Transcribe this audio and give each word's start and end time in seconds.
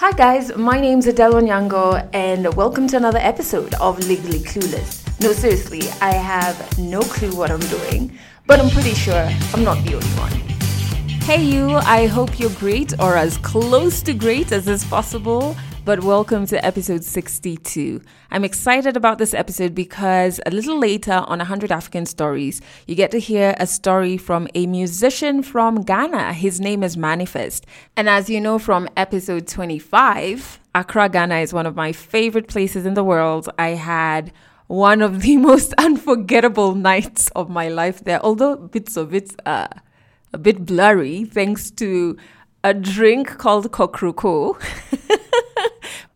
Hi 0.00 0.12
guys, 0.12 0.56
my 0.56 0.80
name's 0.80 1.06
Adele 1.06 1.34
Onyango 1.34 2.08
and 2.14 2.54
welcome 2.54 2.88
to 2.88 2.96
another 2.96 3.18
episode 3.18 3.74
of 3.74 3.98
Legally 4.08 4.38
Clueless. 4.38 5.04
No, 5.20 5.34
seriously, 5.34 5.82
I 6.00 6.14
have 6.14 6.56
no 6.78 7.02
clue 7.02 7.36
what 7.36 7.50
I'm 7.50 7.60
doing, 7.60 8.18
but 8.46 8.58
I'm 8.58 8.70
pretty 8.70 8.94
sure 8.94 9.28
I'm 9.52 9.62
not 9.62 9.76
the 9.84 9.96
only 9.96 10.08
one. 10.16 10.32
Hey 11.24 11.44
you, 11.44 11.74
I 11.74 12.06
hope 12.06 12.40
you're 12.40 12.56
great 12.58 12.98
or 12.98 13.14
as 13.14 13.36
close 13.36 14.00
to 14.04 14.14
great 14.14 14.52
as 14.52 14.66
is 14.68 14.86
possible 14.86 15.54
but 15.84 16.04
welcome 16.04 16.46
to 16.46 16.62
episode 16.64 17.02
62. 17.02 18.02
I'm 18.30 18.44
excited 18.44 18.96
about 18.96 19.16
this 19.16 19.32
episode 19.32 19.74
because 19.74 20.38
a 20.44 20.50
little 20.50 20.78
later 20.78 21.24
on 21.26 21.38
100 21.38 21.72
African 21.72 22.04
Stories, 22.04 22.60
you 22.86 22.94
get 22.94 23.10
to 23.12 23.18
hear 23.18 23.54
a 23.58 23.66
story 23.66 24.18
from 24.18 24.46
a 24.54 24.66
musician 24.66 25.42
from 25.42 25.82
Ghana. 25.82 26.34
His 26.34 26.60
name 26.60 26.82
is 26.82 26.96
Manifest. 26.96 27.66
And 27.96 28.08
as 28.08 28.28
you 28.28 28.40
know 28.40 28.58
from 28.58 28.88
episode 28.96 29.46
25, 29.46 30.60
Accra, 30.74 31.08
Ghana 31.08 31.36
is 31.36 31.54
one 31.54 31.66
of 31.66 31.76
my 31.76 31.92
favorite 31.92 32.48
places 32.48 32.84
in 32.84 32.94
the 32.94 33.04
world. 33.04 33.48
I 33.58 33.68
had 33.70 34.32
one 34.66 35.00
of 35.00 35.22
the 35.22 35.36
most 35.50 35.72
unforgettable 35.78 36.74
nights 36.74 37.30
of 37.34 37.48
my 37.48 37.68
life 37.68 38.04
there, 38.04 38.22
although 38.22 38.56
bits 38.56 38.98
of 38.98 39.14
it 39.14 39.34
are 39.46 39.70
a 40.32 40.38
bit 40.38 40.66
blurry 40.66 41.24
thanks 41.24 41.70
to 41.72 42.18
a 42.62 42.74
drink 42.74 43.38
called 43.38 43.72
Kokroko. 43.72 44.60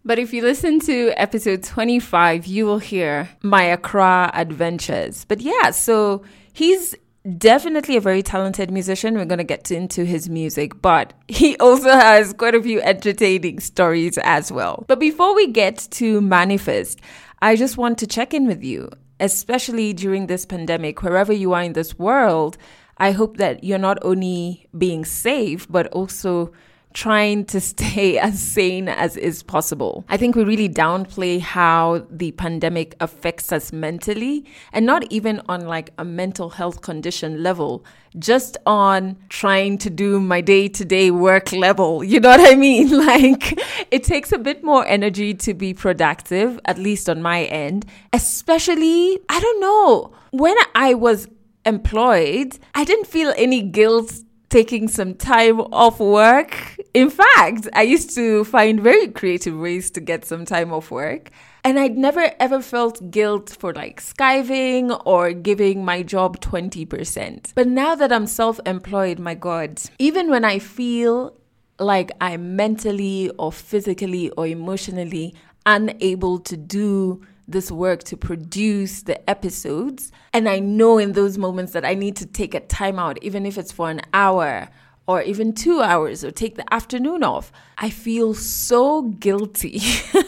But 0.07 0.19
if 0.19 0.35
you 0.35 0.43
listen 0.43 0.81
to 0.81 1.13
episode 1.17 1.63
25, 1.63 2.47
you 2.47 2.67
will 2.67 2.79
hear 2.79 3.31
my 3.43 3.63
Accra 3.63 4.31
adventures. 4.35 5.25
But 5.25 5.41
yeah, 5.41 5.71
so 5.71 6.23
he's 6.53 6.95
definitely 7.39 7.97
a 7.97 8.03
very 8.03 8.23
talented 8.23 8.71
musician. 8.71 9.15
We're 9.15 9.25
going 9.25 9.39
to 9.39 9.45
get 9.45 9.71
into 9.71 10.05
his 10.05 10.29
music, 10.29 10.83
but 10.83 11.15
he 11.27 11.57
also 11.61 11.89
has 11.89 12.35
quite 12.35 12.55
a 12.55 12.63
few 12.63 12.83
entertaining 12.83 13.61
stories 13.61 14.19
as 14.19 14.53
well. 14.53 14.85
But 14.89 15.01
before 15.01 15.35
we 15.35 15.47
get 15.47 15.89
to 15.93 16.21
Manifest, 16.21 17.01
I 17.41 17.57
just 17.57 17.79
want 17.79 17.97
to 17.99 18.07
check 18.07 18.35
in 18.35 18.47
with 18.47 18.63
you, 18.63 18.91
especially 19.21 19.95
during 19.95 20.27
this 20.27 20.45
pandemic, 20.45 21.03
wherever 21.03 21.33
you 21.33 21.55
are 21.55 21.63
in 21.63 21.73
this 21.73 21.99
world. 21.99 22.59
I 22.99 23.13
hope 23.13 23.39
that 23.39 23.65
you're 23.65 23.79
not 23.79 23.99
only 24.03 24.69
being 24.77 25.07
safe, 25.07 25.67
but 25.71 25.87
also 25.89 26.53
trying 26.95 27.45
to 27.45 27.61
stay 27.61 28.19
as 28.29 28.41
sane 28.41 28.89
as 28.89 29.17
is 29.17 29.43
possible. 29.43 30.05
I 30.09 30.17
think 30.17 30.35
we 30.35 30.45
really 30.45 30.69
downplay 30.69 31.41
how 31.41 32.07
the 32.11 32.33
pandemic 32.33 32.97
affects 33.01 33.53
us 33.53 33.73
mentally 33.73 34.45
and 34.73 34.87
not 34.87 35.05
even 35.11 35.43
on 35.49 35.67
like 35.67 35.91
a 35.99 36.05
mental 36.05 36.51
health 36.51 36.81
condition 36.81 37.43
level, 37.43 37.85
just 38.19 38.57
on 38.65 39.17
trying 39.29 39.77
to 39.79 39.91
do 39.91 40.21
my 40.21 40.41
day 40.41 40.69
to 40.69 40.85
day 40.85 41.11
work 41.11 41.53
level. 41.53 42.03
You 42.03 42.21
know 42.21 42.31
what 42.31 42.41
I 42.41 42.55
mean? 42.55 42.93
Like 43.05 43.59
it 43.91 44.05
takes 44.05 44.33
a 44.33 44.39
bit 44.39 44.63
more 44.63 44.87
energy 44.87 45.35
to 45.35 45.53
be 45.53 45.75
productive, 45.75 46.59
at 46.65 46.79
least 46.79 47.09
on 47.09 47.21
my 47.21 47.45
end, 47.45 47.85
especially, 48.13 49.19
I 49.29 49.41
don't 49.41 49.61
know, 49.61 50.13
when 50.31 50.57
I 50.75 50.95
was 50.95 51.29
employed, 51.67 52.59
I 52.75 52.85
didn't 52.85 53.07
feel 53.07 53.35
any 53.37 53.63
guilt 53.63 54.13
taking 54.55 54.87
some 54.87 55.15
time 55.15 55.61
off 55.61 55.99
work. 55.99 56.74
In 56.95 57.11
fact, 57.11 57.67
I 57.73 57.83
used 57.83 58.15
to 58.15 58.45
find 58.45 58.81
very 58.81 59.09
creative 59.09 59.59
ways 59.59 59.91
to 59.91 60.01
get 60.01 60.25
some 60.25 60.45
time 60.45 60.73
off 60.73 60.93
work. 60.93 61.31
And 61.65 61.77
I'd 61.77 61.97
never 61.97 62.31
ever 62.39 62.63
felt 62.63 63.11
guilt 63.11 63.57
for 63.59 63.75
like 63.75 64.01
skiving 64.01 65.03
or 65.05 65.33
giving 65.33 65.85
my 65.85 66.05
job 66.05 66.41
20%. 66.41 67.53
But 67.57 67.67
now 67.67 67.97
that 67.97 68.13
I'm 68.13 68.29
self 68.29 68.61
employed, 68.65 69.19
my 69.19 69.35
God, 69.35 69.81
even 69.99 70.31
when 70.31 70.45
I 70.45 70.61
feel 70.61 71.37
like 71.81 72.13
I'm 72.21 72.55
mentally 72.55 73.29
or 73.39 73.51
physically 73.51 74.31
or 74.31 74.47
emotionally 74.47 75.35
unable 75.67 76.39
to 76.41 76.57
do 76.57 77.23
this 77.49 77.73
work 77.73 78.05
to 78.05 78.17
produce 78.17 79.03
the 79.03 79.29
episodes. 79.29 80.13
And 80.33 80.49
I 80.49 80.61
know 80.61 80.99
in 80.99 81.13
those 81.13 81.39
moments 81.39 81.73
that 81.73 81.85
I 81.85 81.95
need 81.95 82.15
to 82.17 82.27
take 82.27 82.55
a 82.55 82.61
time 82.61 83.01
out, 83.01 83.19
even 83.23 83.47
if 83.47 83.59
it's 83.59 83.73
for 83.73 83.91
an 83.91 84.01
hour 84.13 84.69
or 85.07 85.23
even 85.23 85.53
two 85.53 85.83
hours 85.83 86.25
or 86.25 86.31
take 86.31 86.57
the 86.57 86.73
afternoon 86.73 87.23
off. 87.23 87.53
I 87.79 87.91
feel 87.91 88.35
so 88.35 89.03
guilty. 89.03 89.81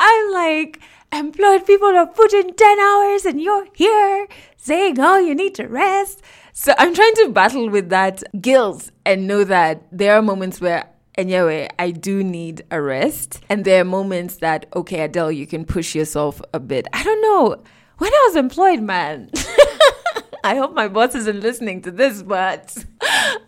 I'm 0.00 0.32
like, 0.32 0.80
employed 1.12 1.66
people 1.66 1.92
have 1.92 2.14
put 2.14 2.32
in 2.32 2.54
10 2.54 2.80
hours 2.80 3.24
and 3.24 3.40
you're 3.40 3.66
here 3.74 4.26
saying, 4.56 4.96
oh, 4.98 5.18
you 5.18 5.34
need 5.34 5.54
to 5.56 5.66
rest. 5.66 6.22
So 6.52 6.74
I'm 6.78 6.94
trying 6.94 7.14
to 7.16 7.30
battle 7.30 7.70
with 7.70 7.88
that 7.90 8.22
guilt 8.40 8.90
and 9.04 9.26
know 9.26 9.44
that 9.44 9.84
there 9.90 10.16
are 10.16 10.22
moments 10.22 10.60
where 10.60 10.86
anyway, 11.16 11.68
I 11.78 11.90
do 11.90 12.22
need 12.22 12.64
a 12.70 12.80
rest. 12.80 13.40
And 13.48 13.64
there 13.64 13.82
are 13.82 13.84
moments 13.84 14.36
that, 14.36 14.66
okay, 14.74 15.00
Adele, 15.00 15.32
you 15.32 15.46
can 15.46 15.64
push 15.64 15.94
yourself 15.94 16.40
a 16.52 16.60
bit. 16.60 16.86
I 16.92 17.02
don't 17.02 17.22
know. 17.22 17.62
When 17.98 18.12
I 18.12 18.24
was 18.28 18.36
employed, 18.36 18.80
man, 18.80 19.30
I 20.44 20.56
hope 20.56 20.74
my 20.74 20.88
boss 20.88 21.14
isn't 21.14 21.40
listening 21.40 21.82
to 21.82 21.90
this, 21.90 22.22
but 22.22 22.76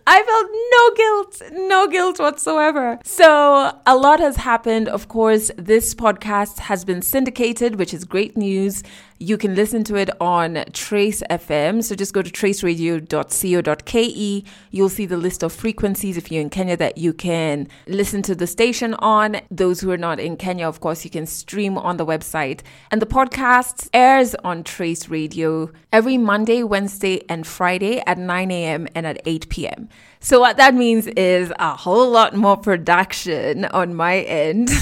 I 0.06 0.22
felt 0.22 0.50
no 0.75 0.91
guilt, 0.97 1.42
no 1.69 1.88
guilt 1.88 2.19
whatsoever. 2.19 2.98
So, 3.04 3.72
a 3.87 3.97
lot 3.97 4.20
has 4.20 4.37
happened. 4.37 4.88
Of 4.88 5.09
course, 5.09 5.50
this 5.56 5.94
podcast 5.94 6.59
has 6.60 6.84
been 6.84 7.00
syndicated, 7.03 7.76
which 7.76 7.94
is 7.94 8.04
great 8.04 8.37
news. 8.37 8.82
You 9.20 9.38
can 9.38 9.54
listen 9.54 9.84
to 9.84 9.94
it 9.94 10.10
on 10.20 10.65
Trace 10.72 11.22
FM. 11.31 11.84
So 11.84 11.94
just 11.94 12.12
go 12.12 12.20
to 12.20 12.31
traceradio.co.ke. 12.31 14.44
You'll 14.70 14.88
see 14.88 15.06
the 15.06 15.16
list 15.16 15.44
of 15.44 15.53
frequencies 15.53 16.16
if 16.16 16.32
you're 16.32 16.42
in 16.42 16.50
Kenya 16.50 16.76
that 16.76 16.98
you 16.98 17.12
can 17.12 17.69
listen 17.86 18.22
to 18.22 18.34
the 18.34 18.48
station 18.48 18.94
on. 18.94 19.41
Those 19.53 19.81
who 19.81 19.92
are 19.92 19.97
not 19.97 20.19
in 20.19 20.36
Kenya, 20.36 20.66
of 20.66 20.81
course, 20.81 21.04
you 21.04 21.10
can 21.10 21.26
stream 21.26 21.78
on 21.78 21.97
the 21.97 22.04
website. 22.04 22.62
And 22.91 23.00
the 23.00 23.06
podcast 23.06 23.88
airs 23.94 24.34
on 24.44 24.65
Trace 24.65 25.09
Radio 25.09 25.71
every 25.92 26.19
Monday, 26.19 26.65
Wednesday, 26.65 27.22
and 27.28 27.47
Friday 27.47 28.03
at 28.06 28.19
9 28.19 28.50
a.m. 28.50 28.88
and 28.97 29.06
at 29.06 29.21
8 29.25 29.44
p.m. 29.49 29.88
So 30.21 30.41
what 30.41 30.56
that 30.56 30.75
means 30.75 31.06
is 31.06 31.53
a 31.59 31.77
whole 31.77 32.10
lot 32.10 32.34
more 32.34 32.56
production 32.56 33.65
on 33.66 33.94
my 33.94 34.21
end. 34.21 34.71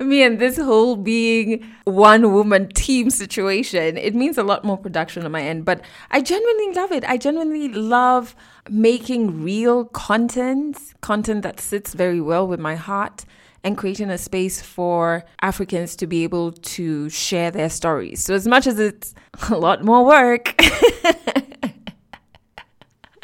me 0.00 0.22
and 0.22 0.38
this 0.38 0.56
whole 0.56 0.96
being 0.96 1.64
one 1.84 2.32
woman 2.32 2.68
team 2.68 3.10
situation, 3.10 3.96
it 3.96 4.14
means 4.14 4.38
a 4.38 4.42
lot 4.42 4.64
more 4.64 4.76
production 4.76 5.24
on 5.24 5.32
my 5.32 5.42
end. 5.42 5.64
But 5.64 5.82
I 6.10 6.20
genuinely 6.20 6.72
love 6.74 6.92
it. 6.92 7.04
I 7.08 7.16
genuinely 7.16 7.68
love 7.68 8.34
making 8.68 9.42
real 9.42 9.84
content, 9.86 10.78
content 11.00 11.42
that 11.42 11.60
sits 11.60 11.94
very 11.94 12.20
well 12.20 12.46
with 12.46 12.60
my 12.60 12.76
heart. 12.76 13.24
And 13.66 13.78
creating 13.78 14.10
a 14.10 14.18
space 14.18 14.60
for 14.60 15.24
Africans 15.40 15.96
to 15.96 16.06
be 16.06 16.22
able 16.22 16.52
to 16.52 17.08
share 17.08 17.50
their 17.50 17.70
stories. 17.70 18.22
So, 18.22 18.34
as 18.34 18.46
much 18.46 18.66
as 18.66 18.78
it's 18.78 19.14
a 19.50 19.56
lot 19.56 19.82
more 19.82 20.04
work, 20.04 20.54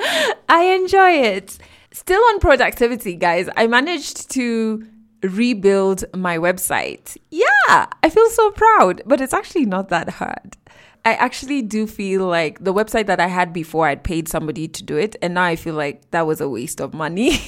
I 0.49 0.77
enjoy 0.81 1.11
it. 1.11 1.59
Still 1.93 2.21
on 2.21 2.41
productivity, 2.41 3.17
guys, 3.17 3.49
I 3.57 3.67
managed 3.67 4.31
to 4.31 4.87
rebuild 5.23 6.05
my 6.15 6.39
website. 6.39 7.17
Yeah, 7.31 7.87
I 8.03 8.09
feel 8.11 8.29
so 8.31 8.51
proud, 8.53 9.03
but 9.07 9.21
it's 9.21 9.35
actually 9.35 9.67
not 9.67 9.89
that 9.89 10.09
hard. 10.09 10.57
I 11.05 11.15
actually 11.15 11.63
do 11.63 11.87
feel 11.87 12.27
like 12.27 12.63
the 12.63 12.75
website 12.75 13.07
that 13.07 13.21
I 13.21 13.27
had 13.27 13.53
before, 13.53 13.87
I'd 13.87 14.05
paid 14.05 14.29
somebody 14.29 14.69
to 14.69 14.83
do 14.83 14.99
it. 14.99 15.17
And 15.23 15.35
now 15.35 15.45
I 15.45 15.57
feel 15.57 15.75
like 15.75 16.11
that 16.11 16.27
was 16.27 16.43
a 16.43 16.49
waste 16.49 16.81
of 16.81 16.93
money. 16.93 17.41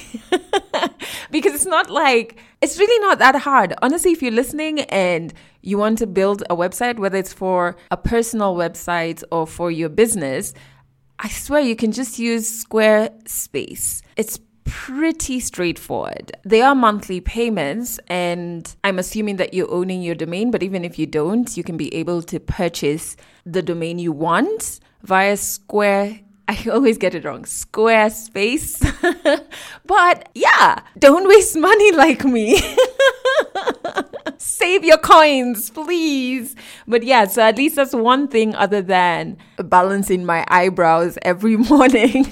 because 1.31 1.53
it's 1.53 1.65
not 1.65 1.89
like, 1.89 2.39
it's 2.61 2.79
really 2.79 2.99
not 3.05 3.19
that 3.19 3.35
hard. 3.35 3.75
Honestly, 3.83 4.11
if 4.11 4.23
you're 4.23 4.31
listening 4.31 4.81
and 4.81 5.33
you 5.61 5.77
want 5.77 5.99
to 5.99 6.07
build 6.07 6.41
a 6.49 6.55
website, 6.55 6.97
whether 6.97 7.17
it's 7.17 7.31
for 7.31 7.75
a 7.91 7.97
personal 7.97 8.55
website 8.55 9.23
or 9.31 9.45
for 9.45 9.69
your 9.69 9.89
business, 9.89 10.55
I 11.25 11.29
swear 11.29 11.61
you 11.61 11.77
can 11.77 11.93
just 11.93 12.19
use 12.19 12.65
Squarespace. 12.65 14.01
It's 14.17 14.39
pretty 14.65 15.39
straightforward. 15.39 16.33
They 16.43 16.61
are 16.61 16.75
monthly 16.75 17.21
payments, 17.21 17.97
and 18.07 18.75
I'm 18.83 18.99
assuming 18.99 19.37
that 19.37 19.53
you're 19.53 19.71
owning 19.71 20.01
your 20.01 20.15
domain, 20.15 20.51
but 20.51 20.63
even 20.63 20.83
if 20.83 20.99
you 20.99 21.05
don't, 21.05 21.55
you 21.55 21.63
can 21.63 21.77
be 21.77 21.93
able 21.93 22.23
to 22.23 22.41
purchase 22.41 23.15
the 23.45 23.61
domain 23.61 23.99
you 23.99 24.11
want 24.11 24.81
via 25.03 25.37
Square. 25.37 26.19
I 26.47 26.69
always 26.71 26.97
get 26.97 27.15
it 27.15 27.25
wrong. 27.25 27.43
Squarespace. 27.43 28.79
but 29.85 30.29
yeah, 30.33 30.81
don't 30.97 31.27
waste 31.27 31.57
money 31.57 31.91
like 31.95 32.23
me. 32.23 32.61
Save 34.37 34.83
your 34.83 34.97
coins, 34.97 35.69
please. 35.69 36.55
But 36.87 37.03
yeah, 37.03 37.25
so 37.25 37.41
at 37.41 37.57
least 37.57 37.75
that's 37.75 37.93
one 37.93 38.27
thing 38.27 38.55
other 38.55 38.81
than 38.81 39.37
balancing 39.57 40.25
my 40.25 40.45
eyebrows 40.47 41.17
every 41.21 41.55
morning 41.57 42.23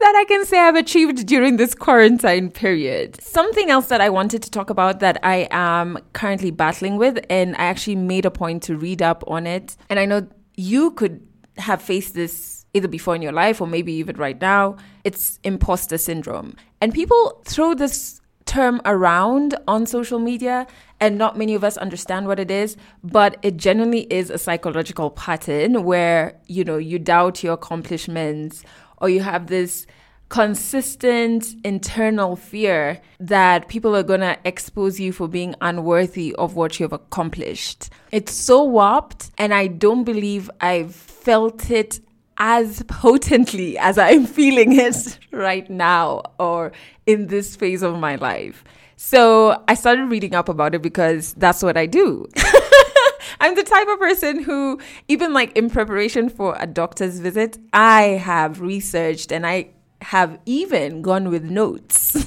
that 0.00 0.14
I 0.16 0.24
can 0.28 0.44
say 0.44 0.58
I've 0.58 0.74
achieved 0.74 1.26
during 1.26 1.56
this 1.56 1.74
quarantine 1.74 2.50
period. 2.50 3.20
Something 3.22 3.70
else 3.70 3.86
that 3.86 4.00
I 4.00 4.10
wanted 4.10 4.42
to 4.42 4.50
talk 4.50 4.70
about 4.70 5.00
that 5.00 5.18
I 5.22 5.48
am 5.50 5.98
currently 6.12 6.50
battling 6.50 6.96
with, 6.96 7.24
and 7.30 7.56
I 7.56 7.64
actually 7.64 7.96
made 7.96 8.26
a 8.26 8.30
point 8.30 8.62
to 8.64 8.76
read 8.76 9.00
up 9.00 9.24
on 9.26 9.46
it. 9.46 9.76
And 9.88 9.98
I 9.98 10.04
know 10.04 10.26
you 10.56 10.90
could 10.92 11.26
have 11.56 11.80
faced 11.80 12.14
this 12.14 12.63
either 12.74 12.88
before 12.88 13.16
in 13.16 13.22
your 13.22 13.32
life 13.32 13.60
or 13.60 13.66
maybe 13.66 13.92
even 13.92 14.16
right 14.16 14.40
now. 14.40 14.76
It's 15.04 15.38
imposter 15.44 15.96
syndrome. 15.96 16.56
And 16.80 16.92
people 16.92 17.40
throw 17.44 17.74
this 17.74 18.20
term 18.44 18.82
around 18.84 19.56
on 19.66 19.86
social 19.86 20.18
media 20.18 20.66
and 21.00 21.16
not 21.16 21.38
many 21.38 21.54
of 21.54 21.64
us 21.64 21.78
understand 21.78 22.26
what 22.26 22.38
it 22.38 22.50
is 22.50 22.76
but 23.02 23.38
it 23.40 23.56
generally 23.56 24.02
is 24.12 24.28
a 24.28 24.36
psychological 24.36 25.10
pattern 25.10 25.82
where 25.82 26.38
you 26.46 26.62
know 26.62 26.76
you 26.76 26.98
doubt 26.98 27.42
your 27.42 27.54
accomplishments 27.54 28.62
or 28.98 29.08
you 29.08 29.20
have 29.22 29.46
this 29.46 29.86
consistent 30.28 31.54
internal 31.64 32.34
fear 32.34 33.00
that 33.20 33.68
people 33.68 33.94
are 33.94 34.02
going 34.02 34.20
to 34.20 34.36
expose 34.44 34.98
you 34.98 35.12
for 35.12 35.28
being 35.28 35.54
unworthy 35.60 36.34
of 36.36 36.56
what 36.56 36.80
you've 36.80 36.92
accomplished. 36.92 37.90
It's 38.10 38.32
so 38.32 38.64
warped, 38.64 39.30
and 39.38 39.54
I 39.54 39.68
don't 39.68 40.02
believe 40.02 40.50
I've 40.60 40.94
felt 40.94 41.70
it 41.70 42.00
as 42.38 42.82
potently 42.88 43.78
as 43.78 43.98
I'm 43.98 44.26
feeling 44.38 44.78
it 44.78 45.18
right 45.32 45.68
now 45.68 46.22
or 46.38 46.72
in 47.06 47.28
this 47.28 47.56
phase 47.56 47.82
of 47.82 47.98
my 47.98 48.16
life. 48.16 48.64
So 48.96 49.62
I 49.68 49.74
started 49.74 50.06
reading 50.06 50.34
up 50.34 50.48
about 50.48 50.74
it 50.74 50.82
because 50.82 51.34
that's 51.34 51.62
what 51.62 51.76
I 51.76 51.86
do. 51.86 52.26
I'm 53.40 53.54
the 53.54 53.64
type 53.64 53.88
of 53.88 53.98
person 53.98 54.42
who, 54.42 54.78
even 55.08 55.32
like 55.32 55.56
in 55.56 55.68
preparation 55.68 56.28
for 56.28 56.56
a 56.58 56.66
doctor's 56.66 57.18
visit, 57.20 57.58
I 57.72 58.02
have 58.02 58.60
researched 58.60 59.32
and 59.32 59.46
I 59.46 59.70
have 60.04 60.38
even 60.44 61.00
gone 61.00 61.30
with 61.30 61.44
notes. 61.44 62.26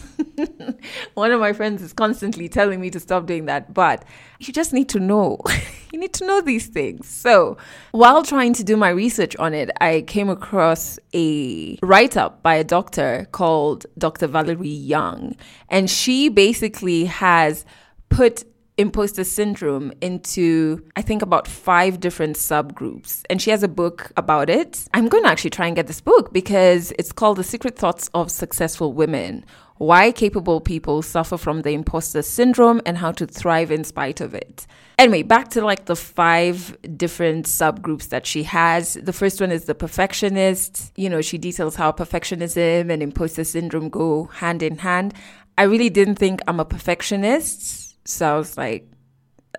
One 1.13 1.31
of 1.31 1.39
my 1.39 1.53
friends 1.53 1.83
is 1.83 1.93
constantly 1.93 2.49
telling 2.49 2.81
me 2.81 2.89
to 2.89 2.99
stop 2.99 3.27
doing 3.27 3.45
that, 3.45 3.71
but 3.71 4.03
you 4.39 4.51
just 4.51 4.73
need 4.73 4.89
to 4.89 4.99
know. 4.99 5.39
you 5.93 5.99
need 5.99 6.13
to 6.13 6.25
know 6.25 6.41
these 6.41 6.65
things. 6.65 7.07
So, 7.07 7.57
while 7.91 8.23
trying 8.23 8.53
to 8.53 8.63
do 8.63 8.75
my 8.77 8.89
research 8.89 9.35
on 9.35 9.53
it, 9.53 9.69
I 9.79 10.01
came 10.07 10.27
across 10.27 10.97
a 11.13 11.77
write 11.83 12.17
up 12.17 12.41
by 12.41 12.55
a 12.55 12.63
doctor 12.63 13.27
called 13.31 13.85
Dr. 13.95 14.25
Valerie 14.25 14.67
Young, 14.67 15.35
and 15.69 15.87
she 15.87 16.29
basically 16.29 17.05
has 17.05 17.63
put 18.09 18.43
imposter 18.77 19.23
syndrome 19.23 19.91
into, 20.01 20.83
I 20.95 21.01
think, 21.01 21.21
about 21.21 21.47
five 21.47 21.99
different 21.99 22.35
subgroups. 22.35 23.23
And 23.29 23.41
she 23.41 23.49
has 23.49 23.63
a 23.63 23.67
book 23.67 24.11
about 24.15 24.49
it. 24.49 24.87
I'm 24.93 25.07
going 25.07 25.23
to 25.23 25.29
actually 25.29 25.49
try 25.49 25.65
and 25.65 25.75
get 25.75 25.87
this 25.87 26.01
book 26.01 26.31
because 26.31 26.93
it's 26.99 27.11
called 27.11 27.37
The 27.37 27.43
Secret 27.43 27.75
Thoughts 27.75 28.09
of 28.13 28.31
Successful 28.31 28.93
Women 28.93 29.43
Why 29.77 30.11
Capable 30.11 30.61
People 30.61 31.01
Suffer 31.01 31.37
from 31.37 31.63
the 31.63 31.71
Imposter 31.71 32.21
Syndrome 32.21 32.81
and 32.85 32.99
How 32.99 33.11
to 33.13 33.25
Thrive 33.25 33.71
in 33.71 33.83
Spite 33.83 34.21
of 34.21 34.35
It. 34.35 34.67
Anyway, 34.99 35.23
back 35.23 35.49
to 35.49 35.63
like 35.63 35.85
the 35.85 35.95
five 35.95 36.77
different 36.95 37.45
subgroups 37.45 38.09
that 38.09 38.25
she 38.25 38.43
has. 38.43 38.93
The 38.93 39.13
first 39.13 39.41
one 39.41 39.51
is 39.51 39.65
the 39.65 39.75
perfectionist. 39.75 40.91
You 40.95 41.09
know, 41.09 41.21
she 41.21 41.37
details 41.39 41.75
how 41.75 41.91
perfectionism 41.91 42.91
and 42.91 43.01
imposter 43.01 43.43
syndrome 43.43 43.89
go 43.89 44.25
hand 44.25 44.61
in 44.61 44.77
hand. 44.79 45.13
I 45.57 45.63
really 45.63 45.89
didn't 45.89 46.15
think 46.15 46.41
I'm 46.47 46.59
a 46.59 46.65
perfectionist 46.65 47.86
so 48.07 48.35
I 48.35 48.37
was 48.37 48.57
like, 48.57 48.89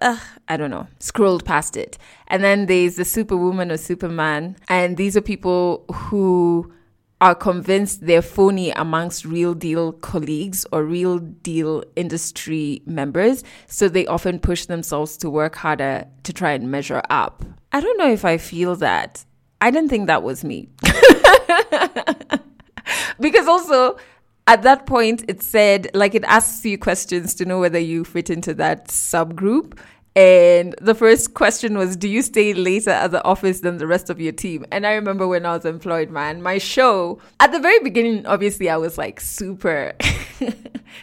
Ugh, 0.01 0.21
I 0.47 0.57
don't 0.57 0.71
know, 0.71 0.87
scrolled 1.01 1.45
past 1.45 1.77
it. 1.77 1.99
And 2.29 2.43
then 2.43 2.67
there's 2.67 2.97
the 2.97 3.05
superwoman 3.05 3.71
or 3.73 3.77
superman. 3.77 4.57
And 4.69 4.97
these 4.97 5.17
are 5.17 5.21
people 5.21 5.85
who 5.93 6.73
are 7.21 7.35
convinced 7.35 8.07
they're 8.07 8.23
phony 8.23 8.71
amongst 8.71 9.25
real 9.25 9.53
deal 9.55 9.93
colleagues 9.93 10.65
or 10.71 10.85
real 10.85 11.19
deal 11.19 11.83
industry 11.97 12.81
members. 12.87 13.43
So 13.67 13.89
they 13.89 14.07
often 14.07 14.39
push 14.39 14.67
themselves 14.67 15.17
to 15.19 15.29
work 15.29 15.57
harder 15.57 16.07
to 16.23 16.33
try 16.33 16.53
and 16.53 16.71
measure 16.71 17.03
up. 17.11 17.45
I 17.73 17.81
don't 17.81 17.99
know 17.99 18.11
if 18.11 18.25
I 18.25 18.39
feel 18.39 18.77
that. 18.77 19.25
I 19.61 19.73
didn't 19.73 19.89
think 19.89 20.07
that 20.07 20.23
was 20.23 20.45
me. 20.45 20.69
because 23.21 23.49
also, 23.49 23.99
at 24.49 24.63
that 24.63 24.87
point, 24.87 25.25
it 25.29 25.43
said, 25.43 25.91
like, 25.93 26.15
it 26.15 26.25
asks 26.25 26.65
you 26.65 26.79
questions 26.79 27.35
to 27.35 27.45
know 27.45 27.61
whether 27.61 27.79
you 27.79 28.03
fit 28.03 28.31
into 28.31 28.55
that 28.55 28.89
subgroup. 28.89 29.79
And 30.17 30.75
the 30.81 30.95
first 30.95 31.35
question 31.35 31.77
was, 31.77 31.97
Do 31.97 32.09
you 32.09 32.23
stay 32.23 32.55
later 32.55 32.91
at 32.91 33.11
the 33.11 33.23
office 33.25 33.61
than 33.61 33.77
the 33.77 33.87
rest 33.87 34.09
of 34.09 34.19
your 34.19 34.33
team? 34.33 34.65
And 34.73 34.87
I 34.87 34.95
remember 34.95 35.29
when 35.29 35.45
I 35.45 35.55
was 35.55 35.67
employed, 35.67 36.11
man, 36.11 36.43
my 36.43 36.57
show, 36.57 37.21
at 37.39 37.53
the 37.53 37.61
very 37.61 37.79
beginning, 37.81 38.25
obviously, 38.25 38.71
I 38.71 38.79
was 38.79 38.97
like 38.97 39.21
super 39.21 39.93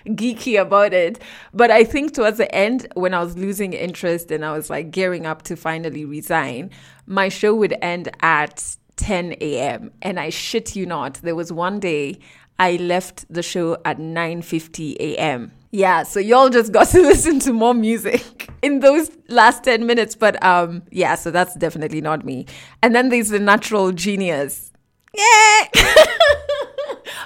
geeky 0.08 0.60
about 0.60 0.94
it. 0.94 1.22
But 1.54 1.70
I 1.70 1.84
think 1.84 2.16
towards 2.16 2.40
the 2.40 2.54
end, 2.54 2.88
when 2.96 3.14
I 3.14 3.24
was 3.24 3.38
losing 3.38 3.74
interest 3.74 4.32
and 4.32 4.44
I 4.44 4.54
was 4.54 4.72
like 4.72 4.90
gearing 4.90 5.28
up 5.28 5.44
to 5.44 5.56
finally 5.56 6.04
resign, 6.04 6.72
my 7.06 7.30
show 7.30 7.54
would 7.54 7.76
end 7.84 8.10
at 8.22 8.76
10 8.98 9.36
a.m. 9.40 9.92
And 10.02 10.20
I 10.20 10.30
shit 10.30 10.76
you 10.76 10.88
not, 10.88 11.16
there 11.22 11.36
was 11.36 11.54
one 11.54 11.80
day 11.80 12.20
I 12.60 12.78
left 12.78 13.26
the 13.32 13.44
show 13.44 13.78
at 13.86 13.98
9:50 13.98 14.96
a.m. 15.00 15.52
Yeah, 15.72 16.04
so 16.04 16.20
y'all 16.20 16.50
just 16.50 16.72
got 16.72 16.88
to 16.96 17.02
listen 17.02 17.40
to 17.42 17.54
more 17.54 17.74
music 17.74 18.50
in 18.62 18.80
those 18.80 19.12
last 19.28 19.64
10 19.64 19.86
minutes, 19.86 20.16
but 20.16 20.42
um 20.44 20.84
yeah, 20.92 21.16
so 21.16 21.32
that's 21.32 21.56
definitely 21.56 22.02
not 22.02 22.26
me. 22.26 22.46
And 22.82 22.96
then 22.96 23.10
there's 23.10 23.30
the 23.30 23.40
natural 23.40 23.92
genius. 23.92 24.72
Yeah. 25.14 25.68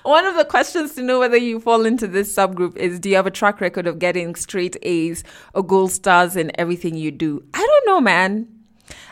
One 0.04 0.26
of 0.26 0.36
the 0.36 0.46
questions 0.46 0.96
to 0.96 1.04
know 1.04 1.20
whether 1.20 1.38
you 1.38 1.60
fall 1.60 1.86
into 1.86 2.08
this 2.08 2.34
subgroup 2.34 2.76
is 2.78 3.00
do 3.00 3.10
you 3.10 3.16
have 3.16 3.28
a 3.28 3.31
track 3.31 3.62
record 3.62 3.86
of 3.86 4.00
getting 4.00 4.36
straight 4.36 4.78
A's 4.81 5.24
or 5.54 5.64
gold 5.64 5.92
stars 5.92 6.36
in 6.36 6.52
everything 6.60 6.96
you 6.96 7.12
do? 7.12 7.44
I 7.54 7.60
don't 7.60 7.86
know, 7.86 8.02
man. 8.02 8.48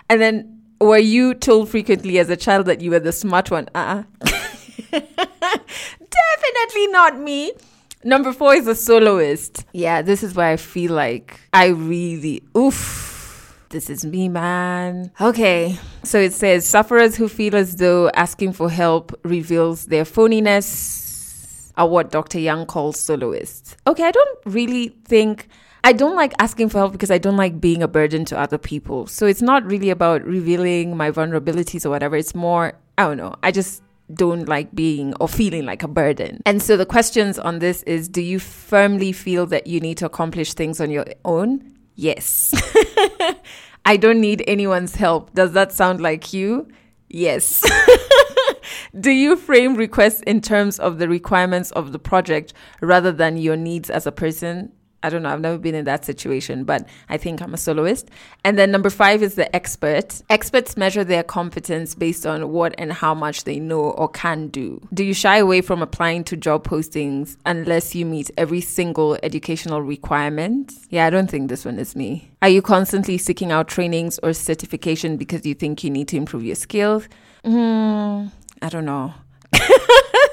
And 0.10 0.22
then 0.22 0.62
were 0.80 0.98
you 0.98 1.34
told 1.34 1.70
frequently 1.70 2.20
as 2.20 2.30
a 2.30 2.38
child 2.38 2.66
that 2.68 2.82
you 2.82 2.92
were 2.92 3.00
the 3.00 3.12
smart 3.12 3.52
one? 3.52 3.68
Uh-uh. 3.76 4.04
Definitely 6.10 6.88
not 6.88 7.20
me. 7.20 7.54
Number 8.04 8.32
four 8.32 8.54
is 8.54 8.68
a 8.68 8.76
soloist. 8.76 9.66
Yeah, 9.74 10.02
this 10.02 10.24
is 10.24 10.36
where 10.36 10.48
I 10.48 10.58
feel 10.58 10.94
like 10.94 11.40
I 11.52 11.68
really, 11.68 12.44
oof, 12.56 13.66
this 13.70 13.90
is 13.90 14.06
me, 14.06 14.30
man. 14.30 15.12
Okay, 15.20 15.78
so 16.04 16.20
it 16.20 16.34
says 16.34 16.66
sufferers 16.66 17.16
who 17.16 17.28
feel 17.28 17.56
as 17.56 17.76
though 17.76 18.10
asking 18.12 18.54
for 18.54 18.70
help 18.70 19.20
reveals 19.24 19.88
their 19.88 20.06
phoniness 20.06 21.72
are 21.76 21.88
what 21.88 22.12
Dr. 22.12 22.40
Young 22.40 22.66
calls 22.66 23.00
soloists. 23.00 23.76
Okay, 23.86 24.04
I 24.04 24.12
don't 24.12 24.40
really 24.46 24.90
think. 25.06 25.48
I 25.84 25.94
don't 25.94 26.16
like 26.16 26.34
asking 26.40 26.70
for 26.70 26.80
help 26.80 26.92
because 26.92 27.12
I 27.12 27.18
don't 27.18 27.38
like 27.38 27.62
being 27.62 27.84
a 27.84 27.88
burden 27.88 28.26
to 28.26 28.40
other 28.40 28.58
people. 28.58 29.08
So 29.08 29.26
it's 29.26 29.42
not 29.42 29.66
really 29.66 29.90
about 29.90 30.24
revealing 30.24 30.98
my 30.98 31.12
vulnerabilities 31.12 31.86
or 31.86 31.90
whatever. 31.90 32.16
It's 32.16 32.36
more, 32.36 32.74
I 32.98 33.04
don't 33.04 33.18
know. 33.18 33.36
I 33.44 33.52
just 33.52 33.84
don't 34.14 34.48
like 34.48 34.74
being 34.74 35.14
or 35.20 35.28
feeling 35.28 35.66
like 35.66 35.84
a 35.84 35.88
burden. 35.88 36.42
And 36.46 36.62
so 36.62 36.78
the 36.78 36.86
questions 36.86 37.38
on 37.38 37.60
this 37.60 37.84
is 37.84 38.08
do 38.08 38.22
you 38.22 38.40
firmly 38.40 39.12
feel 39.12 39.46
that 39.48 39.68
you 39.68 39.80
need 39.80 39.98
to 39.98 40.06
accomplish 40.06 40.54
things 40.54 40.80
on 40.80 40.90
your 40.90 41.06
own? 41.26 41.78
Yes. 41.96 42.54
I 43.86 43.98
don't 43.98 44.22
need 44.22 44.44
anyone's 44.48 44.96
help. 44.96 45.34
Does 45.34 45.54
that 45.54 45.72
sound 45.72 46.02
like 46.02 46.34
you? 46.34 46.68
Yes. 47.10 47.64
do 49.00 49.12
you 49.12 49.36
frame 49.36 49.76
requests 49.76 50.22
in 50.22 50.42
terms 50.42 50.80
of 50.80 51.00
the 51.00 51.08
requirements 51.08 51.72
of 51.72 51.92
the 51.92 52.00
project 52.00 52.54
rather 52.82 53.12
than 53.12 53.38
your 53.38 53.56
needs 53.56 53.90
as 53.90 54.06
a 54.06 54.12
person? 54.12 54.72
I 55.04 55.10
don't 55.10 55.22
know. 55.22 55.30
I've 55.30 55.42
never 55.42 55.58
been 55.58 55.76
in 55.76 55.86
that 55.86 56.06
situation, 56.06 56.64
but 56.64 56.88
I 57.10 57.18
think 57.18 57.42
I'm 57.42 57.54
a 57.54 57.58
soloist. 57.58 58.10
And 58.44 58.58
then 58.58 58.72
number 58.72 58.90
five 58.90 59.22
is 59.22 59.36
the 59.36 59.54
expert. 59.56 60.22
Experts 60.30 60.76
measure 60.76 61.04
their 61.04 61.24
competence 61.24 61.94
based 61.94 62.26
on 62.26 62.52
what 62.52 62.74
and 62.78 62.92
how 62.92 63.14
much 63.14 63.44
they 63.44 63.60
know 63.60 63.92
or 63.92 64.10
can 64.10 64.48
do. 64.48 64.82
Do 64.94 65.04
you 65.04 65.14
shy 65.14 65.38
away 65.38 65.62
from 65.62 65.82
applying 65.82 66.24
to 66.26 66.38
job 66.38 66.66
postings 66.66 67.38
unless 67.46 67.94
you 67.94 68.06
meet 68.06 68.32
every 68.38 68.62
single 68.62 69.18
educational 69.22 69.82
requirement? 69.82 70.74
Yeah, 70.90 71.06
I 71.06 71.10
don't 71.10 71.30
think 71.30 71.50
this 71.50 71.64
one 71.64 71.78
is 71.78 71.96
me. 71.96 72.32
Are 72.42 72.50
you 72.50 72.62
constantly 72.62 73.18
seeking 73.18 73.52
out 73.52 73.68
trainings 73.68 74.20
or 74.24 74.34
certification 74.34 75.18
because 75.18 75.46
you 75.46 75.54
think 75.54 75.84
you 75.84 75.90
need 75.90 76.08
to 76.10 76.18
improve 76.18 76.44
your 76.44 76.56
skills? 76.56 77.08
Hmm, 77.46 78.28
I 78.62 78.70
don't 78.70 78.86
know. 78.86 79.14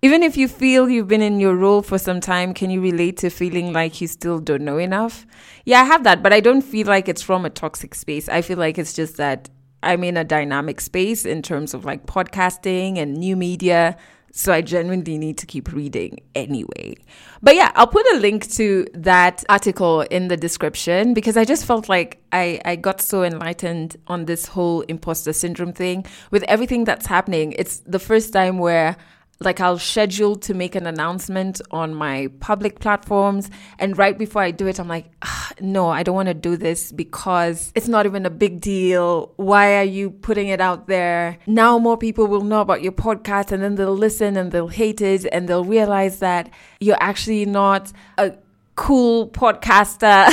Even 0.00 0.22
if 0.22 0.36
you 0.36 0.46
feel 0.46 0.88
you've 0.88 1.08
been 1.08 1.22
in 1.22 1.40
your 1.40 1.56
role 1.56 1.82
for 1.82 1.98
some 1.98 2.20
time, 2.20 2.54
can 2.54 2.70
you 2.70 2.80
relate 2.80 3.16
to 3.18 3.30
feeling 3.30 3.72
like 3.72 4.00
you 4.00 4.06
still 4.06 4.38
don't 4.38 4.62
know 4.62 4.78
enough? 4.78 5.26
Yeah, 5.64 5.80
I 5.80 5.84
have 5.84 6.04
that, 6.04 6.22
but 6.22 6.32
I 6.32 6.40
don't 6.40 6.62
feel 6.62 6.86
like 6.86 7.08
it's 7.08 7.22
from 7.22 7.44
a 7.44 7.50
toxic 7.50 7.94
space. 7.94 8.28
I 8.28 8.42
feel 8.42 8.58
like 8.58 8.78
it's 8.78 8.92
just 8.92 9.16
that 9.16 9.50
I'm 9.82 10.04
in 10.04 10.16
a 10.16 10.24
dynamic 10.24 10.80
space 10.80 11.24
in 11.24 11.42
terms 11.42 11.74
of 11.74 11.84
like 11.84 12.06
podcasting 12.06 12.98
and 12.98 13.16
new 13.16 13.36
media. 13.36 13.96
So 14.30 14.52
I 14.52 14.60
genuinely 14.60 15.18
need 15.18 15.38
to 15.38 15.46
keep 15.46 15.72
reading 15.72 16.20
anyway. 16.34 16.94
But 17.42 17.56
yeah, 17.56 17.72
I'll 17.74 17.86
put 17.88 18.06
a 18.12 18.18
link 18.18 18.48
to 18.52 18.86
that 18.94 19.42
article 19.48 20.02
in 20.02 20.28
the 20.28 20.36
description 20.36 21.12
because 21.12 21.36
I 21.36 21.44
just 21.44 21.64
felt 21.64 21.88
like 21.88 22.22
I, 22.30 22.60
I 22.64 22.76
got 22.76 23.00
so 23.00 23.24
enlightened 23.24 23.96
on 24.06 24.26
this 24.26 24.46
whole 24.46 24.82
imposter 24.82 25.32
syndrome 25.32 25.72
thing 25.72 26.04
with 26.30 26.44
everything 26.44 26.84
that's 26.84 27.06
happening. 27.06 27.52
It's 27.58 27.80
the 27.80 27.98
first 27.98 28.32
time 28.32 28.58
where 28.58 28.96
like 29.40 29.60
I'll 29.60 29.78
schedule 29.78 30.34
to 30.36 30.54
make 30.54 30.74
an 30.74 30.86
announcement 30.86 31.60
on 31.70 31.94
my 31.94 32.28
public 32.40 32.80
platforms. 32.80 33.50
And 33.78 33.96
right 33.96 34.18
before 34.18 34.42
I 34.42 34.50
do 34.50 34.66
it, 34.66 34.80
I'm 34.80 34.88
like, 34.88 35.06
ah, 35.22 35.52
no, 35.60 35.88
I 35.88 36.02
don't 36.02 36.16
want 36.16 36.28
to 36.28 36.34
do 36.34 36.56
this 36.56 36.90
because 36.90 37.72
it's 37.76 37.86
not 37.86 38.04
even 38.04 38.26
a 38.26 38.30
big 38.30 38.60
deal. 38.60 39.32
Why 39.36 39.76
are 39.76 39.84
you 39.84 40.10
putting 40.10 40.48
it 40.48 40.60
out 40.60 40.88
there? 40.88 41.38
Now 41.46 41.78
more 41.78 41.96
people 41.96 42.26
will 42.26 42.42
know 42.42 42.60
about 42.60 42.82
your 42.82 42.92
podcast 42.92 43.52
and 43.52 43.62
then 43.62 43.76
they'll 43.76 43.94
listen 43.94 44.36
and 44.36 44.50
they'll 44.50 44.68
hate 44.68 45.00
it 45.00 45.24
and 45.30 45.48
they'll 45.48 45.64
realize 45.64 46.18
that 46.18 46.50
you're 46.80 47.00
actually 47.00 47.46
not 47.46 47.92
a 48.16 48.32
cool 48.74 49.28
podcaster. 49.28 50.26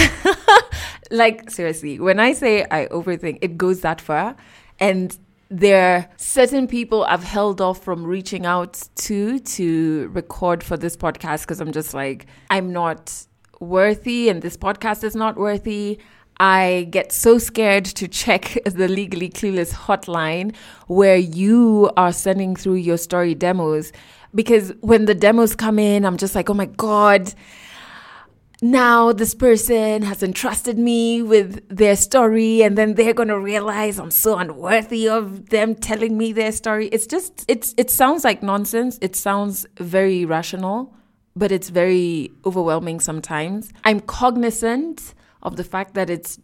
like, 1.12 1.52
seriously, 1.52 2.00
when 2.00 2.20
I 2.20 2.34
say 2.34 2.66
I 2.72 2.88
overthink, 2.88 3.38
it 3.42 3.56
goes 3.56 3.82
that 3.82 4.02
far. 4.02 4.36
And 4.80 5.18
there 5.50 5.96
are 5.96 6.10
certain 6.18 6.68
people 6.68 7.04
I've 7.04 7.24
held 7.24 7.62
off 7.62 7.84
from 7.84 8.04
reaching 8.06 8.46
out 8.46 8.82
to 8.96 9.40
to 9.40 10.10
record 10.14 10.64
for 10.64 10.78
this 10.78 10.98
podcast 10.98 11.42
because 11.42 11.62
I'm 11.62 11.72
just 11.72 11.94
like, 11.94 12.26
I'm 12.50 12.74
not 12.74 13.26
worthy 13.60 14.30
and 14.30 14.42
this 14.42 14.58
podcast 14.58 15.04
is 15.04 15.16
not 15.16 15.38
worthy. 15.38 16.00
I 16.38 16.88
get 16.90 17.12
so 17.12 17.38
scared 17.38 17.86
to 17.86 18.08
check 18.08 18.58
the 18.66 18.88
Legally 18.88 19.30
Clueless 19.30 19.72
hotline 19.72 20.56
where 20.88 21.16
you 21.16 21.90
are 21.96 22.12
sending 22.12 22.56
through 22.56 22.76
your 22.76 22.98
story 22.98 23.36
demos 23.36 23.94
because 24.34 24.74
when 24.82 25.06
the 25.06 25.16
demos 25.16 25.56
come 25.56 25.80
in, 25.80 26.06
I'm 26.06 26.18
just 26.18 26.36
like, 26.36 26.50
oh 26.50 26.54
my 26.54 26.66
God, 26.66 27.34
now 28.72 29.12
this 29.12 29.36
person 29.36 30.02
has 30.02 30.24
entrusted 30.24 30.78
me 30.78 31.22
with 31.22 31.68
their 31.70 31.96
story 31.96 32.64
and 32.64 32.78
then 32.78 32.96
they're 32.96 33.14
going 33.14 33.30
to 33.30 33.40
realize 33.40 34.00
I'm 34.00 34.12
so 34.12 34.38
unworthy 34.38 35.08
of 35.08 35.50
them 35.50 35.76
telling 35.76 36.18
me 36.18 36.34
their 36.34 36.52
story. 36.52 36.88
It's 36.88 37.06
just 37.06 37.46
it's 37.48 37.74
it 37.78 37.92
sounds 37.92 38.24
like 38.24 38.42
nonsense. 38.42 38.98
It 39.02 39.16
sounds 39.16 39.66
very 39.78 40.26
rational, 40.26 40.94
but 41.36 41.52
it's 41.52 41.70
very 41.70 42.32
overwhelming 42.46 43.00
sometimes. 43.00 43.72
I'm 43.84 44.00
cognizant 44.00 45.14
of 45.44 45.58
the 45.58 45.64
fact 45.64 45.94
that 45.94 46.10
it's 46.10 46.40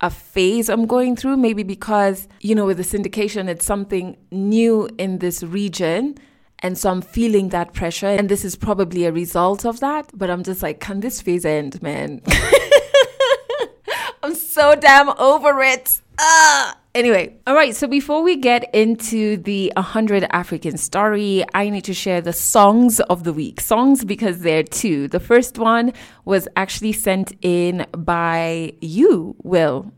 a 0.00 0.10
phase 0.10 0.68
I'm 0.68 0.86
going 0.86 1.14
through 1.16 1.36
maybe 1.36 1.62
because 1.62 2.28
you 2.40 2.54
know 2.54 2.66
with 2.66 2.76
the 2.76 2.82
syndication 2.82 3.48
it's 3.48 3.64
something 3.64 4.16
new 4.32 4.88
in 4.98 5.18
this 5.18 5.44
region 5.44 6.16
and 6.62 6.78
so 6.78 6.90
I'm 6.90 7.02
feeling 7.02 7.48
that 7.50 7.72
pressure. 7.72 8.06
And 8.06 8.28
this 8.28 8.44
is 8.44 8.56
probably 8.56 9.04
a 9.04 9.12
result 9.12 9.66
of 9.66 9.80
that. 9.80 10.10
But 10.14 10.30
I'm 10.30 10.42
just 10.44 10.62
like, 10.62 10.80
can 10.80 11.00
this 11.00 11.20
phase 11.20 11.44
end, 11.44 11.82
man? 11.82 12.22
I'm 14.22 14.34
so 14.34 14.76
damn 14.76 15.08
over 15.18 15.60
it. 15.62 16.00
Ah. 16.20 16.78
Anyway, 16.94 17.34
all 17.46 17.54
right, 17.54 17.74
so 17.74 17.86
before 17.86 18.22
we 18.22 18.36
get 18.36 18.72
into 18.74 19.38
the 19.38 19.72
100 19.76 20.26
African 20.30 20.76
story, 20.76 21.42
I 21.54 21.70
need 21.70 21.84
to 21.84 21.94
share 21.94 22.20
the 22.20 22.34
songs 22.34 23.00
of 23.00 23.24
the 23.24 23.32
week. 23.32 23.60
Songs 23.60 24.04
because 24.04 24.40
there 24.40 24.60
are 24.60 24.62
two. 24.62 25.08
The 25.08 25.18
first 25.18 25.58
one 25.58 25.94
was 26.26 26.46
actually 26.54 26.92
sent 26.92 27.32
in 27.40 27.86
by 27.96 28.74
you, 28.82 29.34
Will 29.42 29.90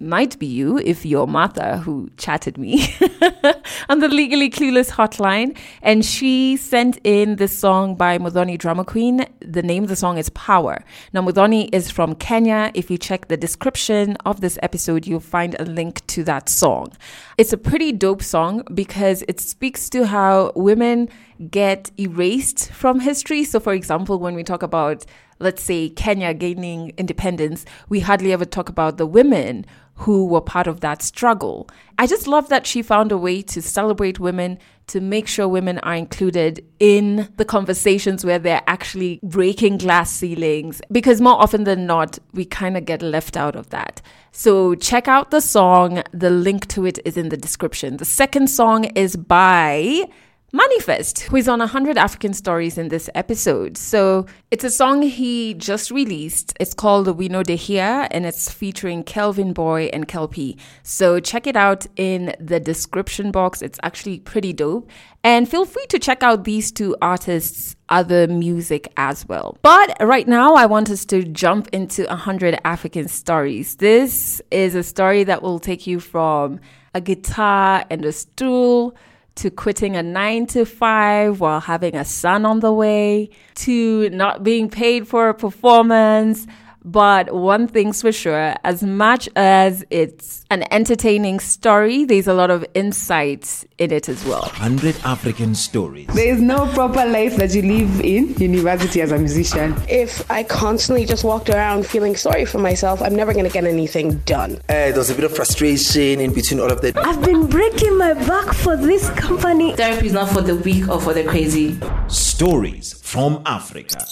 might 0.00 0.38
be 0.38 0.46
you 0.46 0.78
if 0.78 1.06
you're 1.06 1.26
Martha 1.26 1.78
who 1.78 2.10
chatted 2.16 2.58
me 2.58 2.94
on 3.88 4.00
the 4.00 4.08
Legally 4.08 4.50
Clueless 4.50 4.90
hotline. 4.90 5.56
And 5.82 6.04
she 6.04 6.56
sent 6.56 6.98
in 7.04 7.36
this 7.36 7.56
song 7.56 7.94
by 7.94 8.18
Muthoni 8.18 8.58
Drama 8.58 8.84
Queen. 8.84 9.26
The 9.40 9.62
name 9.62 9.84
of 9.84 9.88
the 9.88 9.96
song 9.96 10.18
is 10.18 10.28
Power. 10.30 10.84
Now, 11.12 11.22
Muthoni 11.22 11.68
is 11.72 11.90
from 11.90 12.14
Kenya. 12.14 12.70
If 12.74 12.90
you 12.90 12.98
check 12.98 13.28
the 13.28 13.36
description 13.36 14.16
of 14.26 14.40
this 14.40 14.58
episode, 14.62 15.06
you'll 15.06 15.20
find 15.20 15.56
a 15.58 15.64
link 15.64 16.06
to 16.08 16.24
that 16.24 16.48
song. 16.48 16.92
It's 17.38 17.52
a 17.52 17.58
pretty 17.58 17.92
dope 17.92 18.22
song 18.22 18.62
because 18.74 19.22
it 19.28 19.40
speaks 19.40 19.88
to 19.90 20.06
how 20.06 20.52
women 20.54 21.08
get 21.50 21.90
erased 21.98 22.70
from 22.72 23.00
history. 23.00 23.44
So, 23.44 23.60
for 23.60 23.72
example, 23.72 24.18
when 24.18 24.34
we 24.34 24.44
talk 24.44 24.62
about 24.62 25.04
let's 25.42 25.62
say 25.62 25.90
Kenya 25.90 26.32
gaining 26.32 26.92
independence, 26.96 27.64
we 27.88 28.00
hardly 28.00 28.32
ever 28.32 28.44
talk 28.44 28.68
about 28.68 28.96
the 28.96 29.06
women 29.06 29.66
who 29.94 30.24
were 30.26 30.40
part 30.40 30.66
of 30.66 30.80
that 30.80 31.02
struggle. 31.02 31.68
I 31.98 32.06
just 32.06 32.26
love 32.26 32.48
that 32.48 32.66
she 32.66 32.80
found 32.82 33.12
a 33.12 33.18
way 33.18 33.42
to 33.42 33.60
celebrate 33.60 34.18
women, 34.18 34.58
to 34.86 35.00
make 35.00 35.28
sure 35.28 35.46
women 35.46 35.78
are 35.80 35.94
included 35.94 36.64
in 36.80 37.28
the 37.36 37.44
conversations 37.44 38.24
where 38.24 38.38
they're 38.38 38.62
actually 38.66 39.20
breaking 39.22 39.78
glass 39.78 40.10
ceilings, 40.10 40.80
because 40.90 41.20
more 41.20 41.40
often 41.40 41.64
than 41.64 41.86
not, 41.86 42.18
we 42.32 42.44
kind 42.44 42.76
of 42.76 42.86
get 42.86 43.02
left 43.02 43.36
out 43.36 43.54
of 43.54 43.68
that. 43.70 44.00
So 44.32 44.74
check 44.74 45.08
out 45.08 45.30
the 45.30 45.42
song. 45.42 46.02
The 46.12 46.30
link 46.30 46.68
to 46.68 46.86
it 46.86 46.98
is 47.04 47.16
in 47.16 47.28
the 47.28 47.36
description. 47.36 47.98
The 47.98 48.06
second 48.06 48.48
song 48.48 48.84
is 48.84 49.14
by 49.14 50.08
Manifest, 50.54 51.20
who 51.20 51.36
is 51.36 51.48
on 51.48 51.60
100 51.60 51.96
African 51.96 52.34
Stories 52.34 52.76
in 52.76 52.88
this 52.88 53.08
episode. 53.14 53.78
So 53.78 54.26
it's 54.50 54.64
a 54.64 54.68
song 54.68 55.00
he 55.00 55.54
just 55.54 55.90
released. 55.90 56.52
It's 56.60 56.74
called 56.74 57.08
We 57.16 57.30
Know 57.30 57.42
They 57.42 57.56
Here 57.56 58.06
and 58.10 58.26
it's 58.26 58.52
featuring 58.52 59.02
Kelvyn 59.02 59.54
Boy 59.54 59.88
and 59.94 60.06
Kelpie. 60.06 60.58
So 60.82 61.20
check 61.20 61.46
it 61.46 61.56
out 61.56 61.86
in 61.96 62.34
the 62.38 62.60
description 62.60 63.30
box. 63.30 63.62
It's 63.62 63.78
actually 63.82 64.20
pretty 64.20 64.52
dope. 64.52 64.90
And 65.24 65.48
feel 65.48 65.64
free 65.64 65.86
to 65.86 65.98
check 65.98 66.22
out 66.22 66.44
these 66.44 66.70
two 66.70 66.96
artists' 67.00 67.74
other 67.88 68.26
music 68.26 68.92
as 68.98 69.26
well. 69.26 69.56
But 69.62 69.96
right 70.02 70.28
now, 70.28 70.54
I 70.54 70.66
want 70.66 70.90
us 70.90 71.06
to 71.06 71.22
jump 71.24 71.68
into 71.72 72.04
100 72.04 72.60
African 72.62 73.08
Stories. 73.08 73.76
This 73.76 74.42
is 74.50 74.74
a 74.74 74.82
story 74.82 75.24
that 75.24 75.40
will 75.40 75.60
take 75.60 75.86
you 75.86 75.98
from 75.98 76.60
a 76.94 77.00
guitar 77.00 77.86
and 77.88 78.04
a 78.04 78.12
stool 78.12 78.94
to 79.36 79.50
quitting 79.50 79.96
a 79.96 80.02
nine 80.02 80.46
to 80.46 80.64
five 80.64 81.40
while 81.40 81.60
having 81.60 81.94
a 81.94 82.04
son 82.04 82.44
on 82.44 82.60
the 82.60 82.72
way, 82.72 83.30
to 83.54 84.10
not 84.10 84.42
being 84.42 84.68
paid 84.68 85.08
for 85.08 85.28
a 85.28 85.34
performance, 85.34 86.46
but 86.84 87.34
one 87.34 87.68
thing's 87.68 88.02
for 88.02 88.12
sure, 88.12 88.54
as 88.64 88.82
much 88.82 89.28
as 89.36 89.84
it's 89.90 90.44
an 90.50 90.64
entertaining 90.72 91.40
story, 91.40 92.04
there's 92.04 92.26
a 92.26 92.34
lot 92.34 92.50
of 92.50 92.64
insights 92.74 93.64
in 93.78 93.92
it 93.92 94.08
as 94.08 94.24
well. 94.24 94.42
100 94.42 94.96
African 95.04 95.54
stories. 95.54 96.08
There 96.08 96.32
is 96.32 96.40
no 96.40 96.66
proper 96.72 97.04
life 97.06 97.36
that 97.36 97.54
you 97.54 97.62
live 97.62 98.00
in 98.00 98.34
university 98.34 99.00
as 99.00 99.12
a 99.12 99.18
musician. 99.18 99.74
If 99.88 100.28
I 100.30 100.42
constantly 100.42 101.06
just 101.06 101.24
walked 101.24 101.50
around 101.50 101.86
feeling 101.86 102.16
sorry 102.16 102.44
for 102.44 102.58
myself, 102.58 103.00
I'm 103.00 103.14
never 103.14 103.32
going 103.32 103.46
to 103.46 103.50
get 103.50 103.64
anything 103.64 104.18
done. 104.18 104.56
Uh, 104.68 104.90
there 104.90 104.98
was 104.98 105.10
a 105.10 105.14
bit 105.14 105.24
of 105.24 105.34
frustration 105.34 106.20
in 106.20 106.32
between 106.32 106.60
all 106.60 106.70
of 106.70 106.80
that. 106.82 106.96
I've 106.98 107.22
been 107.22 107.46
breaking 107.46 107.96
my 107.98 108.14
back 108.14 108.54
for 108.54 108.76
this 108.76 109.08
company. 109.10 109.74
Therapy 109.74 110.06
is 110.06 110.12
not 110.12 110.30
for 110.30 110.42
the 110.42 110.56
weak 110.56 110.88
or 110.88 111.00
for 111.00 111.14
the 111.14 111.24
crazy. 111.24 111.78
Stories 112.08 112.92
from 113.02 113.42
Africa. 113.46 114.04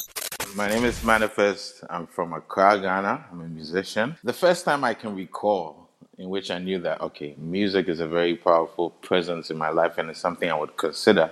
My 0.57 0.69
name 0.69 0.85
is 0.85 1.05
Manifest. 1.05 1.85
I'm 1.89 2.09
from 2.09 2.33
Accra, 2.33 2.81
Ghana. 2.81 3.27
I'm 3.31 3.41
a 3.41 3.49
musician. 3.49 4.17
The 4.25 4.33
first 4.33 4.65
time 4.65 4.83
I 4.83 4.95
can 4.95 5.15
recall 5.15 5.89
in 6.19 6.29
which 6.29 6.51
I 6.51 6.59
knew 6.59 6.81
that, 6.81 7.01
okay, 7.01 7.37
music 7.39 7.89
is 7.89 8.01
a 8.01 8.09
very 8.09 8.35
powerful 8.35 8.91
presence 8.91 9.51
in 9.51 9.57
my 9.57 9.71
life 9.71 9.97
and 9.97 10.11
it's 10.11 10.19
something 10.19 10.51
I 10.51 10.57
would 10.57 10.77
consider. 10.77 11.31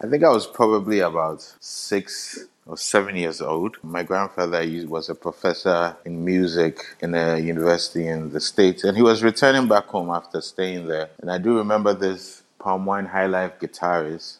I 0.00 0.08
think 0.08 0.24
I 0.24 0.30
was 0.30 0.46
probably 0.46 0.98
about 1.00 1.40
six 1.60 2.46
or 2.66 2.76
seven 2.76 3.14
years 3.16 3.40
old. 3.40 3.76
My 3.82 4.02
grandfather 4.02 4.64
was 4.88 5.08
a 5.08 5.14
professor 5.14 5.96
in 6.04 6.24
music 6.24 6.80
in 7.00 7.14
a 7.14 7.38
university 7.38 8.08
in 8.08 8.32
the 8.32 8.40
States, 8.40 8.82
and 8.82 8.96
he 8.96 9.02
was 9.02 9.22
returning 9.22 9.68
back 9.68 9.86
home 9.86 10.10
after 10.10 10.40
staying 10.40 10.86
there. 10.88 11.10
And 11.20 11.30
I 11.30 11.38
do 11.38 11.56
remember 11.56 11.94
this 11.94 12.42
Palm 12.58 12.86
Wine 12.86 13.06
High 13.06 13.26
Life 13.26 13.58
guitarist 13.60 14.38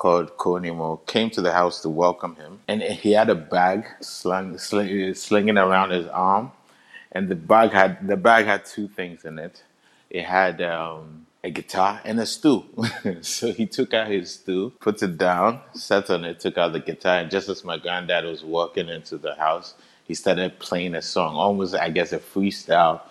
called 0.00 0.34
Koo 0.38 0.58
Nimo 0.58 1.06
came 1.06 1.28
to 1.28 1.42
the 1.42 1.52
house 1.52 1.82
to 1.82 1.90
welcome 1.90 2.34
him, 2.36 2.60
and 2.66 2.82
he 2.82 3.12
had 3.12 3.28
a 3.28 3.34
bag 3.34 3.84
slung, 4.00 4.56
sling, 4.56 5.12
slinging 5.12 5.58
around 5.58 5.90
his 5.90 6.06
arm, 6.06 6.52
and 7.12 7.28
the 7.28 7.34
bag 7.34 7.70
had 7.72 8.08
the 8.08 8.16
bag 8.16 8.46
had 8.46 8.64
two 8.64 8.88
things 8.88 9.26
in 9.26 9.38
it. 9.38 9.62
It 10.08 10.24
had 10.24 10.62
um, 10.62 11.26
a 11.44 11.50
guitar 11.50 12.00
and 12.02 12.18
a 12.18 12.24
stool. 12.24 12.64
so 13.20 13.52
he 13.52 13.66
took 13.66 13.92
out 13.92 14.08
his 14.08 14.32
stool, 14.32 14.70
put 14.80 15.02
it 15.02 15.18
down, 15.18 15.60
sat 15.74 16.08
on 16.08 16.24
it, 16.24 16.40
took 16.40 16.56
out 16.56 16.72
the 16.72 16.80
guitar, 16.80 17.18
and 17.20 17.30
just 17.30 17.50
as 17.50 17.62
my 17.62 17.76
granddad 17.76 18.24
was 18.24 18.42
walking 18.42 18.88
into 18.88 19.18
the 19.18 19.34
house, 19.34 19.74
he 20.04 20.14
started 20.14 20.58
playing 20.58 20.94
a 20.94 21.02
song, 21.02 21.34
almost 21.34 21.74
I 21.74 21.90
guess 21.90 22.14
a 22.14 22.18
freestyle, 22.18 23.02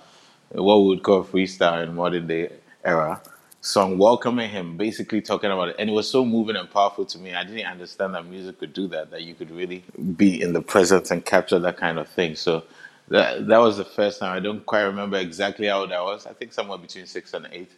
what 0.54 0.80
we 0.80 0.88
would 0.88 1.04
call 1.04 1.24
freestyle 1.24 1.84
in 1.84 1.94
modern 1.94 2.26
day 2.26 2.50
era 2.84 3.22
song 3.62 3.98
welcoming 3.98 4.50
him, 4.50 4.78
basically 4.78 5.22
talking 5.22 5.52
about 5.52 5.70
it. 5.70 5.76
And 5.80 5.90
it 5.90 5.94
was 5.94 6.10
so 6.10 6.26
moving 6.26 6.56
and 6.56 6.70
powerful 6.70 7.06
to 7.06 7.18
me. 7.18 7.34
I 7.34 7.44
didn't 7.44 7.66
understand 7.66 8.16
that 8.16 8.26
music 8.26 8.60
could 8.60 8.74
do 8.74 8.88
that, 8.90 9.12
that 9.12 9.24
you 9.24 9.34
could 9.36 9.52
really 9.52 9.84
be 10.16 10.42
in 10.42 10.54
the 10.54 10.62
presence 10.62 11.12
and 11.12 11.26
capture 11.26 11.60
that 11.60 11.78
kind 11.78 12.00
of 12.00 12.08
thing. 12.08 12.36
So 12.36 12.64
that 13.10 13.48
that 13.48 13.58
was 13.58 13.78
the 13.78 13.86
first 13.86 14.20
time. 14.20 14.36
I 14.36 14.40
don't 14.40 14.66
quite 14.66 14.84
remember 14.84 15.18
exactly 15.18 15.68
how 15.68 15.82
old 15.82 15.92
I 15.92 16.02
was. 16.02 16.26
I 16.26 16.34
think 16.34 16.54
somewhere 16.54 16.78
between 16.78 17.06
six 17.06 17.34
and 17.34 17.48
eight. 17.52 17.72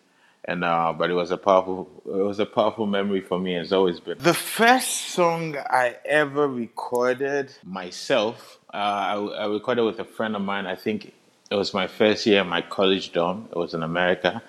And 0.45 0.63
uh, 0.63 0.93
but 0.97 1.09
it 1.09 1.13
was 1.13 1.31
a 1.31 1.37
powerful 1.37 1.89
it 2.05 2.23
was 2.23 2.39
a 2.39 2.45
powerful 2.45 2.87
memory 2.87 3.21
for 3.21 3.39
me. 3.39 3.55
It's 3.55 3.71
always 3.71 3.99
been 3.99 4.17
the 4.19 4.33
first 4.33 5.09
song 5.09 5.55
I 5.57 5.97
ever 6.05 6.47
recorded 6.47 7.53
myself. 7.63 8.59
Uh, 8.73 8.77
I, 8.77 9.13
I 9.15 9.45
recorded 9.47 9.83
with 9.83 9.99
a 9.99 10.05
friend 10.05 10.35
of 10.35 10.41
mine. 10.41 10.65
I 10.65 10.75
think 10.75 11.13
it 11.51 11.55
was 11.55 11.73
my 11.73 11.87
first 11.87 12.25
year 12.25 12.41
in 12.41 12.47
my 12.47 12.61
college 12.61 13.11
dorm. 13.11 13.49
It 13.51 13.57
was 13.57 13.73
in 13.75 13.83
America 13.83 14.41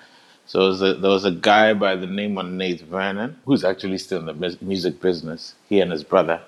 So 0.46 0.58
there 0.60 0.68
was, 0.68 0.82
a, 0.82 0.94
there 0.94 1.10
was 1.10 1.24
a 1.24 1.30
guy 1.30 1.74
by 1.74 1.96
the 1.96 2.06
name 2.06 2.38
of 2.38 2.46
Nate 2.46 2.82
Vernon, 2.82 3.38
who's 3.46 3.64
actually 3.64 3.98
still 3.98 4.20
in 4.20 4.26
the 4.26 4.58
music 4.60 5.00
business. 5.00 5.54
He 5.68 5.80
and 5.80 5.92
his 5.92 6.04
brother, 6.04 6.40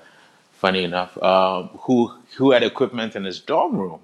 funny 0.53 0.85
enough, 0.85 1.17
um, 1.23 1.69
who 1.83 2.13
who 2.37 2.51
had 2.51 2.63
equipment 2.65 3.17
in 3.17 3.25
his 3.25 3.41
dorm 3.41 3.77
room. 3.77 4.01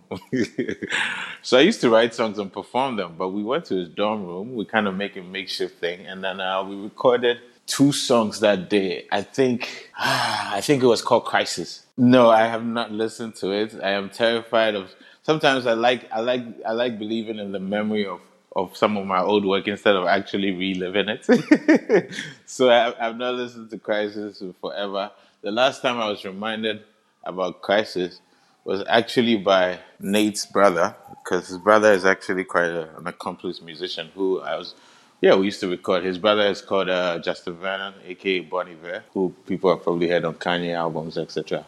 so 1.43 1.59
I 1.59 1.63
used 1.63 1.81
to 1.83 1.91
write 1.91 2.15
songs 2.15 2.39
and 2.39 2.53
perform 2.53 2.97
them. 2.97 3.17
But 3.19 3.31
we 3.31 3.43
went 3.43 3.67
to 3.67 3.77
his 3.77 3.89
dorm 3.89 4.25
room. 4.25 4.55
We 4.55 4.65
kind 4.65 4.89
of 4.89 4.97
make 4.97 5.17
a 5.17 5.23
makeshift 5.23 5.81
thing, 5.81 6.07
and 6.07 6.25
then 6.25 6.41
uh, 6.41 6.63
we 6.65 6.77
recorded 6.77 7.39
two 7.67 7.93
songs 7.93 8.41
that 8.41 8.71
day. 8.71 9.07
I 9.13 9.23
think 9.23 9.91
I 9.99 10.61
think 10.63 10.83
it 10.83 10.87
was 10.87 11.03
called 11.03 11.25
Crisis. 11.27 11.85
No, 11.97 12.31
I 12.31 12.47
have 12.47 12.65
not 12.65 12.93
listened 12.93 13.35
to 13.37 13.53
it. 13.53 13.75
I 13.83 13.91
am 13.91 14.11
terrified 14.11 14.75
of. 14.75 14.91
Sometimes 15.23 15.67
I 15.67 15.75
like 15.75 16.11
I 16.13 16.21
like 16.21 16.43
I 16.67 16.73
like 16.73 16.99
believing 16.99 17.39
in 17.39 17.53
the 17.53 17.61
memory 17.61 18.07
of 18.07 18.21
of 18.57 18.77
some 18.77 18.97
of 18.97 19.07
my 19.07 19.21
old 19.21 19.45
work 19.45 19.69
instead 19.69 19.97
of 19.97 20.07
actually 20.07 20.51
reliving 20.51 21.09
it. 21.09 22.13
so 22.47 22.69
I, 22.69 23.07
I've 23.07 23.17
not 23.17 23.35
listened 23.35 23.71
to 23.71 23.79
Crisis 23.79 24.43
forever. 24.61 25.11
The 25.43 25.51
last 25.51 25.83
time 25.83 25.99
I 25.99 26.09
was 26.09 26.25
reminded 26.25 26.83
about 27.25 27.63
Crisis 27.63 28.21
was 28.65 28.85
actually 28.89 29.37
by 29.37 29.79
Nate's 30.01 30.47
brother, 30.47 30.95
because 31.23 31.49
his 31.49 31.59
brother 31.59 31.93
is 31.93 32.05
actually 32.05 32.45
quite 32.45 32.71
a, 32.71 32.95
an 32.97 33.07
accomplished 33.07 33.63
musician 33.63 34.11
who 34.15 34.41
I 34.41 34.57
was, 34.57 34.75
yeah, 35.21 35.35
we 35.35 35.47
used 35.47 35.61
to 35.61 35.69
record. 35.69 36.05
His 36.05 36.19
brother 36.19 36.47
is 36.47 36.61
called 36.61 36.89
uh, 36.89 37.19
Justin 37.21 37.55
Vernon, 37.55 37.95
aka 38.05 38.41
Bon 38.41 38.69
Iver, 38.69 39.05
who 39.15 39.35
people 39.47 39.71
have 39.71 39.83
probably 39.83 40.09
heard 40.09 40.25
on 40.25 40.35
Kanye 40.35 40.75
albums, 40.75 41.17
etc. 41.17 41.65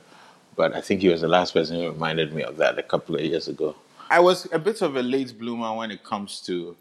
But 0.57 0.75
I 0.75 0.81
think 0.81 1.01
he 1.01 1.09
was 1.09 1.23
the 1.23 1.29
last 1.29 1.55
person 1.55 1.77
who 1.77 1.91
reminded 1.91 2.35
me 2.35 2.43
of 2.43 2.57
that 2.59 2.79
a 2.79 2.83
couple 2.83 3.15
of 3.15 3.23
years 3.23 3.49
ago. 3.49 3.75
I 4.13 4.21
was 4.21 4.47
a 4.53 4.59
bit 4.59 4.83
of 4.83 4.95
a 4.97 5.03
late 5.03 5.39
bloomer 5.39 5.75
when 5.75 5.91
it 5.91 6.05
comes 6.05 6.43
to 6.43 6.77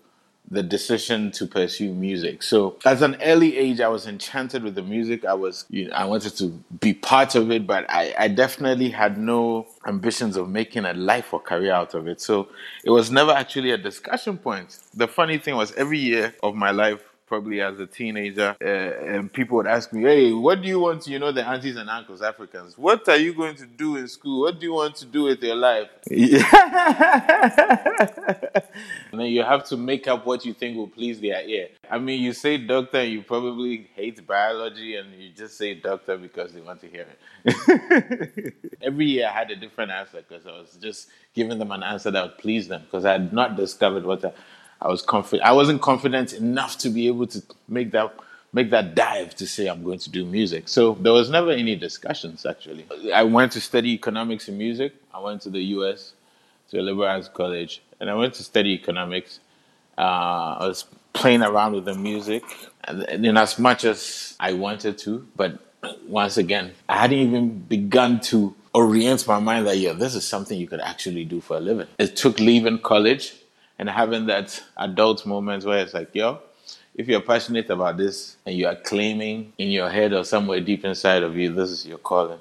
the 0.49 0.61
decision 0.61 1.31
to 1.31 1.47
pursue 1.47 1.93
music. 1.93 2.43
So, 2.43 2.77
as 2.83 3.01
an 3.01 3.15
early 3.23 3.57
age, 3.57 3.79
I 3.79 3.87
was 3.87 4.05
enchanted 4.05 4.63
with 4.63 4.75
the 4.75 4.81
music. 4.81 5.23
I 5.23 5.33
was, 5.33 5.63
you 5.69 5.87
know, 5.87 5.95
I 5.95 6.03
wanted 6.03 6.35
to 6.39 6.47
be 6.81 6.93
part 6.93 7.35
of 7.35 7.49
it, 7.49 7.65
but 7.65 7.89
I, 7.89 8.13
I 8.19 8.27
definitely 8.27 8.89
had 8.89 9.17
no 9.17 9.65
ambitions 9.87 10.35
of 10.35 10.49
making 10.49 10.83
a 10.83 10.93
life 10.93 11.33
or 11.33 11.39
career 11.39 11.71
out 11.71 11.93
of 11.93 12.05
it. 12.09 12.19
So, 12.19 12.49
it 12.83 12.89
was 12.89 13.09
never 13.11 13.31
actually 13.31 13.71
a 13.71 13.77
discussion 13.77 14.37
point. 14.37 14.77
The 14.93 15.07
funny 15.07 15.37
thing 15.37 15.55
was, 15.55 15.71
every 15.75 15.99
year 15.99 16.35
of 16.43 16.53
my 16.53 16.71
life, 16.71 17.01
probably 17.31 17.61
as 17.61 17.79
a 17.79 17.87
teenager, 17.87 18.53
uh, 18.61 18.65
and 18.65 19.31
people 19.31 19.55
would 19.55 19.65
ask 19.65 19.93
me, 19.93 20.01
"Hey, 20.01 20.33
what 20.33 20.61
do 20.61 20.67
you 20.67 20.81
want 20.81 21.03
to, 21.03 21.11
you 21.11 21.17
know, 21.17 21.31
the 21.31 21.47
aunties 21.47 21.77
and 21.77 21.89
uncles, 21.89 22.21
Africans? 22.21 22.77
What 22.77 23.07
are 23.07 23.15
you 23.15 23.33
going 23.33 23.55
to 23.55 23.65
do 23.65 23.95
in 23.95 24.09
school? 24.09 24.41
What 24.41 24.59
do 24.59 24.65
you 24.65 24.73
want 24.73 24.97
to 24.97 25.05
do 25.05 25.23
with 25.23 25.41
your 25.41 25.55
life?" 25.55 25.87
and 26.11 26.41
then 29.19 29.27
you 29.37 29.43
have 29.43 29.63
to 29.69 29.77
make 29.77 30.09
up 30.09 30.25
what 30.25 30.43
you 30.43 30.53
think 30.53 30.75
will 30.75 30.89
please 30.89 31.21
their 31.21 31.41
ear. 31.47 31.69
I 31.89 31.99
mean, 31.99 32.21
you 32.21 32.33
say 32.33 32.57
doctor, 32.57 33.01
you 33.01 33.21
probably 33.21 33.89
hate 33.95 34.27
biology, 34.27 34.97
and 34.97 35.13
you 35.13 35.29
just 35.29 35.57
say 35.57 35.73
doctor 35.73 36.17
because 36.17 36.51
they 36.51 36.59
want 36.59 36.81
to 36.81 36.87
hear 36.87 37.05
it. 37.45 38.53
Every 38.81 39.05
year 39.05 39.29
I 39.29 39.31
had 39.31 39.51
a 39.51 39.55
different 39.55 39.91
answer 39.91 40.21
because 40.27 40.45
I 40.45 40.51
was 40.51 40.77
just 40.81 41.07
giving 41.33 41.59
them 41.59 41.71
an 41.71 41.81
answer 41.81 42.11
that 42.11 42.23
would 42.23 42.37
please 42.39 42.67
them 42.67 42.81
because 42.81 43.05
I 43.05 43.13
had 43.13 43.31
not 43.31 43.55
discovered 43.55 44.03
what 44.03 44.25
I, 44.25 44.33
I 44.81 44.87
was 44.87 45.01
confident. 45.01 45.47
I 45.47 45.51
wasn't 45.53 45.81
confident 45.81 46.33
enough 46.33 46.77
to 46.79 46.89
be 46.89 47.07
able 47.07 47.27
to 47.27 47.43
make 47.67 47.91
that 47.91 48.13
make 48.53 48.69
that 48.71 48.95
dive 48.95 49.35
to 49.35 49.47
say 49.47 49.67
I'm 49.67 49.83
going 49.83 49.99
to 49.99 50.09
do 50.09 50.25
music. 50.25 50.67
So 50.67 50.97
there 50.99 51.13
was 51.13 51.29
never 51.29 51.51
any 51.51 51.75
discussions 51.75 52.45
actually. 52.45 52.85
I 53.13 53.23
went 53.23 53.53
to 53.53 53.61
study 53.61 53.91
economics 53.93 54.47
and 54.47 54.57
music. 54.57 54.93
I 55.13 55.19
went 55.19 55.41
to 55.43 55.49
the 55.49 55.61
US 55.75 56.13
to 56.69 56.79
a 56.79 56.81
liberal 56.81 57.07
arts 57.07 57.29
college 57.29 57.81
and 57.99 58.09
I 58.09 58.15
went 58.15 58.33
to 58.35 58.43
study 58.43 58.71
economics. 58.71 59.39
Uh, 59.97 60.57
I 60.59 60.67
was 60.67 60.85
playing 61.13 61.43
around 61.43 61.73
with 61.73 61.85
the 61.85 61.95
music 61.95 62.43
and, 62.85 63.03
and 63.03 63.37
as 63.37 63.59
much 63.59 63.85
as 63.85 64.35
I 64.39 64.53
wanted 64.53 64.97
to, 64.99 65.27
but 65.35 65.59
once 66.07 66.37
again, 66.37 66.73
I 66.89 66.97
hadn't 66.97 67.19
even 67.19 67.59
begun 67.59 68.19
to 68.21 68.55
orient 68.73 69.27
my 69.27 69.39
mind 69.39 69.67
that 69.67 69.77
yeah, 69.77 69.93
this 69.93 70.15
is 70.15 70.25
something 70.25 70.59
you 70.59 70.67
could 70.67 70.81
actually 70.81 71.25
do 71.25 71.39
for 71.41 71.57
a 71.57 71.59
living. 71.59 71.87
It 71.99 72.15
took 72.15 72.39
leaving 72.39 72.79
college 72.79 73.33
and 73.81 73.89
having 73.89 74.27
that 74.27 74.63
adult 74.77 75.25
moment 75.25 75.65
where 75.65 75.79
it's 75.79 75.95
like, 75.95 76.13
yo, 76.13 76.39
if 76.93 77.07
you're 77.07 77.19
passionate 77.19 77.67
about 77.71 77.97
this 77.97 78.37
and 78.45 78.55
you 78.55 78.67
are 78.67 78.75
claiming 78.75 79.51
in 79.57 79.69
your 79.69 79.89
head 79.89 80.13
or 80.13 80.23
somewhere 80.23 80.61
deep 80.61 80.85
inside 80.85 81.23
of 81.23 81.35
you, 81.35 81.51
this 81.51 81.71
is 81.71 81.87
your 81.87 81.97
calling, 81.97 82.37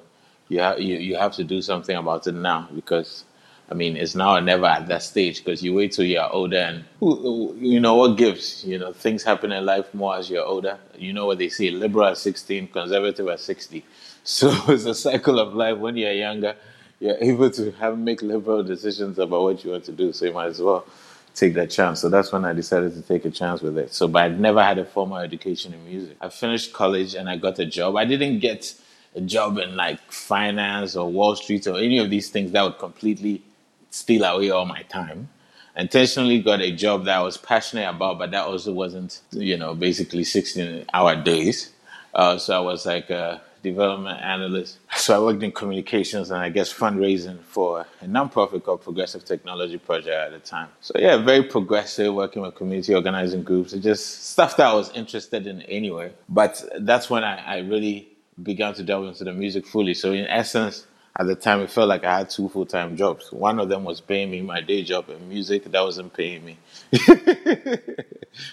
you, 0.49 0.59
ha- 0.59 0.75
you, 0.75 0.97
you 0.97 1.15
have 1.15 1.33
to 1.33 1.43
do 1.43 1.59
something 1.63 1.97
about 1.97 2.27
it 2.27 2.33
now 2.33 2.69
because, 2.75 3.25
I 3.71 3.73
mean, 3.73 3.97
it's 3.97 4.13
now 4.13 4.35
or 4.35 4.41
never 4.41 4.67
at 4.67 4.87
that 4.89 5.01
stage 5.01 5.43
because 5.43 5.63
you 5.63 5.73
wait 5.73 5.93
till 5.93 6.05
you're 6.05 6.31
older 6.31 6.57
and, 6.57 6.83
you 7.01 7.79
know, 7.79 7.95
what 7.95 8.17
gives? 8.17 8.63
You 8.63 8.77
know, 8.77 8.93
things 8.93 9.23
happen 9.23 9.51
in 9.51 9.65
life 9.65 9.91
more 9.95 10.17
as 10.17 10.29
you're 10.29 10.45
older. 10.45 10.77
You 10.95 11.11
know 11.11 11.25
what 11.25 11.39
they 11.39 11.49
say, 11.49 11.71
liberal 11.71 12.09
at 12.09 12.19
16, 12.19 12.67
conservative 12.67 13.27
at 13.27 13.39
60. 13.39 13.83
So 14.23 14.53
it's 14.67 14.85
a 14.85 14.93
cycle 14.93 15.39
of 15.39 15.55
life 15.55 15.79
when 15.79 15.97
you're 15.97 16.11
younger. 16.11 16.55
You're 16.99 17.17
able 17.19 17.49
to 17.49 17.71
have 17.71 17.97
make 17.97 18.21
liberal 18.21 18.63
decisions 18.63 19.17
about 19.17 19.41
what 19.41 19.63
you 19.63 19.71
want 19.71 19.85
to 19.85 19.91
do, 19.91 20.13
so 20.13 20.25
you 20.25 20.33
might 20.33 20.45
as 20.45 20.61
well 20.61 20.85
take 21.33 21.53
that 21.55 21.69
chance. 21.69 22.01
So 22.01 22.09
that's 22.09 22.31
when 22.31 22.45
I 22.45 22.53
decided 22.53 22.93
to 22.93 23.01
take 23.01 23.25
a 23.25 23.31
chance 23.31 23.61
with 23.61 23.77
it. 23.77 23.93
So, 23.93 24.07
but 24.07 24.23
I'd 24.23 24.39
never 24.39 24.63
had 24.63 24.77
a 24.77 24.85
formal 24.85 25.17
education 25.17 25.73
in 25.73 25.85
music. 25.85 26.17
I 26.21 26.29
finished 26.29 26.73
college 26.73 27.15
and 27.15 27.29
I 27.29 27.37
got 27.37 27.59
a 27.59 27.65
job. 27.65 27.95
I 27.95 28.05
didn't 28.05 28.39
get 28.39 28.73
a 29.15 29.21
job 29.21 29.57
in 29.57 29.75
like 29.75 29.99
finance 30.11 30.95
or 30.95 31.09
Wall 31.09 31.35
Street 31.35 31.67
or 31.67 31.77
any 31.77 31.99
of 31.99 32.09
these 32.09 32.29
things 32.29 32.51
that 32.51 32.63
would 32.63 32.79
completely 32.79 33.41
steal 33.89 34.23
away 34.23 34.49
all 34.49 34.65
my 34.65 34.81
time. 34.83 35.29
I 35.75 35.81
intentionally 35.81 36.41
got 36.41 36.61
a 36.61 36.71
job 36.71 37.05
that 37.05 37.17
I 37.17 37.21
was 37.21 37.37
passionate 37.37 37.89
about, 37.89 38.19
but 38.19 38.31
that 38.31 38.45
also 38.45 38.73
wasn't, 38.73 39.21
you 39.31 39.57
know, 39.57 39.73
basically 39.73 40.23
16 40.23 40.85
hour 40.93 41.15
days. 41.15 41.71
Uh, 42.13 42.37
so 42.37 42.55
I 42.55 42.59
was 42.59 42.85
like 42.85 43.09
a 43.09 43.41
development 43.61 44.21
analyst. 44.21 44.79
So 44.95 45.15
I 45.15 45.19
worked 45.19 45.43
in 45.43 45.51
communications 45.51 46.31
and 46.31 46.39
I 46.39 46.49
guess 46.49 46.73
fundraising 46.73 47.39
for 47.41 47.85
a 48.01 48.05
nonprofit 48.05 48.63
called 48.63 48.81
Progressive 48.81 49.25
Technology 49.25 49.77
Project 49.77 50.15
at 50.15 50.31
the 50.31 50.39
time. 50.39 50.69
So 50.81 50.93
yeah, 50.97 51.17
very 51.17 51.43
progressive, 51.43 52.13
working 52.13 52.41
with 52.41 52.55
community 52.55 52.93
organizing 52.93 53.43
groups. 53.43 53.73
It 53.73 53.81
just 53.81 54.29
stuff 54.31 54.57
that 54.57 54.67
I 54.67 54.73
was 54.73 54.91
interested 54.93 55.47
in 55.47 55.61
anyway. 55.63 56.13
But 56.29 56.63
that's 56.79 57.09
when 57.09 57.23
I, 57.23 57.37
I 57.37 57.57
really 57.59 58.09
began 58.41 58.73
to 58.75 58.83
delve 58.83 59.07
into 59.07 59.23
the 59.23 59.33
music 59.33 59.65
fully. 59.65 59.93
So 59.93 60.11
in 60.11 60.25
essence, 60.27 60.87
at 61.17 61.27
the 61.27 61.35
time, 61.35 61.61
it 61.61 61.69
felt 61.69 61.89
like 61.89 62.03
I 62.03 62.19
had 62.19 62.29
two 62.29 62.47
full 62.49 62.65
time 62.65 62.95
jobs. 62.95 63.31
One 63.31 63.59
of 63.59 63.69
them 63.69 63.83
was 63.83 63.99
paying 64.01 64.31
me 64.31 64.41
my 64.41 64.61
day 64.61 64.83
job, 64.83 65.09
and 65.09 65.27
music 65.27 65.65
that 65.65 65.81
wasn't 65.81 66.13
paying 66.13 66.45
me. 66.45 66.57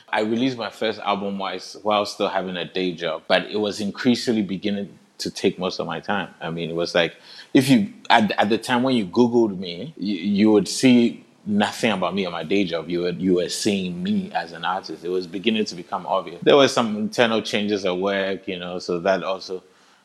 I 0.09 0.21
released 0.23 0.59
my 0.59 0.71
first 0.71 1.01
album 1.01 1.38
while 1.38 2.07
still 2.07 2.29
having 2.29 2.57
a 2.57 2.64
day 2.64 2.92
job, 2.92 3.23
but 3.29 3.47
it 3.47 3.59
was 3.59 3.81
increasingly 3.81 4.42
beginning 4.42 4.99
to 5.18 5.31
take 5.31 5.59
most 5.59 5.79
of 5.79 5.87
my 5.87 6.01
time. 6.01 6.35
I 6.40 6.51
mean, 6.51 6.71
it 6.71 6.75
was 6.77 6.94
like 6.94 7.14
if 7.55 7.68
you 7.68 7.92
at, 8.11 8.33
at 8.33 8.49
the 8.49 8.59
time 8.59 8.83
when 8.83 8.97
you 8.97 9.07
Googled 9.07 9.59
me, 9.59 9.94
you, 9.97 10.16
you 10.16 10.53
would 10.53 10.68
see 10.68 11.25
nothing 11.47 11.90
about 11.92 12.14
me 12.14 12.27
on 12.27 12.33
my 12.33 12.44
day 12.44 12.64
job. 12.64 12.88
You 12.88 13.03
were 13.03 13.11
you 13.11 13.35
were 13.35 13.49
seeing 13.49 14.03
me 14.03 14.31
as 14.33 14.53
an 14.53 14.64
artist. 14.64 15.05
It 15.05 15.09
was 15.09 15.27
beginning 15.27 15.64
to 15.66 15.75
become 15.75 16.07
obvious. 16.07 16.40
There 16.42 16.57
were 16.57 16.68
some 16.68 16.97
internal 16.97 17.42
changes 17.42 17.85
at 17.85 17.97
work, 17.97 18.47
you 18.47 18.59
know, 18.59 18.79
so 18.79 19.01
that 19.01 19.23
also, 19.23 19.62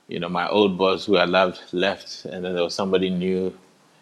you 0.08 0.20
know, 0.20 0.30
my 0.30 0.48
old 0.48 0.78
boss 0.78 1.06
who 1.06 1.18
I 1.18 1.26
loved 1.26 1.62
left, 1.72 2.26
and 2.26 2.44
then 2.44 2.54
there 2.54 2.64
was 2.64 2.76
somebody 2.76 3.10
new. 3.10 3.58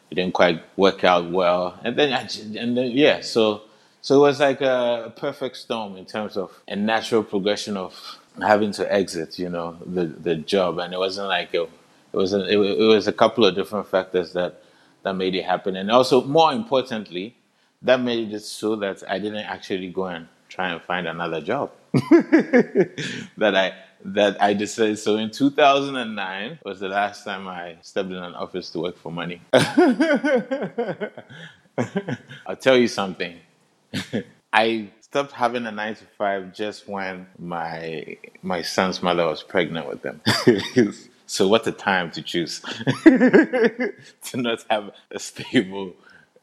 It 0.09 0.15
didn't 0.15 0.33
quite 0.33 0.61
work 0.77 1.03
out 1.03 1.31
well, 1.31 1.79
and 1.83 1.95
then 1.97 2.11
I, 2.11 2.27
and 2.59 2.77
then 2.77 2.91
yeah, 2.91 3.21
so 3.21 3.61
so 4.01 4.15
it 4.15 4.19
was 4.19 4.39
like 4.39 4.61
a 4.61 5.13
perfect 5.15 5.57
storm 5.57 5.95
in 5.95 6.05
terms 6.05 6.35
of 6.35 6.51
a 6.67 6.75
natural 6.75 7.23
progression 7.23 7.77
of 7.77 8.19
having 8.41 8.71
to 8.73 8.91
exit, 8.91 9.37
you 9.39 9.49
know, 9.49 9.77
the 9.85 10.05
the 10.05 10.35
job, 10.35 10.79
and 10.79 10.93
it 10.93 10.97
wasn't 10.97 11.27
like 11.27 11.53
it, 11.53 11.69
was 12.11 12.33
it, 12.33 12.49
it 12.49 12.87
was 12.87 13.07
a 13.07 13.13
couple 13.13 13.45
of 13.45 13.55
different 13.55 13.87
factors 13.87 14.33
that 14.33 14.63
that 15.03 15.13
made 15.13 15.35
it 15.35 15.45
happen, 15.45 15.75
and 15.75 15.91
also 15.91 16.23
more 16.23 16.51
importantly, 16.51 17.35
that 17.81 17.99
made 18.01 18.33
it 18.33 18.41
so 18.41 18.75
that 18.77 19.03
I 19.07 19.19
didn't 19.19 19.45
actually 19.45 19.89
go 19.89 20.05
and 20.05 20.27
try 20.49 20.71
and 20.71 20.81
find 20.81 21.07
another 21.07 21.41
job. 21.41 21.71
that 21.93 23.55
I 23.55 23.73
that 24.05 24.41
I 24.41 24.53
decided. 24.53 24.99
So 24.99 25.17
in 25.17 25.31
2009 25.31 26.59
was 26.63 26.79
the 26.79 26.89
last 26.89 27.23
time 27.23 27.47
I 27.47 27.77
stepped 27.81 28.09
in 28.09 28.17
an 28.17 28.35
office 28.35 28.69
to 28.71 28.79
work 28.79 28.97
for 28.97 29.11
money. 29.11 29.41
I'll 29.53 29.65
tell 32.59 32.77
you 32.77 32.87
something. 32.87 33.37
I 34.53 34.89
stopped 34.99 35.31
having 35.31 35.65
a 35.65 35.71
nine 35.71 35.95
to 35.95 36.03
five 36.17 36.53
just 36.53 36.87
when 36.87 37.27
my 37.37 38.17
my 38.41 38.61
son's 38.61 39.01
mother 39.01 39.25
was 39.25 39.43
pregnant 39.43 39.87
with 39.87 40.01
them. 40.01 40.21
so 41.25 41.47
what 41.47 41.65
a 41.67 41.71
time 41.71 42.11
to 42.11 42.21
choose 42.21 42.59
to 43.03 43.93
not 44.35 44.65
have 44.69 44.91
a 45.11 45.19
stable 45.19 45.93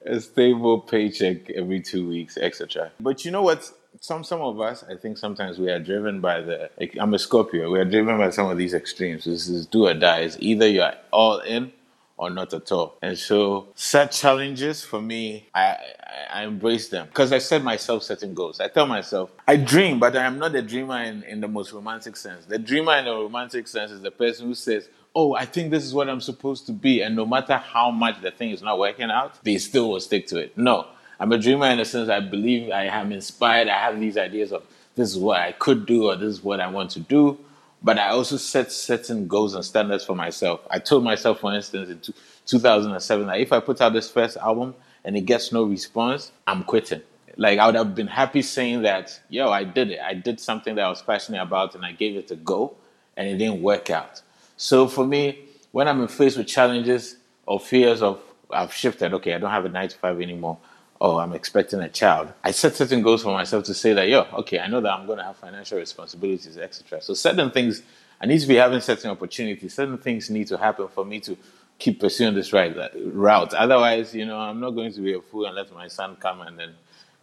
a 0.06 0.20
stable 0.20 0.80
paycheck 0.80 1.50
every 1.50 1.80
two 1.80 2.08
weeks, 2.08 2.38
etc. 2.38 2.90
But 3.00 3.24
you 3.24 3.30
know 3.30 3.42
what? 3.42 3.70
Some 4.00 4.22
some 4.24 4.40
of 4.40 4.60
us, 4.60 4.84
I 4.88 4.96
think, 4.96 5.18
sometimes 5.18 5.58
we 5.58 5.70
are 5.70 5.78
driven 5.80 6.20
by 6.20 6.40
the. 6.40 6.70
I'm 7.00 7.14
a 7.14 7.18
Scorpio. 7.18 7.70
We 7.70 7.80
are 7.80 7.84
driven 7.84 8.18
by 8.18 8.30
some 8.30 8.48
of 8.50 8.56
these 8.56 8.74
extremes. 8.74 9.24
This 9.24 9.48
is 9.48 9.66
do 9.66 9.86
or 9.86 9.94
die. 9.94 10.20
It's 10.20 10.36
either 10.40 10.68
you're 10.68 10.92
all 11.10 11.38
in, 11.40 11.72
or 12.18 12.30
not 12.30 12.52
at 12.52 12.70
all. 12.72 12.96
And 13.00 13.16
so, 13.16 13.68
set 13.74 14.12
challenges 14.12 14.84
for 14.84 15.00
me, 15.00 15.48
I, 15.54 15.60
I, 15.62 16.40
I 16.40 16.44
embrace 16.44 16.88
them 16.88 17.06
because 17.06 17.32
I 17.32 17.38
set 17.38 17.62
myself 17.62 18.02
certain 18.02 18.34
goals. 18.34 18.60
I 18.60 18.68
tell 18.68 18.86
myself, 18.86 19.30
I 19.46 19.56
dream, 19.56 19.98
but 19.98 20.16
I 20.16 20.24
am 20.24 20.38
not 20.38 20.54
a 20.54 20.62
dreamer 20.62 21.02
in, 21.02 21.22
in 21.22 21.40
the 21.40 21.48
most 21.48 21.72
romantic 21.72 22.16
sense. 22.16 22.44
The 22.44 22.58
dreamer 22.58 22.96
in 22.96 23.06
the 23.06 23.12
romantic 23.12 23.68
sense 23.68 23.92
is 23.92 24.00
the 24.02 24.10
person 24.10 24.46
who 24.46 24.54
says, 24.54 24.88
Oh, 25.14 25.34
I 25.34 25.46
think 25.46 25.70
this 25.70 25.84
is 25.84 25.94
what 25.94 26.08
I'm 26.08 26.20
supposed 26.20 26.66
to 26.66 26.72
be. 26.72 27.02
And 27.02 27.16
no 27.16 27.24
matter 27.24 27.56
how 27.56 27.90
much 27.90 28.20
the 28.20 28.30
thing 28.30 28.50
is 28.50 28.62
not 28.62 28.78
working 28.78 29.10
out, 29.10 29.42
they 29.42 29.58
still 29.58 29.90
will 29.90 30.00
stick 30.00 30.26
to 30.28 30.38
it. 30.38 30.56
No, 30.56 30.86
I'm 31.20 31.32
a 31.32 31.38
dreamer 31.38 31.66
in 31.66 31.78
the 31.78 31.84
sense 31.84 32.08
I 32.08 32.20
believe 32.20 32.70
I 32.70 32.84
am 32.84 33.12
inspired. 33.12 33.68
I 33.68 33.78
have 33.78 33.98
these 33.98 34.16
ideas 34.16 34.52
of 34.52 34.64
this 34.94 35.10
is 35.10 35.18
what 35.18 35.40
I 35.40 35.52
could 35.52 35.86
do 35.86 36.06
or 36.06 36.16
this 36.16 36.28
is 36.28 36.42
what 36.42 36.60
I 36.60 36.68
want 36.68 36.90
to 36.92 37.00
do. 37.00 37.38
But 37.82 37.98
I 37.98 38.08
also 38.10 38.36
set 38.36 38.72
certain 38.72 39.26
goals 39.28 39.54
and 39.54 39.64
standards 39.64 40.04
for 40.04 40.14
myself. 40.14 40.60
I 40.70 40.78
told 40.78 41.04
myself, 41.04 41.40
for 41.40 41.54
instance, 41.54 41.88
in 41.88 42.14
2007, 42.46 43.26
that 43.26 43.40
if 43.40 43.52
I 43.52 43.60
put 43.60 43.80
out 43.80 43.92
this 43.92 44.10
first 44.10 44.36
album 44.36 44.74
and 45.04 45.16
it 45.16 45.22
gets 45.22 45.52
no 45.52 45.64
response, 45.64 46.32
I'm 46.46 46.64
quitting. 46.64 47.02
Like 47.36 47.58
I 47.58 47.66
would 47.66 47.76
have 47.76 47.94
been 47.94 48.08
happy 48.08 48.42
saying 48.42 48.82
that, 48.82 49.20
yo, 49.28 49.50
I 49.50 49.64
did 49.64 49.90
it. 49.90 50.00
I 50.00 50.14
did 50.14 50.40
something 50.40 50.74
that 50.74 50.84
I 50.84 50.88
was 50.88 51.02
passionate 51.02 51.42
about 51.42 51.74
and 51.74 51.84
I 51.84 51.92
gave 51.92 52.16
it 52.16 52.30
a 52.30 52.36
go 52.36 52.74
and 53.16 53.28
it 53.28 53.38
didn't 53.38 53.62
work 53.62 53.90
out. 53.90 54.22
So 54.56 54.88
for 54.88 55.06
me, 55.06 55.44
when 55.70 55.86
I'm 55.86 56.06
faced 56.08 56.36
with 56.36 56.48
challenges 56.48 57.16
or 57.46 57.60
fears 57.60 58.02
of 58.02 58.20
I've 58.50 58.72
shifted, 58.72 59.12
okay, 59.14 59.34
I 59.34 59.38
don't 59.38 59.50
have 59.50 59.66
a 59.66 59.68
nine 59.68 59.88
to 59.88 59.96
five 59.98 60.20
anymore 60.20 60.58
oh, 61.00 61.18
I'm 61.18 61.32
expecting 61.32 61.80
a 61.80 61.88
child. 61.88 62.32
I 62.42 62.50
set 62.50 62.74
certain 62.74 63.02
goals 63.02 63.22
for 63.22 63.32
myself 63.32 63.64
to 63.64 63.74
say 63.74 63.92
that, 63.92 64.08
yo, 64.08 64.26
okay, 64.34 64.58
I 64.58 64.66
know 64.66 64.80
that 64.80 64.92
I'm 64.92 65.06
going 65.06 65.18
to 65.18 65.24
have 65.24 65.36
financial 65.36 65.78
responsibilities, 65.78 66.58
etc. 66.58 67.00
So 67.02 67.14
certain 67.14 67.50
things, 67.50 67.82
I 68.20 68.26
need 68.26 68.40
to 68.40 68.46
be 68.46 68.56
having 68.56 68.80
certain 68.80 69.10
opportunities. 69.10 69.74
Certain 69.74 69.98
things 69.98 70.30
need 70.30 70.48
to 70.48 70.58
happen 70.58 70.88
for 70.88 71.04
me 71.04 71.20
to 71.20 71.36
keep 71.78 72.00
pursuing 72.00 72.34
this 72.34 72.52
right 72.52 72.76
uh, 72.76 72.88
route. 73.12 73.54
Otherwise, 73.54 74.14
you 74.14 74.26
know, 74.26 74.38
I'm 74.38 74.60
not 74.60 74.70
going 74.70 74.92
to 74.92 75.00
be 75.00 75.14
a 75.14 75.20
fool 75.20 75.46
and 75.46 75.54
let 75.54 75.72
my 75.72 75.88
son 75.88 76.16
come 76.16 76.40
and 76.40 76.58
then 76.58 76.74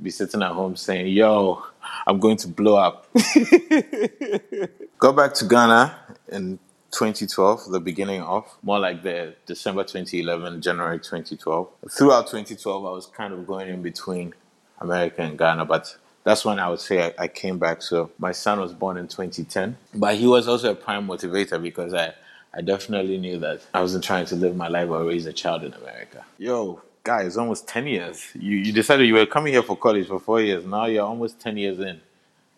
be 0.02 0.10
sitting 0.10 0.42
at 0.42 0.52
home 0.52 0.76
saying, 0.76 1.08
yo, 1.08 1.64
I'm 2.08 2.20
going 2.20 2.38
to 2.38 2.48
blow 2.48 2.76
up. 2.78 3.08
Go 5.00 5.12
back 5.12 5.34
to 5.36 5.46
Ghana 5.46 5.96
and 6.30 6.60
2012, 6.95 7.71
the 7.71 7.79
beginning 7.81 8.21
of, 8.21 8.45
more 8.63 8.79
like 8.79 9.03
the 9.03 9.36
December 9.45 9.84
2011, 9.84 10.62
January 10.62 10.97
2012. 10.97 11.69
Throughout 11.91 12.27
2012, 12.27 12.86
I 12.86 12.89
was 12.89 13.05
kind 13.08 13.34
of 13.34 13.45
going 13.45 13.67
in 13.67 13.81
between 13.81 14.34
America 14.79 15.21
and 15.21 15.38
Ghana, 15.38 15.65
but 15.65 15.93
that's 16.23 16.45
when 16.45 16.58
I 16.58 16.69
would 16.69 16.79
say 16.79 17.05
I, 17.08 17.23
I, 17.23 17.27
came 17.27 17.60
back. 17.60 17.81
So 17.81 18.12
my 18.17 18.31
son 18.31 18.62
was 18.62 18.71
born 18.71 18.95
in 18.95 19.10
2010, 19.10 19.77
but 19.93 20.15
he 20.15 20.25
was 20.25 20.47
also 20.47 20.71
a 20.71 20.75
prime 20.75 21.05
motivator 21.05 21.62
because 21.62 21.93
I, 21.93 22.13
I 22.53 22.62
definitely 22.62 23.17
knew 23.17 23.39
that 23.39 23.62
I 23.73 23.81
wasn't 23.81 24.05
trying 24.05 24.25
to 24.27 24.36
live 24.36 24.55
my 24.55 24.69
life 24.69 24.89
or 24.89 25.03
raise 25.03 25.25
a 25.25 25.34
child 25.34 25.65
in 25.65 25.73
America. 25.73 26.25
Yo, 26.38 26.81
guys, 27.03 27.36
almost 27.36 27.67
10 27.67 27.88
years. 27.88 28.25
You, 28.34 28.58
you 28.58 28.71
decided 28.71 29.05
you 29.05 29.15
were 29.15 29.25
coming 29.25 29.51
here 29.51 29.63
for 29.63 29.75
college 29.75 30.08
for 30.08 30.19
four 30.19 30.41
years. 30.41 30.65
Now 30.65 30.86
you're 30.86 31.05
almost 31.05 31.41
10 31.41 31.58
years 31.58 31.79
in. 31.79 31.99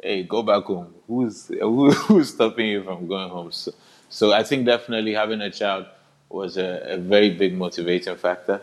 Hey, 0.02 0.23
go 0.23 0.43
back 0.43 0.63
home. 0.63 0.93
Who's, 1.08 1.47
who, 1.47 1.91
who's 1.91 2.34
stopping 2.34 2.67
you 2.67 2.84
from 2.84 3.08
going 3.08 3.30
home? 3.30 3.52
So, 3.52 3.71
so 4.10 4.32
I 4.34 4.43
think 4.43 4.65
definitely 4.65 5.13
having 5.13 5.41
a 5.41 5.52
child 5.52 5.86
was 6.30 6.58
a, 6.58 6.93
a 6.93 6.98
very 6.98 7.32
big 7.32 7.56
motivating 7.56 8.15
factor 8.15 8.62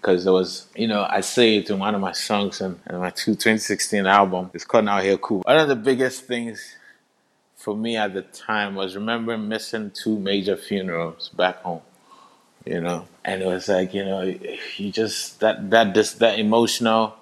because 0.00 0.24
there 0.24 0.32
was, 0.32 0.66
you 0.74 0.88
know, 0.88 1.06
I 1.08 1.20
say 1.20 1.56
it 1.58 1.70
in 1.70 1.78
one 1.78 1.94
of 1.94 2.00
my 2.00 2.12
songs 2.12 2.60
in 2.60 2.78
my 2.90 3.10
2016 3.10 4.06
album. 4.06 4.50
It's 4.52 4.64
called 4.64 4.86
Nowhere 4.86 5.16
Cool. 5.18 5.42
One 5.42 5.58
of 5.58 5.68
the 5.68 5.76
biggest 5.76 6.24
things 6.24 6.76
for 7.56 7.76
me 7.76 7.96
at 7.96 8.12
the 8.12 8.22
time 8.22 8.74
was 8.74 8.96
remembering 8.96 9.48
missing 9.48 9.92
two 9.92 10.18
major 10.18 10.56
funerals 10.56 11.28
back 11.30 11.62
home. 11.62 11.82
You 12.64 12.80
know, 12.80 13.08
and 13.24 13.42
it 13.42 13.46
was 13.46 13.68
like 13.68 13.92
you 13.92 14.04
know, 14.04 14.22
you 14.76 14.92
just 14.92 15.40
that 15.40 15.70
that 15.70 15.94
this 15.94 16.14
that 16.14 16.38
emotional 16.38 17.16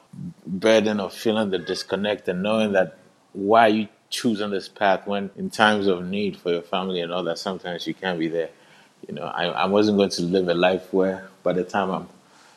burden 0.46 1.00
of 1.00 1.14
feeling 1.14 1.50
the 1.50 1.58
disconnect 1.58 2.28
and 2.28 2.42
knowing 2.42 2.72
that 2.72 2.98
why 3.32 3.68
you 3.68 3.88
choosing 4.10 4.50
this 4.50 4.68
path 4.68 5.06
when 5.06 5.30
in 5.36 5.50
times 5.50 5.86
of 5.88 6.04
need 6.06 6.36
for 6.36 6.52
your 6.52 6.62
family 6.62 7.00
and 7.00 7.12
all 7.12 7.24
that 7.24 7.38
sometimes 7.38 7.86
you 7.86 7.94
can't 7.94 8.18
be 8.18 8.28
there. 8.28 8.50
You 9.08 9.14
know 9.14 9.24
i, 9.24 9.46
I 9.46 9.66
wasn't 9.66 9.98
going 9.98 10.10
to 10.10 10.22
live 10.22 10.48
a 10.48 10.54
life 10.54 10.92
where 10.92 11.28
by 11.42 11.54
the 11.54 11.64
time 11.64 11.90
i'm 11.90 12.08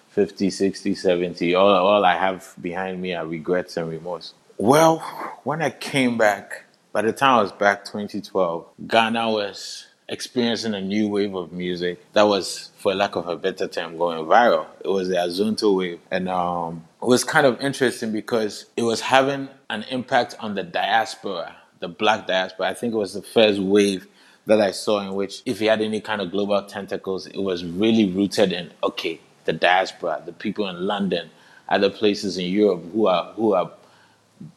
50 0.10 0.50
60 0.50 0.96
70 0.96 1.56
all, 1.56 1.70
all 1.70 2.06
i 2.06 2.16
have 2.16 2.54
behind 2.62 3.02
me 3.02 3.16
are 3.16 3.26
regrets 3.26 3.78
and 3.78 3.90
remorse. 3.90 4.34
Well 4.58 5.00
when 5.44 5.62
i 5.62 5.70
came 5.72 6.18
back 6.18 6.66
by 6.92 7.02
the 7.04 7.14
time 7.14 7.40
i 7.40 7.42
was 7.44 7.52
back 7.54 7.86
2012 7.86 8.66
ghana 8.88 9.32
was 9.32 9.88
experiencing 10.10 10.74
a 10.74 10.82
new 10.82 11.08
wave 11.08 11.34
of 11.34 11.52
music 11.52 12.04
that 12.14 12.24
was, 12.24 12.72
for 12.78 12.94
lack 12.94 13.16
of 13.16 13.28
a 13.28 13.36
better 13.36 13.68
term, 13.68 13.98
going 13.98 14.26
viral. 14.26 14.66
It 14.84 14.88
was 14.90 15.08
the 15.08 15.16
Azonto 15.16 15.78
wave. 15.78 16.00
And 16.12 16.30
um, 16.30 16.84
it 17.02 17.08
was 17.08 17.24
kind 17.24 17.46
of 17.46 17.60
interesting 17.62 18.12
because 18.12 18.66
it 18.76 18.84
was 18.84 19.02
having 19.02 19.50
an 19.70 19.84
impact 19.90 20.36
on 20.40 20.56
the 20.56 20.64
diaspora, 20.64 21.56
the 21.80 21.88
black 21.88 22.28
diaspora. 22.28 22.68
I 22.68 22.74
think 22.74 22.94
it 22.94 22.98
was 22.98 23.14
the 23.14 23.22
first 23.22 23.60
wave 23.60 24.08
that 24.46 24.60
I 24.60 24.72
saw 24.72 25.00
in 25.00 25.14
which, 25.16 25.42
if 25.46 25.62
it 25.62 25.68
had 25.68 25.82
any 25.82 26.02
kind 26.02 26.22
of 26.22 26.32
global 26.32 26.62
tentacles, 26.64 27.28
it 27.28 27.42
was 27.42 27.64
really 27.64 28.10
rooted 28.12 28.52
in, 28.52 28.72
okay, 28.84 29.20
the 29.46 29.54
diaspora, 29.54 30.22
the 30.26 30.34
people 30.34 30.68
in 30.68 30.86
London, 30.86 31.30
other 31.70 31.90
places 31.90 32.38
in 32.38 32.46
Europe 32.46 32.84
who 32.92 33.08
are, 33.08 33.32
who 33.34 33.54
are 33.54 33.72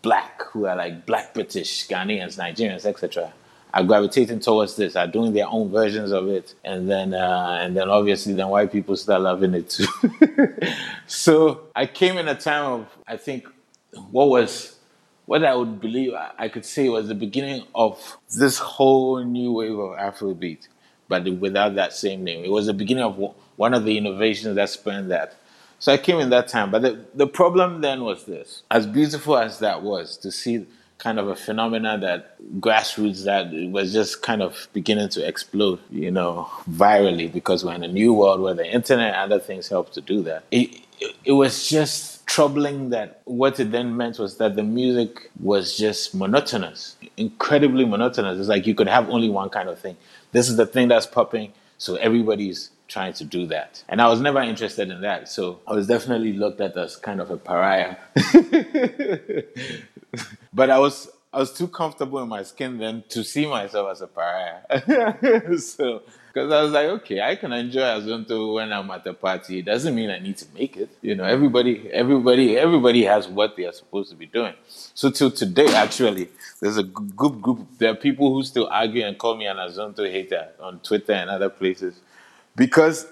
black, 0.03 0.43
who 0.43 0.67
are 0.67 0.75
like 0.75 1.07
black 1.07 1.35
British, 1.35 1.87
Ghanaians, 1.87 2.37
Nigerians, 2.37 2.85
etc 2.85 3.33
are 3.77 3.85
gravitating 3.85 4.41
towards 4.41 4.75
this, 4.75 4.97
are 4.97 5.07
doing 5.07 5.35
their 5.35 5.47
own 5.47 5.71
versions 5.71 6.11
of 6.11 6.29
it, 6.29 6.55
and 6.65 6.89
then 6.89 7.12
uh, 7.12 7.59
and 7.61 7.77
then 7.77 7.91
obviously 7.91 8.33
then 8.33 8.49
white 8.49 8.73
people 8.73 8.97
start 8.97 9.21
loving 9.21 9.53
it 9.53 9.69
too. 9.69 9.87
so 11.07 11.61
I 11.77 11.85
came 11.85 12.17
in 12.17 12.27
a 12.27 12.35
time 12.35 12.73
of 12.73 12.99
I 13.07 13.19
think 13.19 13.47
what 14.11 14.31
was 14.31 14.79
what 15.27 15.45
I 15.45 15.55
would 15.55 15.79
believe 15.79 16.15
I 16.39 16.49
could 16.49 16.65
say 16.65 16.89
was 16.89 17.09
the 17.09 17.15
beginning 17.15 17.65
of 17.75 18.17
this 18.35 18.57
whole 18.57 19.23
new 19.23 19.53
wave 19.53 19.79
of 19.79 19.99
Afrobeat, 19.99 20.69
but 21.07 21.29
without 21.39 21.75
that 21.75 21.93
same 21.93 22.25
name. 22.25 22.47
It 22.47 22.51
was 22.51 22.65
the 22.65 22.75
beginning 22.75 23.05
of 23.05 23.35
one 23.57 23.75
of 23.75 23.85
the 23.85 23.99
innovations 23.99 24.57
that 24.57 24.71
spanned 24.71 25.11
that. 25.11 25.37
So 25.81 25.93
I 25.93 25.99
came 25.99 26.19
in 26.19 26.31
that 26.31 26.49
time, 26.49 26.71
but 26.71 26.81
the, 26.81 27.05
the 27.15 27.27
problem 27.27 27.83
then 27.83 28.05
was 28.05 28.25
this: 28.25 28.62
as 28.71 28.87
beautiful 28.87 29.37
as 29.37 29.59
that 29.59 29.83
was 29.83 30.17
to 30.19 30.33
see 30.33 30.65
kind 30.99 31.19
of 31.19 31.29
a 31.29 31.37
phenomena 31.37 31.99
that 31.99 32.37
grassroots 32.61 33.25
that 33.25 33.53
was 33.71 33.93
just 33.93 34.23
kind 34.23 34.43
of 34.43 34.69
beginning 34.73 35.09
to 35.11 35.27
explode, 35.27 35.79
you 35.91 36.11
know, 36.11 36.49
virally 36.71 37.31
because 37.33 37.65
we're 37.65 37.75
in 37.75 37.85
a 37.85 37.89
new 37.89 38.15
world 38.15 38.41
where 38.41 38.55
the 38.55 38.67
internet 38.67 39.15
and 39.15 39.33
other 39.33 39.39
things 39.39 39.69
help 39.69 39.93
to 39.93 40.01
do 40.01 40.23
that. 40.23 40.45
It, 40.51 40.81
it 41.25 41.33
was 41.33 41.69
just 41.69 42.27
troubling 42.27 42.91
that 42.91 43.21
what 43.25 43.61
it 43.61 43.71
then 43.71 43.97
meant 43.97 44.19
was 44.19 44.39
that 44.39 44.57
the 44.57 44.63
music 44.63 45.31
was 45.41 45.77
just 45.77 46.15
monotonous, 46.15 46.97
incredibly 47.17 47.85
monotonous. 47.85 48.39
It's 48.39 48.49
like 48.49 48.67
you 48.67 48.75
could 48.75 48.89
have 48.89 49.09
only 49.11 49.29
one 49.29 49.51
kind 49.51 49.69
of 49.69 49.79
thing. 49.79 49.97
This 50.33 50.49
is 50.49 50.57
the 50.57 50.67
thing 50.67 50.89
that's 50.89 51.07
popping, 51.07 51.53
so 51.79 51.97
everybody's 51.97 52.71
trying 52.89 53.13
to 53.15 53.25
do 53.25 53.47
that. 53.47 53.83
And 53.89 54.01
I 54.01 54.09
was 54.09 54.21
never 54.21 54.41
interested 54.41 54.91
in 54.91 55.01
that. 55.03 55.29
So 55.29 55.61
I 55.67 55.73
was 55.73 55.87
definitely 55.87 56.33
looked 56.33 56.61
at 56.61 56.77
as 56.77 56.97
kind 56.97 57.21
of 57.21 57.31
a 57.31 57.37
pariah. 57.37 57.97
but 60.53 60.71
I 60.71 60.79
was 60.79 61.09
I 61.33 61.39
was 61.39 61.53
too 61.53 61.69
comfortable 61.69 62.23
in 62.23 62.29
my 62.29 62.43
skin 62.43 62.79
then 62.79 63.05
to 63.11 63.23
see 63.23 63.47
myself 63.47 63.91
as 63.91 64.01
a 64.01 64.07
pariah. 64.07 65.59
so 65.59 66.03
because 66.37 66.53
I 66.53 66.63
was 66.63 66.73
like, 66.73 66.87
okay, 67.01 67.23
I 67.23 67.35
can 67.35 67.51
enjoy 67.53 67.81
Azonto 67.81 68.57
when 68.57 68.71
I'm 68.71 68.91
at 68.91 69.07
a 69.07 69.15
party. 69.15 69.61
It 69.61 69.65
doesn't 69.65 69.95
mean 69.95 70.11
I 70.11 70.19
need 70.19 70.37
to 70.37 70.47
make 70.55 70.77
it. 70.77 70.91
You 71.01 71.15
know, 71.15 71.25
everybody, 71.25 71.91
everybody, 71.91 72.59
everybody 72.59 73.05
has 73.05 73.27
what 73.27 73.57
they 73.57 73.65
are 73.65 73.73
supposed 73.73 74.11
to 74.11 74.17
be 74.17 74.27
doing. 74.27 74.53
So 74.67 75.11
till 75.11 75.31
today, 75.31 75.75
actually, 75.75 76.29
there's 76.61 76.77
a 76.77 76.83
good 76.83 77.41
group. 77.41 77.67
There 77.79 77.91
are 77.91 77.95
people 77.95 78.35
who 78.35 78.43
still 78.43 78.69
argue 78.71 79.07
and 79.07 79.17
call 79.17 79.35
me 79.37 79.47
an 79.47 79.57
Azonto 79.57 80.11
hater 80.11 80.49
on 80.61 80.81
Twitter 80.81 81.13
and 81.13 81.31
other 81.31 81.49
places 81.49 82.01
because 82.55 83.07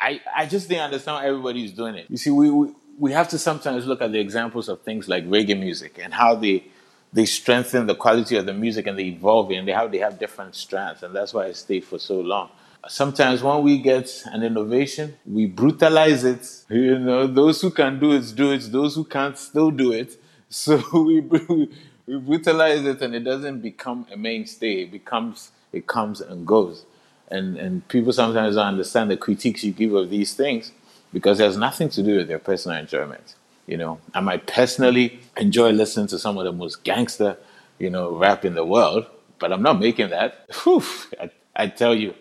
I, 0.00 0.20
I 0.36 0.46
just 0.46 0.68
didn't 0.68 0.84
understand 0.84 1.18
how 1.18 1.26
everybody's 1.26 1.72
doing 1.72 1.96
it. 1.96 2.06
You 2.08 2.18
see, 2.18 2.30
we, 2.30 2.50
we 2.50 2.72
we 3.00 3.12
have 3.12 3.28
to 3.28 3.38
sometimes 3.38 3.86
look 3.86 4.02
at 4.02 4.12
the 4.12 4.20
examples 4.20 4.68
of 4.68 4.82
things 4.82 5.08
like 5.08 5.24
reggae 5.26 5.58
music 5.58 5.98
and 6.00 6.12
how 6.12 6.36
they 6.36 6.64
they 7.12 7.24
strengthen 7.24 7.86
the 7.86 7.94
quality 7.94 8.36
of 8.36 8.46
the 8.46 8.52
music 8.52 8.86
and 8.86 8.96
they 8.96 9.06
evolve 9.06 9.50
and 9.50 9.66
they 9.66 9.72
have 9.72 9.90
they 9.90 9.98
have 9.98 10.18
different 10.18 10.54
strands 10.54 11.02
and 11.02 11.16
that's 11.16 11.32
why 11.34 11.46
it 11.46 11.56
stayed 11.56 11.84
for 11.84 11.98
so 11.98 12.20
long. 12.20 12.50
Sometimes 12.88 13.42
when 13.42 13.62
we 13.62 13.78
get 13.78 14.08
an 14.26 14.42
innovation, 14.42 15.14
we 15.26 15.46
brutalize 15.46 16.24
it. 16.24 16.46
You 16.70 16.98
know, 16.98 17.26
those 17.26 17.60
who 17.60 17.70
can 17.70 17.98
do 17.98 18.12
it 18.12 18.32
do 18.36 18.52
it. 18.52 18.70
Those 18.70 18.94
who 18.94 19.04
can't 19.04 19.36
still 19.36 19.70
do 19.70 19.92
it. 19.92 20.16
So 20.52 20.82
we 20.92 21.20
we 21.20 22.18
brutalize 22.18 22.84
it 22.84 23.00
and 23.02 23.14
it 23.14 23.20
doesn't 23.20 23.60
become 23.60 24.04
a 24.12 24.16
mainstay. 24.16 24.82
It 24.82 24.90
becomes 24.90 25.52
it 25.72 25.86
comes 25.86 26.20
and 26.20 26.46
goes. 26.46 26.84
And 27.28 27.56
and 27.56 27.86
people 27.88 28.12
sometimes 28.12 28.56
don't 28.56 28.66
understand 28.66 29.10
the 29.10 29.16
critiques 29.16 29.62
you 29.62 29.72
give 29.72 29.94
of 29.94 30.10
these 30.10 30.34
things 30.34 30.72
because 31.12 31.40
it 31.40 31.44
has 31.44 31.56
nothing 31.56 31.88
to 31.90 32.02
do 32.02 32.18
with 32.18 32.28
their 32.28 32.38
personal 32.38 32.78
enjoyment. 32.78 33.34
You 33.66 33.76
know, 33.76 34.00
I 34.14 34.20
might 34.20 34.46
personally 34.46 35.20
enjoy 35.36 35.70
listening 35.70 36.08
to 36.08 36.18
some 36.18 36.38
of 36.38 36.44
the 36.44 36.52
most 36.52 36.82
gangster, 36.82 37.36
you 37.78 37.90
know, 37.90 38.16
rap 38.16 38.44
in 38.44 38.54
the 38.54 38.64
world, 38.64 39.06
but 39.38 39.52
I'm 39.52 39.62
not 39.62 39.78
making 39.78 40.10
that. 40.10 40.46
Whew, 40.62 40.82
I, 41.20 41.30
I 41.54 41.66
tell 41.68 41.94
you, 41.94 42.14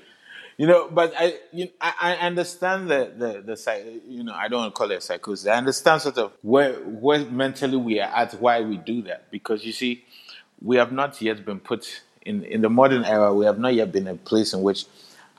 you 0.58 0.68
know, 0.68 0.90
but 0.92 1.14
I, 1.18 1.36
you 1.52 1.70
I, 1.80 1.94
I 2.02 2.28
understand 2.28 2.90
the, 2.90 3.12
the, 3.18 3.56
the, 3.56 4.02
you 4.08 4.24
know, 4.24 4.34
I 4.34 4.48
don't 4.48 4.60
want 4.60 4.76
to 4.76 4.78
call 4.78 4.92
it 4.92 5.02
psychosis. 5.02 5.48
I 5.48 5.56
understand 5.56 6.02
sort 6.02 6.18
of 6.18 6.34
where, 6.42 6.74
where 6.74 7.26
mentally 7.26 7.78
we 7.78 8.00
are 8.00 8.14
at, 8.14 8.34
why 8.42 8.62
we 8.62 8.78
do 8.78 9.02
that. 9.04 9.32
Because 9.32 9.66
you 9.66 9.72
see, 9.72 10.04
we 10.62 10.76
have 10.76 10.92
not 10.92 11.22
yet 11.22 11.46
been 11.46 11.60
put 11.60 12.02
in, 12.24 12.44
in 12.44 12.62
the 12.62 12.70
modern 12.70 13.06
era, 13.06 13.34
we 13.34 13.46
have 13.46 13.58
not 13.58 13.74
yet 13.74 13.92
been 13.92 14.08
in 14.08 14.16
a 14.16 14.18
place 14.18 14.54
in 14.54 14.62
which 14.62 14.86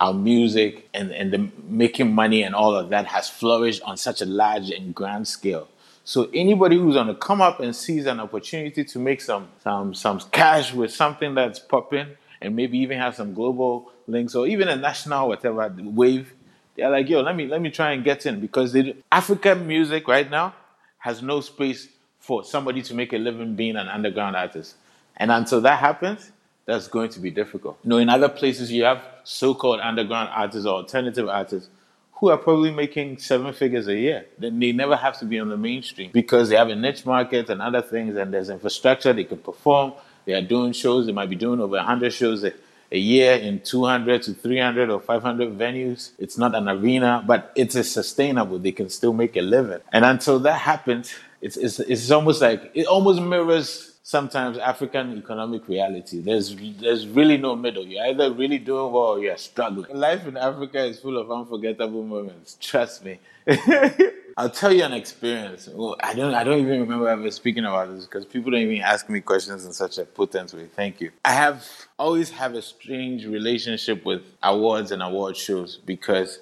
our 0.00 0.14
music 0.14 0.88
and, 0.94 1.12
and 1.12 1.30
the 1.32 1.50
making 1.68 2.12
money 2.12 2.42
and 2.42 2.54
all 2.54 2.74
of 2.74 2.88
that 2.88 3.06
has 3.06 3.28
flourished 3.28 3.82
on 3.82 3.96
such 3.96 4.22
a 4.22 4.26
large 4.26 4.70
and 4.70 4.94
grand 4.94 5.28
scale. 5.28 5.68
So 6.04 6.30
anybody 6.32 6.76
who's 6.76 6.94
gonna 6.94 7.14
come 7.14 7.40
up 7.42 7.60
and 7.60 7.76
sees 7.76 8.06
an 8.06 8.18
opportunity 8.18 8.82
to 8.82 8.98
make 8.98 9.20
some 9.20 9.48
some 9.62 9.94
some 9.94 10.18
cash 10.32 10.72
with 10.72 10.90
something 10.92 11.34
that's 11.34 11.58
popping 11.58 12.08
and 12.40 12.56
maybe 12.56 12.78
even 12.78 12.98
have 12.98 13.14
some 13.14 13.34
global 13.34 13.92
links 14.06 14.34
or 14.34 14.46
even 14.46 14.68
a 14.68 14.76
national 14.76 15.28
whatever 15.28 15.72
wave, 15.78 16.32
they're 16.74 16.90
like, 16.90 17.08
yo, 17.08 17.20
let 17.20 17.36
me 17.36 17.46
let 17.46 17.60
me 17.60 17.70
try 17.70 17.92
and 17.92 18.02
get 18.02 18.24
in 18.24 18.40
because 18.40 18.72
they, 18.72 18.96
African 19.12 19.66
music 19.66 20.08
right 20.08 20.28
now 20.28 20.54
has 20.98 21.22
no 21.22 21.42
space 21.42 21.88
for 22.18 22.42
somebody 22.44 22.80
to 22.82 22.94
make 22.94 23.12
a 23.12 23.18
living 23.18 23.54
being 23.54 23.76
an 23.76 23.88
underground 23.88 24.36
artist. 24.36 24.76
And 25.16 25.30
until 25.30 25.60
that 25.62 25.78
happens, 25.78 26.32
that's 26.64 26.88
going 26.88 27.10
to 27.10 27.20
be 27.20 27.30
difficult. 27.30 27.78
You 27.82 27.90
know, 27.90 27.98
in 27.98 28.08
other 28.08 28.28
places 28.28 28.70
you 28.70 28.84
have 28.84 29.02
so-called 29.30 29.80
underground 29.80 30.28
artists 30.32 30.66
or 30.66 30.74
alternative 30.76 31.28
artists 31.28 31.68
who 32.14 32.28
are 32.28 32.36
probably 32.36 32.70
making 32.70 33.16
seven 33.18 33.52
figures 33.52 33.86
a 33.86 33.94
year. 33.94 34.26
Then 34.38 34.58
they 34.58 34.72
never 34.72 34.96
have 34.96 35.18
to 35.20 35.24
be 35.24 35.38
on 35.38 35.48
the 35.48 35.56
mainstream 35.56 36.10
because 36.12 36.48
they 36.48 36.56
have 36.56 36.68
a 36.68 36.74
niche 36.74 37.06
market 37.06 37.48
and 37.48 37.62
other 37.62 37.80
things, 37.80 38.16
and 38.16 38.34
there's 38.34 38.50
infrastructure. 38.50 39.12
They 39.12 39.24
can 39.24 39.38
perform. 39.38 39.92
They 40.24 40.34
are 40.34 40.42
doing 40.42 40.72
shows. 40.72 41.06
They 41.06 41.12
might 41.12 41.30
be 41.30 41.36
doing 41.36 41.60
over 41.60 41.76
100 41.76 42.12
shows 42.12 42.44
a, 42.44 42.52
a 42.90 42.98
year 42.98 43.36
in 43.36 43.60
200 43.60 44.22
to 44.24 44.34
300 44.34 44.90
or 44.90 45.00
500 45.00 45.56
venues. 45.56 46.10
It's 46.18 46.36
not 46.36 46.54
an 46.54 46.68
arena, 46.68 47.22
but 47.24 47.52
it 47.54 47.74
is 47.74 47.90
sustainable. 47.90 48.58
They 48.58 48.72
can 48.72 48.90
still 48.90 49.12
make 49.12 49.36
a 49.36 49.42
living. 49.42 49.80
And 49.92 50.04
until 50.04 50.40
that 50.40 50.58
happens, 50.58 51.14
it's, 51.40 51.56
it's, 51.56 51.78
it's 51.78 52.10
almost 52.10 52.42
like 52.42 52.70
it 52.74 52.86
almost 52.86 53.22
mirrors 53.22 53.89
sometimes 54.10 54.58
African 54.58 55.16
economic 55.16 55.68
reality. 55.68 56.20
There's 56.20 56.56
there's 56.80 57.06
really 57.06 57.36
no 57.36 57.54
middle. 57.54 57.86
You're 57.86 58.06
either 58.06 58.32
really 58.32 58.58
doing 58.58 58.92
well 58.92 59.10
or 59.14 59.20
you're 59.20 59.36
struggling. 59.36 59.94
Life 59.96 60.26
in 60.26 60.36
Africa 60.36 60.82
is 60.84 60.98
full 60.98 61.16
of 61.16 61.30
unforgettable 61.30 62.02
moments. 62.02 62.56
Trust 62.60 63.04
me. 63.04 63.20
I'll 64.36 64.50
tell 64.50 64.72
you 64.72 64.82
an 64.82 64.94
experience. 64.94 65.68
Well, 65.72 65.94
I 66.02 66.14
don't 66.14 66.34
I 66.34 66.42
don't 66.42 66.58
even 66.58 66.80
remember 66.80 67.08
ever 67.08 67.30
speaking 67.30 67.64
about 67.64 67.94
this 67.94 68.04
because 68.06 68.24
people 68.26 68.50
don't 68.50 68.62
even 68.62 68.82
ask 68.82 69.08
me 69.08 69.20
questions 69.20 69.64
in 69.64 69.72
such 69.72 69.96
a 69.98 70.04
potent 70.04 70.52
way. 70.54 70.66
Thank 70.74 71.00
you. 71.00 71.12
I 71.24 71.32
have 71.44 71.64
always 71.96 72.30
have 72.30 72.54
a 72.54 72.62
strange 72.62 73.26
relationship 73.26 74.04
with 74.04 74.22
awards 74.42 74.90
and 74.90 75.02
award 75.04 75.36
shows 75.36 75.76
because 75.76 76.40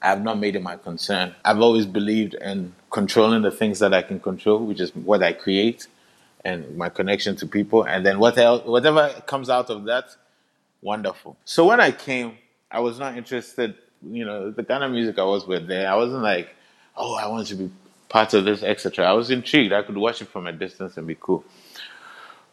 I 0.00 0.08
have 0.08 0.22
not 0.22 0.38
made 0.38 0.56
it 0.56 0.62
my 0.62 0.76
concern. 0.76 1.34
I've 1.44 1.60
always 1.60 1.84
believed 1.84 2.32
in 2.32 2.72
controlling 2.88 3.42
the 3.42 3.50
things 3.50 3.78
that 3.80 3.92
I 3.92 4.00
can 4.00 4.20
control, 4.20 4.60
which 4.64 4.80
is 4.80 4.96
what 4.96 5.22
I 5.22 5.34
create 5.34 5.86
and 6.44 6.76
my 6.76 6.88
connection 6.88 7.36
to 7.36 7.46
people. 7.46 7.84
And 7.84 8.04
then 8.04 8.18
what 8.18 8.38
else, 8.38 8.64
whatever 8.64 9.10
comes 9.26 9.50
out 9.50 9.70
of 9.70 9.84
that, 9.84 10.16
wonderful. 10.82 11.36
So 11.44 11.66
when 11.66 11.80
I 11.80 11.92
came, 11.92 12.38
I 12.70 12.80
was 12.80 12.98
not 12.98 13.16
interested, 13.16 13.74
you 14.02 14.24
know, 14.24 14.50
the 14.50 14.64
kind 14.64 14.84
of 14.84 14.90
music 14.90 15.18
I 15.18 15.24
was 15.24 15.46
with 15.46 15.66
there. 15.66 15.90
I 15.90 15.96
wasn't 15.96 16.22
like, 16.22 16.54
oh, 16.96 17.16
I 17.16 17.26
want 17.26 17.46
to 17.48 17.54
be 17.54 17.70
part 18.08 18.34
of 18.34 18.44
this, 18.44 18.62
etc. 18.62 19.06
I 19.06 19.12
was 19.12 19.30
intrigued. 19.30 19.72
I 19.72 19.82
could 19.82 19.96
watch 19.96 20.22
it 20.22 20.28
from 20.28 20.46
a 20.46 20.52
distance 20.52 20.96
and 20.96 21.06
be 21.06 21.16
cool. 21.18 21.44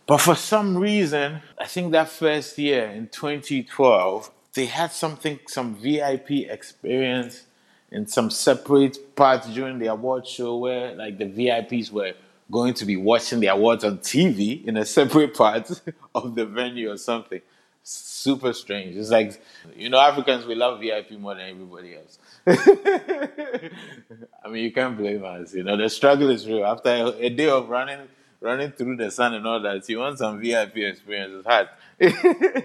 But 0.05 0.19
for 0.19 0.35
some 0.35 0.77
reason, 0.77 1.41
I 1.59 1.65
think 1.65 1.91
that 1.91 2.09
first 2.09 2.57
year 2.57 2.85
in 2.85 3.09
2012, 3.09 4.31
they 4.53 4.65
had 4.65 4.91
something, 4.91 5.39
some 5.47 5.75
VIP 5.75 6.31
experience 6.49 7.43
in 7.91 8.07
some 8.07 8.29
separate 8.29 9.15
parts 9.15 9.47
during 9.49 9.79
the 9.79 9.87
award 9.87 10.25
show 10.25 10.57
where 10.57 10.95
like 10.95 11.17
the 11.17 11.25
VIPs 11.25 11.91
were 11.91 12.13
going 12.51 12.73
to 12.75 12.85
be 12.85 12.95
watching 12.95 13.39
the 13.39 13.47
awards 13.47 13.83
on 13.83 13.99
TV 13.99 14.65
in 14.65 14.77
a 14.77 14.85
separate 14.85 15.35
part 15.35 15.69
of 16.15 16.35
the 16.35 16.45
venue 16.45 16.91
or 16.91 16.97
something. 16.97 17.41
Super 17.83 18.51
strange. 18.51 18.97
It's 18.97 19.09
like, 19.09 19.41
you 19.75 19.89
know, 19.89 19.99
Africans, 19.99 20.45
we 20.45 20.55
love 20.55 20.81
VIP 20.81 21.11
more 21.11 21.35
than 21.35 21.49
everybody 21.49 21.95
else. 21.95 22.19
I 22.47 24.49
mean, 24.49 24.63
you 24.63 24.73
can't 24.73 24.97
blame 24.97 25.23
us. 25.23 25.53
You 25.53 25.63
know, 25.63 25.77
the 25.77 25.89
struggle 25.89 26.29
is 26.29 26.47
real. 26.47 26.65
After 26.65 26.89
a 26.89 27.29
day 27.29 27.49
of 27.49 27.69
running, 27.69 28.07
running 28.41 28.71
through 28.71 28.97
the 28.97 29.09
sun 29.09 29.35
and 29.35 29.47
all 29.47 29.61
that, 29.61 29.87
you 29.87 29.99
want 29.99 30.17
some 30.17 30.41
VIP 30.41 30.77
experience. 30.77 31.33
It's 31.37 31.47
hard. 31.47 31.69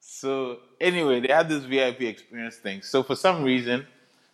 so 0.00 0.58
anyway, 0.80 1.20
they 1.20 1.32
had 1.32 1.48
this 1.48 1.64
VIP 1.64 2.02
experience 2.02 2.56
thing. 2.56 2.82
So 2.82 3.02
for 3.02 3.16
some 3.16 3.42
reason, 3.42 3.86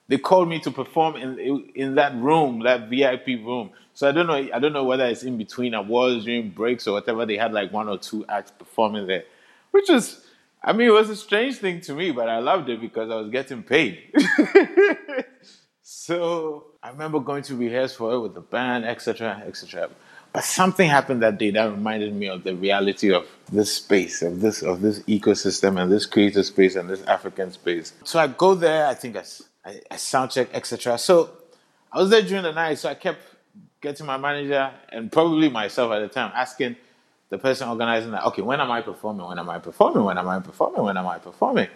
they 0.08 0.18
called 0.18 0.48
me 0.48 0.58
to 0.60 0.70
perform 0.70 1.16
in 1.16 1.70
in 1.74 1.94
that 1.94 2.14
room, 2.16 2.60
that 2.64 2.88
VIP 2.88 3.26
room. 3.44 3.70
So 3.94 4.08
I 4.08 4.12
don't 4.12 4.26
know. 4.26 4.34
I 4.34 4.58
don't 4.58 4.72
know 4.72 4.84
whether 4.84 5.06
it's 5.06 5.22
in 5.22 5.36
between 5.36 5.74
awards 5.74 6.24
during 6.24 6.50
breaks 6.50 6.86
or 6.86 6.92
whatever. 6.92 7.26
They 7.26 7.36
had 7.36 7.52
like 7.52 7.72
one 7.72 7.88
or 7.88 7.98
two 7.98 8.24
acts 8.28 8.50
performing 8.50 9.06
there, 9.06 9.24
which 9.70 9.88
was, 9.88 10.24
I 10.62 10.72
mean, 10.72 10.88
it 10.88 10.92
was 10.92 11.10
a 11.10 11.16
strange 11.16 11.56
thing 11.56 11.80
to 11.82 11.94
me, 11.94 12.10
but 12.10 12.28
I 12.28 12.38
loved 12.38 12.68
it 12.68 12.80
because 12.80 13.10
I 13.10 13.16
was 13.16 13.30
getting 13.30 13.62
paid. 13.62 14.02
so 15.82 16.66
I 16.82 16.90
remember 16.90 17.20
going 17.20 17.42
to 17.44 17.56
rehearse 17.56 17.94
for 17.94 18.12
it 18.14 18.20
with 18.20 18.34
the 18.34 18.40
band, 18.40 18.84
etc., 18.84 19.42
etc. 19.46 19.90
But 20.32 20.44
something 20.44 20.88
happened 20.88 21.22
that 21.22 21.38
day 21.38 21.50
that 21.50 21.70
reminded 21.70 22.14
me 22.14 22.28
of 22.28 22.42
the 22.42 22.56
reality 22.56 23.12
of 23.12 23.28
this 23.52 23.74
space, 23.74 24.22
of 24.22 24.40
this 24.40 24.62
of 24.62 24.80
this 24.80 25.00
ecosystem, 25.00 25.80
and 25.80 25.92
this 25.92 26.06
creative 26.06 26.46
space, 26.46 26.76
and 26.76 26.88
this 26.88 27.02
African 27.02 27.52
space. 27.52 27.92
So 28.04 28.18
I 28.18 28.28
go 28.28 28.54
there. 28.54 28.86
I 28.86 28.94
think 28.94 29.16
I, 29.16 29.24
I 29.64 29.96
sound 29.96 30.30
check, 30.30 30.48
etc. 30.52 30.98
So 30.98 31.30
I 31.92 31.98
was 31.98 32.10
there 32.10 32.22
during 32.22 32.42
the 32.42 32.52
night, 32.52 32.78
so 32.78 32.88
I 32.88 32.94
kept 32.94 33.20
getting 33.80 34.06
my 34.06 34.16
manager 34.16 34.72
and 34.90 35.10
probably 35.10 35.48
myself 35.48 35.92
at 35.92 36.00
the 36.00 36.08
time 36.08 36.32
asking 36.34 36.76
the 37.28 37.38
person 37.38 37.68
organizing 37.68 38.10
that, 38.12 38.24
okay, 38.26 38.42
when 38.42 38.60
am 38.60 38.70
I 38.70 38.82
performing? 38.82 39.26
When 39.26 39.38
am 39.38 39.48
I 39.48 39.58
performing? 39.58 40.04
When 40.04 40.18
am 40.18 40.28
I 40.28 40.40
performing? 40.40 40.82
When 40.82 40.96
am 40.96 41.06
I 41.06 41.18
performing? 41.18 41.68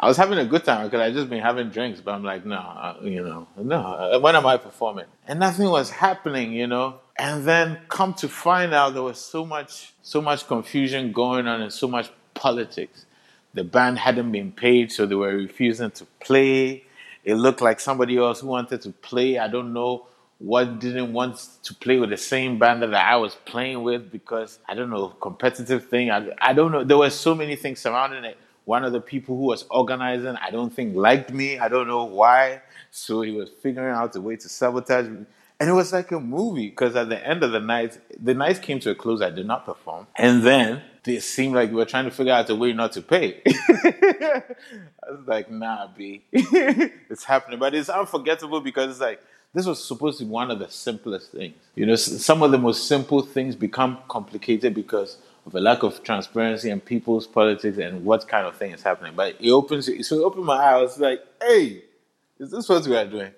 I 0.00 0.06
was 0.06 0.16
having 0.16 0.38
a 0.38 0.44
good 0.44 0.64
time 0.64 0.86
because 0.86 1.00
I 1.00 1.10
just 1.10 1.28
been 1.28 1.42
having 1.42 1.70
drinks, 1.70 2.00
but 2.00 2.14
I'm 2.14 2.22
like, 2.22 2.46
no, 2.46 2.56
uh, 2.56 2.96
you 3.02 3.24
know, 3.24 3.48
no. 3.56 3.80
Uh, 3.80 4.20
when 4.20 4.36
am 4.36 4.46
I 4.46 4.56
performing? 4.56 5.06
And 5.26 5.40
nothing 5.40 5.68
was 5.68 5.90
happening, 5.90 6.52
you 6.52 6.68
know. 6.68 7.00
And 7.18 7.44
then 7.44 7.80
come 7.88 8.14
to 8.14 8.28
find 8.28 8.72
out, 8.72 8.94
there 8.94 9.02
was 9.02 9.18
so 9.18 9.44
much, 9.44 9.94
so 10.02 10.22
much 10.22 10.46
confusion 10.46 11.10
going 11.10 11.48
on 11.48 11.60
and 11.62 11.72
so 11.72 11.88
much 11.88 12.12
politics. 12.34 13.06
The 13.54 13.64
band 13.64 13.98
hadn't 13.98 14.30
been 14.30 14.52
paid, 14.52 14.92
so 14.92 15.04
they 15.04 15.16
were 15.16 15.34
refusing 15.34 15.90
to 15.90 16.06
play. 16.20 16.84
It 17.28 17.36
looked 17.36 17.62
like 17.62 17.80
somebody 17.80 18.18
else 18.18 18.40
who 18.42 18.48
wanted 18.48 18.82
to 18.82 18.90
play. 18.92 19.38
I 19.38 19.48
don't 19.48 19.74
know 19.74 20.06
what 20.38 20.80
didn't 20.80 21.12
want 21.14 21.38
to 21.64 21.74
play 21.74 21.98
with 21.98 22.10
the 22.10 22.18
same 22.18 22.58
band 22.58 22.82
that 22.82 22.94
I 22.94 23.16
was 23.16 23.36
playing 23.46 23.82
with 23.84 24.12
because 24.12 24.60
I 24.68 24.74
don't 24.76 24.90
know 24.90 25.10
competitive 25.10 25.88
thing. 25.88 26.10
I, 26.12 26.30
I 26.40 26.54
don't 26.54 26.72
know. 26.72 26.84
There 26.84 26.98
were 26.98 27.10
so 27.10 27.34
many 27.34 27.56
things 27.56 27.80
surrounding 27.80 28.24
it. 28.24 28.38
One 28.66 28.84
of 28.84 28.92
the 28.92 29.02
people 29.02 29.36
who 29.36 29.44
was 29.44 29.66
organizing, 29.70 30.36
I 30.36 30.50
don't 30.52 30.72
think 30.72 30.96
liked 30.96 31.32
me. 31.32 31.58
I 31.60 31.68
don't 31.68 31.88
know 31.88 32.04
why. 32.04 32.62
So 32.92 33.22
he 33.22 33.32
was 33.32 33.50
figuring 33.62 33.94
out 33.94 34.16
a 34.16 34.22
way 34.22 34.36
to 34.36 34.50
sabotage 34.50 35.08
me. 35.08 35.26
And 35.60 35.68
it 35.68 35.72
was 35.72 35.92
like 35.92 36.12
a 36.12 36.20
movie 36.20 36.68
because 36.68 36.94
at 36.94 37.08
the 37.08 37.26
end 37.26 37.42
of 37.42 37.50
the 37.50 37.58
night, 37.58 37.98
the 38.22 38.34
night 38.34 38.62
came 38.62 38.78
to 38.80 38.90
a 38.90 38.94
close. 38.94 39.20
I 39.20 39.30
did 39.30 39.46
not 39.46 39.66
perform. 39.66 40.06
And 40.14 40.42
then 40.42 40.82
it 41.04 41.22
seemed 41.22 41.54
like 41.54 41.70
we 41.70 41.76
were 41.76 41.84
trying 41.84 42.04
to 42.04 42.12
figure 42.12 42.32
out 42.32 42.48
a 42.48 42.54
way 42.54 42.72
not 42.72 42.92
to 42.92 43.02
pay. 43.02 43.42
I 43.46 44.42
was 45.10 45.26
like, 45.26 45.50
nah, 45.50 45.88
B, 45.88 46.22
it's 46.32 47.24
happening. 47.24 47.58
But 47.58 47.74
it's 47.74 47.88
unforgettable 47.88 48.60
because 48.60 48.92
it's 48.92 49.00
like, 49.00 49.20
this 49.52 49.66
was 49.66 49.82
supposed 49.82 50.18
to 50.18 50.24
be 50.24 50.30
one 50.30 50.50
of 50.50 50.60
the 50.60 50.68
simplest 50.68 51.32
things. 51.32 51.56
You 51.74 51.86
know, 51.86 51.96
some 51.96 52.42
of 52.42 52.52
the 52.52 52.58
most 52.58 52.86
simple 52.86 53.22
things 53.22 53.56
become 53.56 53.98
complicated 54.06 54.74
because 54.74 55.16
of 55.46 55.54
a 55.54 55.60
lack 55.60 55.82
of 55.82 56.04
transparency 56.04 56.70
and 56.70 56.84
people's 56.84 57.26
politics 57.26 57.78
and 57.78 58.04
what 58.04 58.28
kind 58.28 58.46
of 58.46 58.56
thing 58.56 58.72
is 58.72 58.82
happening. 58.82 59.14
But 59.16 59.36
it 59.40 59.50
opens, 59.50 59.86
so 60.06 60.20
it 60.20 60.22
opened 60.22 60.44
my 60.44 60.56
eyes. 60.56 60.98
Like, 60.98 61.20
hey, 61.42 61.82
is 62.38 62.50
this 62.50 62.68
what 62.68 62.86
we 62.86 62.94
are 62.94 63.06
doing? 63.06 63.32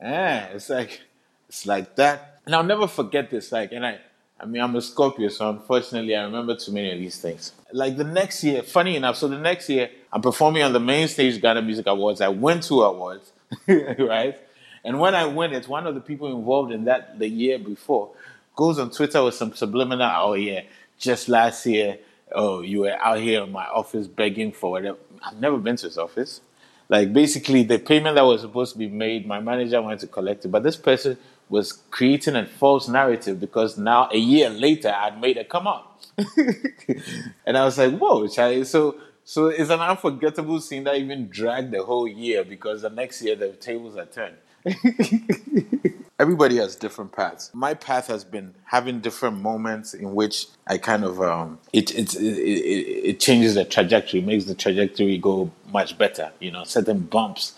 Yeah, 0.00 0.46
it's 0.46 0.70
like, 0.70 1.00
it's 1.48 1.66
like 1.66 1.96
that. 1.96 2.40
And 2.46 2.54
I'll 2.54 2.64
never 2.64 2.86
forget 2.86 3.30
this. 3.30 3.52
Like, 3.52 3.72
and 3.72 3.84
I, 3.84 3.98
I 4.40 4.46
mean, 4.46 4.62
I'm 4.62 4.74
a 4.76 4.80
Scorpio, 4.80 5.28
so 5.28 5.50
unfortunately, 5.50 6.14
I 6.14 6.22
remember 6.22 6.54
too 6.56 6.72
many 6.72 6.92
of 6.92 6.98
these 6.98 7.20
things. 7.20 7.52
Like 7.72 7.96
the 7.96 8.04
next 8.04 8.44
year, 8.44 8.62
funny 8.62 8.96
enough, 8.96 9.16
so 9.16 9.28
the 9.28 9.38
next 9.38 9.68
year, 9.68 9.90
I'm 10.12 10.22
performing 10.22 10.62
on 10.62 10.72
the 10.72 10.80
main 10.80 11.08
stage 11.08 11.40
Ghana 11.40 11.62
Music 11.62 11.86
Awards. 11.86 12.20
I 12.20 12.28
win 12.28 12.60
two 12.60 12.82
awards, 12.82 13.32
right? 13.66 14.38
And 14.84 15.00
when 15.00 15.14
I 15.14 15.26
win 15.26 15.52
it, 15.52 15.68
one 15.68 15.86
of 15.86 15.94
the 15.94 16.00
people 16.00 16.34
involved 16.34 16.72
in 16.72 16.84
that 16.84 17.18
the 17.18 17.28
year 17.28 17.58
before 17.58 18.10
goes 18.54 18.78
on 18.78 18.90
Twitter 18.90 19.22
with 19.24 19.34
some 19.34 19.54
subliminal, 19.54 20.10
oh 20.14 20.34
yeah, 20.34 20.62
just 20.98 21.28
last 21.28 21.66
year, 21.66 21.98
oh, 22.32 22.60
you 22.62 22.80
were 22.80 22.96
out 22.98 23.18
here 23.18 23.42
in 23.42 23.52
my 23.52 23.66
office 23.66 24.06
begging 24.06 24.52
for 24.52 24.70
whatever. 24.70 24.98
I've 25.22 25.38
never 25.38 25.58
been 25.58 25.76
to 25.76 25.86
his 25.86 25.98
office. 25.98 26.40
Like 26.88 27.12
basically 27.12 27.64
the 27.64 27.78
payment 27.78 28.14
that 28.14 28.24
was 28.24 28.40
supposed 28.40 28.72
to 28.72 28.78
be 28.78 28.88
made, 28.88 29.26
my 29.26 29.40
manager 29.40 29.82
wanted 29.82 30.00
to 30.00 30.06
collect 30.06 30.44
it, 30.44 30.48
but 30.48 30.62
this 30.62 30.76
person 30.76 31.18
was 31.50 31.72
creating 31.90 32.36
a 32.36 32.46
false 32.46 32.88
narrative 32.88 33.40
because 33.40 33.78
now 33.78 34.08
a 34.12 34.18
year 34.18 34.50
later 34.50 34.90
I'd 34.90 35.20
made 35.20 35.36
it 35.36 35.48
come 35.48 35.66
up. 35.66 36.00
and 37.46 37.58
I 37.58 37.64
was 37.64 37.78
like, 37.78 37.96
whoa, 37.98 38.28
Charlie. 38.28 38.64
So 38.64 38.96
So 39.24 39.48
it's 39.48 39.70
an 39.70 39.80
unforgettable 39.80 40.60
scene 40.60 40.84
that 40.84 40.96
even 40.96 41.28
dragged 41.28 41.72
the 41.72 41.84
whole 41.84 42.08
year 42.08 42.44
because 42.44 42.82
the 42.82 42.90
next 42.90 43.22
year 43.22 43.36
the 43.36 43.50
tables 43.54 43.96
are 43.96 44.06
turned. 44.06 44.36
Everybody 46.20 46.56
has 46.58 46.76
different 46.76 47.12
paths. 47.12 47.50
My 47.54 47.74
path 47.74 48.08
has 48.08 48.24
been 48.24 48.54
having 48.64 49.00
different 49.00 49.40
moments 49.42 49.94
in 49.94 50.14
which 50.14 50.46
I 50.66 50.78
kind 50.78 51.04
of 51.04 51.20
um, 51.22 51.60
it, 51.74 51.90
it 51.94 52.14
it 52.14 52.22
it 52.22 53.08
it 53.10 53.20
changes 53.20 53.56
the 53.56 53.66
trajectory, 53.66 54.22
makes 54.22 54.46
the 54.46 54.54
trajectory 54.54 55.18
go 55.18 55.52
much 55.72 55.98
better. 55.98 56.32
You 56.40 56.52
know, 56.52 56.64
certain 56.64 57.00
bumps, 57.00 57.54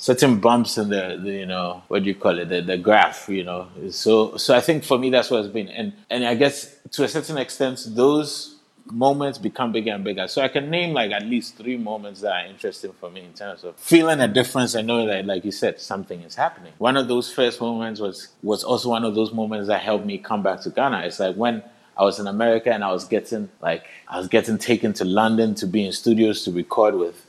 certain 0.00 0.40
bumps 0.40 0.78
in 0.78 0.88
the, 0.88 1.20
the 1.22 1.30
you 1.30 1.46
know 1.46 1.82
what 1.88 2.02
do 2.02 2.08
you 2.08 2.14
call 2.14 2.38
it 2.38 2.48
the, 2.48 2.62
the 2.62 2.78
graph. 2.78 3.28
You 3.28 3.44
know, 3.44 3.68
so 3.90 4.36
so 4.36 4.56
I 4.56 4.60
think 4.60 4.82
for 4.82 4.98
me 4.98 5.10
that's 5.10 5.30
what 5.30 5.44
it's 5.44 5.52
been, 5.52 5.68
and 5.68 5.92
and 6.08 6.26
I 6.26 6.34
guess 6.34 6.74
to 6.92 7.04
a 7.04 7.08
certain 7.08 7.36
extent 7.36 7.86
those 7.90 8.56
moments 8.86 9.38
become 9.38 9.70
bigger 9.70 9.92
and 9.92 10.02
bigger. 10.02 10.26
So 10.26 10.42
I 10.42 10.48
can 10.48 10.70
name 10.70 10.94
like 10.94 11.12
at 11.12 11.24
least 11.24 11.56
three 11.56 11.76
moments 11.76 12.22
that 12.22 12.32
are 12.32 12.46
interesting 12.46 12.92
for 12.98 13.10
me 13.10 13.20
in 13.20 13.32
terms 13.34 13.62
of 13.62 13.76
feeling 13.76 14.20
a 14.20 14.26
difference 14.26 14.74
and 14.74 14.88
knowing 14.88 15.06
that, 15.06 15.24
like 15.26 15.44
you 15.44 15.52
said, 15.52 15.80
something 15.80 16.22
is 16.22 16.34
happening. 16.34 16.72
One 16.78 16.96
of 16.96 17.06
those 17.06 17.32
first 17.32 17.60
moments 17.60 18.00
was 18.00 18.28
was 18.42 18.64
also 18.64 18.88
one 18.88 19.04
of 19.04 19.14
those 19.14 19.32
moments 19.32 19.68
that 19.68 19.82
helped 19.82 20.06
me 20.06 20.18
come 20.18 20.42
back 20.42 20.62
to 20.62 20.70
Ghana. 20.70 21.02
It's 21.02 21.20
like 21.20 21.36
when 21.36 21.62
I 21.96 22.04
was 22.04 22.18
in 22.18 22.26
America 22.26 22.72
and 22.72 22.82
I 22.82 22.90
was 22.90 23.04
getting 23.04 23.50
like 23.60 23.84
I 24.08 24.18
was 24.18 24.28
getting 24.28 24.56
taken 24.56 24.94
to 24.94 25.04
London 25.04 25.54
to 25.56 25.66
be 25.66 25.84
in 25.84 25.92
studios 25.92 26.42
to 26.44 26.50
record 26.50 26.94
with, 26.94 27.26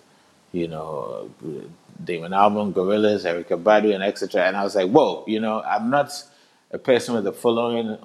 you 0.54 0.70
know, 0.70 1.30
Damon 2.04 2.32
Albarn, 2.32 2.74
Gorillaz, 2.74 3.26
Erykah 3.26 3.62
Badu, 3.62 3.94
and 3.94 4.04
etc. 4.04 4.44
And 4.48 4.58
I 4.58 4.64
was 4.64 4.76
like, 4.76 4.90
whoa, 4.90 5.24
you 5.28 5.40
know, 5.40 5.62
I'm 5.62 5.90
not 5.90 6.12
a 6.72 6.78
person 6.78 7.16
with 7.16 7.28
a 7.28 7.34
following 7.34 7.98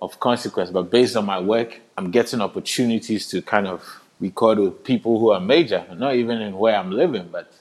of 0.00 0.20
consequence, 0.20 0.70
but 0.70 0.90
based 0.90 1.16
on 1.16 1.26
my 1.26 1.40
work, 1.40 1.80
I'm 1.96 2.10
getting 2.10 2.40
opportunities 2.40 3.26
to 3.28 3.42
kind 3.42 3.66
of 3.66 4.00
record 4.20 4.58
with 4.58 4.84
people 4.84 5.18
who 5.18 5.30
are 5.30 5.40
major, 5.40 5.84
not 5.96 6.14
even 6.14 6.40
in 6.40 6.56
where 6.56 6.76
I'm 6.76 6.90
living, 6.90 7.28
but 7.30 7.52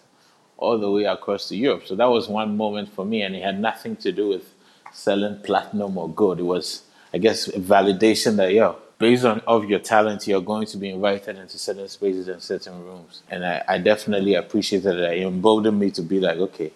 all 0.57 0.77
the 0.77 0.89
way 0.89 1.05
across 1.05 1.47
to 1.49 1.55
Europe. 1.55 1.85
So 1.85 1.95
that 1.95 2.09
was 2.09 2.27
one 2.27 2.57
moment 2.57 2.93
for 2.93 3.05
me, 3.05 3.21
and 3.21 3.35
it 3.35 3.43
had 3.43 3.59
nothing 3.59 3.95
to 3.97 4.11
do 4.11 4.29
with 4.29 4.53
selling 4.91 5.39
platinum 5.41 5.97
or 5.97 6.09
gold. 6.09 6.39
It 6.39 6.43
was, 6.43 6.83
I 7.13 7.17
guess, 7.17 7.47
a 7.47 7.59
validation 7.59 8.35
that 8.37 8.53
yo, 8.53 8.77
based 8.99 9.25
on 9.25 9.41
of 9.47 9.65
your 9.65 9.79
talent, 9.79 10.27
you're 10.27 10.41
going 10.41 10.67
to 10.67 10.77
be 10.77 10.89
invited 10.89 11.37
into 11.37 11.57
certain 11.57 11.87
spaces 11.87 12.27
and 12.27 12.41
certain 12.41 12.83
rooms. 12.83 13.21
And 13.29 13.45
I, 13.45 13.63
I 13.67 13.77
definitely 13.77 14.35
appreciated 14.35 14.97
that. 14.97 15.13
It 15.13 15.23
emboldened 15.23 15.79
me 15.79 15.91
to 15.91 16.01
be 16.01 16.19
like, 16.19 16.37
okay, 16.37 16.71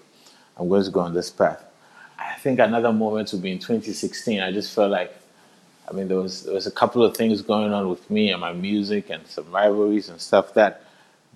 I'm 0.58 0.70
going 0.70 0.84
to 0.84 0.92
go 0.92 1.02
on 1.02 1.14
this 1.14 1.30
path. 1.30 1.64
I 2.20 2.36
think 2.40 2.60
another 2.60 2.94
moment 2.94 3.32
would 3.34 3.42
be 3.42 3.52
in 3.52 3.60
2016. 3.60 4.40
I 4.42 4.52
just 4.52 4.74
felt 4.74 4.92
like 4.92 5.16
I 5.92 5.94
mean, 5.94 6.08
there 6.08 6.18
was 6.18 6.44
there 6.44 6.54
was 6.54 6.68
a 6.68 6.72
couple 6.72 7.04
of 7.04 7.18
things 7.18 7.42
going 7.42 7.74
on 7.74 7.90
with 7.90 8.10
me 8.10 8.32
and 8.32 8.40
my 8.40 8.54
music 8.54 9.10
and 9.10 9.28
some 9.28 9.52
rivalries 9.52 10.08
and 10.10 10.22
stuff 10.22 10.54
that 10.54 10.84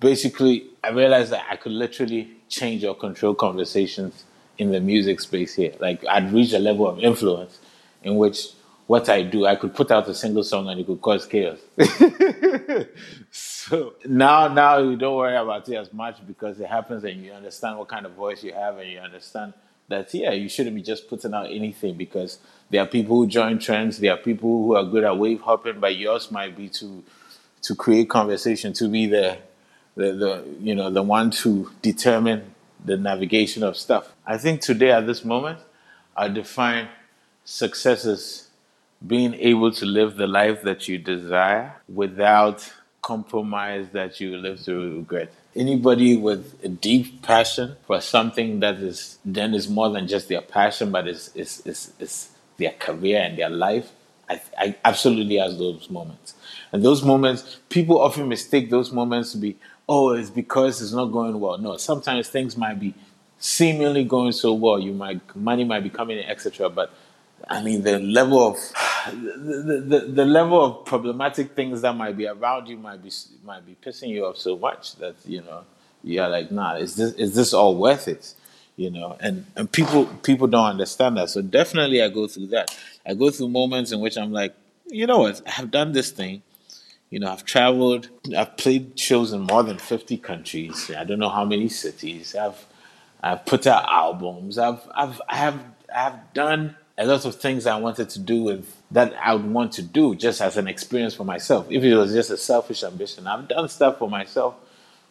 basically 0.00 0.66
I 0.82 0.90
realized 0.90 1.30
that 1.32 1.46
I 1.50 1.56
could 1.56 1.72
literally 1.72 2.30
change 2.48 2.82
or 2.84 2.94
control 2.94 3.34
conversations 3.34 4.24
in 4.56 4.70
the 4.70 4.80
music 4.80 5.20
space 5.20 5.54
here. 5.54 5.74
Like 5.78 6.06
I'd 6.06 6.32
reached 6.32 6.54
a 6.54 6.58
level 6.58 6.88
of 6.88 6.98
influence 7.00 7.58
in 8.02 8.16
which 8.16 8.48
what 8.86 9.08
I 9.08 9.22
do, 9.22 9.46
I 9.46 9.56
could 9.56 9.74
put 9.74 9.90
out 9.90 10.08
a 10.08 10.14
single 10.14 10.44
song 10.44 10.68
and 10.68 10.80
it 10.80 10.86
could 10.86 11.00
cause 11.00 11.26
chaos. 11.26 11.58
so 13.30 13.94
now, 14.04 14.48
now 14.48 14.78
you 14.78 14.96
don't 14.96 15.16
worry 15.16 15.36
about 15.36 15.68
it 15.68 15.74
as 15.74 15.92
much 15.92 16.24
because 16.26 16.60
it 16.60 16.68
happens 16.68 17.02
and 17.04 17.24
you 17.24 17.32
understand 17.32 17.78
what 17.78 17.88
kind 17.88 18.06
of 18.06 18.12
voice 18.12 18.44
you 18.44 18.52
have 18.52 18.78
and 18.78 18.88
you 18.88 18.98
understand 18.98 19.52
that 19.88 20.12
yeah, 20.14 20.32
you 20.32 20.48
shouldn't 20.48 20.74
be 20.74 20.82
just 20.82 21.08
putting 21.08 21.32
out 21.34 21.50
anything 21.50 21.96
because 21.96 22.38
there 22.70 22.82
are 22.82 22.86
people 22.86 23.16
who 23.16 23.26
join 23.26 23.58
trends. 23.58 23.98
There 23.98 24.12
are 24.12 24.16
people 24.16 24.64
who 24.64 24.76
are 24.76 24.84
good 24.84 25.04
at 25.04 25.16
wave 25.16 25.40
hopping, 25.40 25.80
but 25.80 25.96
yours 25.96 26.30
might 26.30 26.56
be 26.56 26.68
to 26.70 27.04
to 27.62 27.74
create 27.74 28.08
conversation, 28.08 28.72
to 28.74 28.88
be 28.88 29.06
the 29.06 29.38
the, 29.94 30.12
the 30.12 30.44
you 30.60 30.74
know 30.74 30.90
the 30.90 31.02
one 31.02 31.30
to 31.42 31.70
determine 31.82 32.54
the 32.84 32.96
navigation 32.96 33.62
of 33.62 33.76
stuff. 33.76 34.12
I 34.26 34.38
think 34.38 34.60
today 34.60 34.90
at 34.90 35.06
this 35.06 35.24
moment, 35.24 35.60
I 36.16 36.28
define 36.28 36.88
success 37.44 38.04
as 38.04 38.45
being 39.04 39.34
able 39.34 39.72
to 39.72 39.84
live 39.84 40.16
the 40.16 40.26
life 40.26 40.62
that 40.62 40.88
you 40.88 40.98
desire 40.98 41.74
without 41.88 42.70
compromise 43.02 43.88
that 43.92 44.20
you 44.20 44.36
live 44.36 44.60
through 44.60 44.96
regret. 44.98 45.32
Anybody 45.54 46.16
with 46.16 46.58
a 46.64 46.68
deep 46.68 47.22
passion 47.22 47.76
for 47.86 48.00
something 48.00 48.60
that 48.60 48.76
is 48.76 49.18
then 49.24 49.54
is 49.54 49.68
more 49.68 49.90
than 49.90 50.06
just 50.06 50.28
their 50.28 50.42
passion, 50.42 50.90
but 50.90 51.06
is 51.08 51.30
is 51.34 51.64
is, 51.66 51.92
is 51.98 52.30
their 52.58 52.72
career 52.72 53.20
and 53.20 53.38
their 53.38 53.50
life, 53.50 53.92
I, 54.28 54.40
I 54.58 54.76
absolutely 54.84 55.36
has 55.36 55.58
those 55.58 55.88
moments. 55.90 56.34
And 56.72 56.82
those 56.82 57.02
moments, 57.04 57.58
people 57.68 58.00
often 58.00 58.28
mistake 58.28 58.70
those 58.70 58.90
moments 58.92 59.32
to 59.32 59.38
be, 59.38 59.56
oh, 59.88 60.10
it's 60.10 60.30
because 60.30 60.82
it's 60.82 60.92
not 60.92 61.06
going 61.06 61.38
well. 61.38 61.58
No, 61.58 61.76
sometimes 61.76 62.28
things 62.28 62.56
might 62.56 62.80
be 62.80 62.94
seemingly 63.38 64.04
going 64.04 64.32
so 64.32 64.52
well. 64.52 64.78
You 64.78 64.92
might 64.92 65.20
money 65.36 65.64
might 65.64 65.82
be 65.84 65.90
coming 65.90 66.18
in, 66.18 66.24
etc. 66.24 66.68
But 66.70 66.92
I 67.48 67.62
mean, 67.62 67.82
the 67.82 67.98
level 68.00 68.48
of 68.48 68.56
the, 69.12 69.84
the, 69.86 70.00
the 70.00 70.24
level 70.24 70.64
of 70.64 70.84
problematic 70.84 71.54
things 71.54 71.82
that 71.82 71.94
might 71.94 72.16
be 72.16 72.26
around 72.26 72.68
you 72.68 72.76
might 72.76 73.02
be 73.02 73.10
might 73.44 73.64
be 73.64 73.76
pissing 73.84 74.08
you 74.08 74.26
off 74.26 74.36
so 74.36 74.56
much 74.56 74.96
that 74.96 75.14
you 75.24 75.42
know 75.42 75.62
you're 76.02 76.28
like, 76.28 76.50
nah, 76.50 76.76
is 76.76 76.96
this 76.96 77.12
is 77.14 77.34
this 77.34 77.54
all 77.54 77.76
worth 77.76 78.08
it? 78.08 78.34
you 78.76 78.90
know 78.90 79.16
and 79.20 79.46
and 79.56 79.72
people 79.72 80.06
people 80.22 80.46
don't 80.46 80.66
understand 80.66 81.16
that. 81.16 81.30
So 81.30 81.42
definitely 81.42 82.02
i 82.02 82.08
go 82.08 82.26
through 82.28 82.48
that. 82.48 82.76
I 83.04 83.14
go 83.14 83.30
through 83.30 83.48
moments 83.48 83.92
in 83.92 84.00
which 84.00 84.16
i'm 84.16 84.32
like 84.32 84.54
you 84.88 85.06
know 85.06 85.18
what? 85.18 85.42
I've 85.58 85.70
done 85.70 85.92
this 85.92 86.10
thing. 86.10 86.42
You 87.10 87.20
know 87.20 87.30
i've 87.32 87.44
traveled. 87.44 88.08
I've 88.36 88.56
played 88.56 88.98
shows 88.98 89.32
in 89.32 89.40
more 89.40 89.62
than 89.62 89.78
50 89.78 90.18
countries. 90.18 90.90
I 90.96 91.04
don't 91.04 91.18
know 91.18 91.30
how 91.30 91.44
many 91.44 91.68
cities. 91.68 92.36
I've 92.36 92.66
i've 93.22 93.44
put 93.46 93.66
out 93.66 93.84
albums. 93.88 94.58
I've 94.58 94.86
i've 94.94 95.20
i 95.28 95.36
have 95.36 95.60
i've 95.94 96.34
done 96.34 96.76
a 96.98 97.06
lot 97.06 97.24
of 97.24 97.34
things 97.34 97.66
i 97.66 97.76
wanted 97.76 98.08
to 98.08 98.18
do 98.18 98.42
with 98.42 98.82
that 98.90 99.14
i 99.22 99.34
would 99.34 99.44
want 99.44 99.72
to 99.72 99.82
do 99.82 100.14
just 100.14 100.40
as 100.40 100.56
an 100.56 100.66
experience 100.68 101.14
for 101.14 101.24
myself 101.24 101.66
if 101.70 101.82
it 101.82 101.96
was 101.96 102.12
just 102.12 102.30
a 102.30 102.36
selfish 102.36 102.82
ambition 102.82 103.26
i've 103.26 103.48
done 103.48 103.68
stuff 103.68 103.98
for 103.98 104.08
myself 104.08 104.54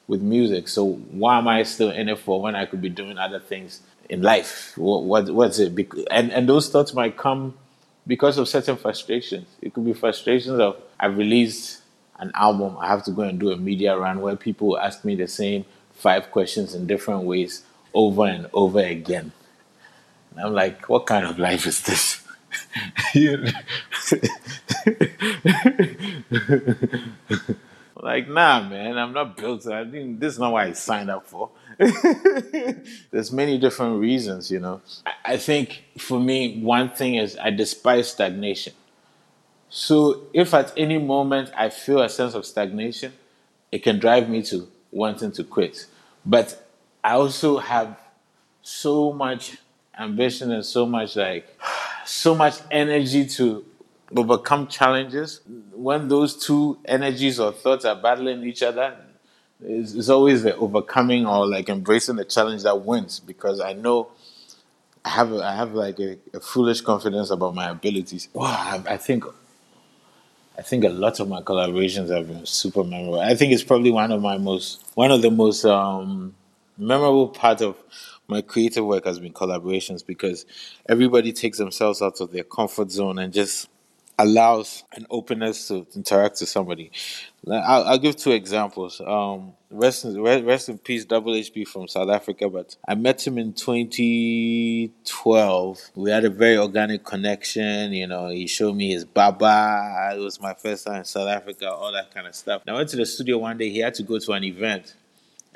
with 0.08 0.21
music. 0.21 0.67
So 0.67 0.86
why 0.86 1.38
am 1.38 1.48
I 1.48 1.63
still 1.63 1.89
in 1.91 2.10
it 2.10 2.19
for 2.19 2.41
when 2.41 2.56
I 2.56 2.65
could 2.65 2.82
be 2.82 2.89
doing 2.89 3.17
other 3.17 3.39
things 3.39 3.82
in 4.10 4.21
life? 4.21 4.74
What, 4.78 5.04
what 5.04 5.30
what's 5.30 5.60
it? 5.60 5.74
And 6.12 6.32
and 6.32 6.48
those 6.48 6.69
thoughts 6.69 6.93
might 6.93 7.17
come 7.17 7.58
because 8.08 8.38
of 8.38 8.48
certain 8.48 8.78
frustrations. 8.78 9.48
It 9.62 9.74
could 9.74 9.86
be 9.86 9.93
frustrations 9.93 10.60
of 10.60 10.78
I've 11.00 11.17
released 11.17 11.82
an 12.17 12.32
album, 12.34 12.78
I 12.80 12.88
have 12.88 13.04
to 13.06 13.12
go 13.12 13.24
and 13.24 13.38
do 13.38 13.52
a 13.52 13.58
media 13.58 13.98
run 13.98 14.21
where 14.21 14.38
people 14.38 14.80
ask 14.80 15.04
me 15.04 15.15
the 15.15 15.28
same 15.28 15.65
five 15.93 16.32
questions 16.32 16.74
in 16.74 16.88
different 16.88 17.24
ways 17.24 17.63
over 17.93 18.26
and 18.26 18.48
over 18.54 18.80
again. 18.80 19.34
And 20.36 20.45
I'm 20.45 20.54
like, 20.54 20.89
what 20.89 21.06
kind 21.06 21.26
of 21.26 21.39
life 21.39 21.65
is 21.65 21.82
this? 21.82 22.21
Like, 28.06 28.30
nah, 28.30 28.62
man, 28.62 29.00
I'm 29.00 29.13
not 29.13 29.36
built. 29.36 29.65
I 29.65 29.84
think 29.89 30.19
this 30.19 30.34
is 30.34 30.39
not 30.39 30.52
what 30.52 30.67
I 30.67 30.74
signed 30.74 31.10
up 31.10 31.26
for. 31.26 31.50
There's 33.10 33.32
many 33.32 33.58
different 33.58 34.00
reasons, 34.00 34.52
you 34.52 34.60
know. 34.60 34.82
I 35.26 35.38
think 35.38 35.84
for 35.98 36.19
me, 36.19 36.62
one 36.62 36.91
thing 36.91 37.15
is 37.15 37.36
I 37.36 37.50
despise 37.50 38.12
stagnation. 38.12 38.74
So 39.71 40.21
if 40.34 40.54
at 40.54 40.71
any 40.78 41.00
moment 41.00 41.50
I 41.58 41.69
feel 41.69 42.00
a 42.00 42.08
sense 42.08 42.36
of 42.36 42.45
stagnation, 42.45 43.12
it 43.71 43.80
can 43.80 43.98
drive 43.98 44.30
me 44.30 44.43
to 44.43 44.67
wanting 44.91 45.32
to 45.32 45.43
quit. 45.43 45.88
But 46.24 46.63
I 47.04 47.13
also 47.13 47.58
have 47.58 48.00
so 48.62 49.13
much 49.13 49.58
ambition 50.00 50.52
and 50.52 50.66
so 50.66 50.86
much 50.86 51.16
like 51.16 51.48
so 52.06 52.36
much 52.36 52.56
energy 52.72 53.26
to 53.26 53.66
overcome 54.16 54.68
challenges, 54.68 55.42
when 55.74 56.08
those 56.08 56.36
two 56.46 56.78
energies 56.86 57.40
or 57.40 57.52
thoughts 57.52 57.86
are 57.86 57.96
battling 57.96 58.44
each 58.44 58.64
other, 58.64 58.96
it's, 59.64 59.94
it's, 59.94 60.10
always 60.10 60.44
the 60.44 60.56
overcoming 60.58 61.26
or 61.26 61.48
like 61.48 61.70
embracing 61.70 62.18
the 62.18 62.26
challenge 62.26 62.64
that 62.64 62.82
wins 62.82 63.20
because 63.20 63.60
I 63.60 63.74
know 63.74 64.10
I 65.04 65.10
have 65.10 65.34
I 65.34 65.56
have 65.56 65.74
like 65.74 66.00
a, 66.00 66.18
a 66.34 66.40
foolish 66.40 66.82
confidence 66.82 67.30
about 67.30 67.56
my 67.56 67.70
abilities. 67.70 68.28
Wow, 68.34 68.46
I, 68.46 68.94
I, 68.94 68.98
think 68.98 69.24
I 70.58 70.62
think 70.62 70.84
a 70.84 70.90
lot 70.90 71.20
of 71.20 71.30
my 71.30 71.42
collaborations 71.42 72.10
have 72.10 72.28
been 72.28 72.46
super 72.46 72.84
memorable. 72.84 73.20
I 73.20 73.36
think 73.36 73.54
it's 73.54 73.64
probably 73.64 73.92
one 73.92 74.12
of 74.12 74.22
my 74.22 74.38
most 74.38 74.84
one 74.96 75.12
of 75.12 75.22
the 75.22 75.32
most 75.32 75.64
um, 75.66 76.36
memorable 76.78 77.30
part 77.30 77.62
of 77.62 77.78
my 78.28 78.42
creative 78.42 78.86
work 78.86 79.06
has 79.06 79.20
been 79.20 79.34
collaborations 79.34 80.06
because 80.06 80.46
everybody 80.88 81.34
takes 81.34 81.58
themselves 81.58 82.02
out 82.02 82.22
of 82.22 82.32
their 82.32 82.44
comfort 82.44 82.92
zone 82.92 83.20
and 83.20 83.34
just 83.34 83.70
allows 84.18 84.86
an 84.94 85.06
openness 85.10 85.68
to 85.68 85.86
interact 85.96 86.40
with 86.40 86.48
somebody. 86.50 86.92
I'll, 87.50 87.84
I'll 87.84 87.99
give 87.99 88.16
two 88.16 88.32
examples. 88.32 89.02
Um, 89.02 89.54
rest 89.70 90.06
in, 90.06 90.20
rest 90.22 90.70
in 90.70 90.78
peace, 90.80 91.04
Double 91.06 91.34
HP 91.34 91.68
from 91.68 91.88
South 91.88 92.10
Africa. 92.10 92.49
But 92.49 92.76
I 92.88 92.95
met 92.95 93.26
him 93.26 93.38
in 93.38 93.54
2012. 93.54 95.91
We 95.95 96.10
had 96.10 96.26
a 96.26 96.30
very 96.30 96.58
organic 96.58 97.04
connection. 97.04 97.93
You 97.93 98.08
know, 98.08 98.30
he 98.30 98.47
showed 98.47 98.76
me 98.76 98.91
his 98.91 99.06
baba. 99.06 100.14
It 100.16 100.20
was 100.20 100.41
my 100.41 100.56
first 100.56 100.88
time 100.88 100.95
in 100.97 101.06
South 101.06 101.28
Africa. 101.28 101.72
All 101.72 101.91
that 101.91 102.12
kind 102.14 102.28
of 102.28 102.36
stuff. 102.36 102.62
And 102.66 102.76
I 102.76 102.78
went 102.78 102.89
to 102.89 102.97
the 102.97 103.06
studio 103.06 103.38
one 103.38 103.58
day. 103.58 103.70
He 103.70 103.80
had 103.80 103.93
to 103.95 104.04
go 104.04 104.18
to 104.18 104.32
an 104.32 104.43
event, 104.43 104.95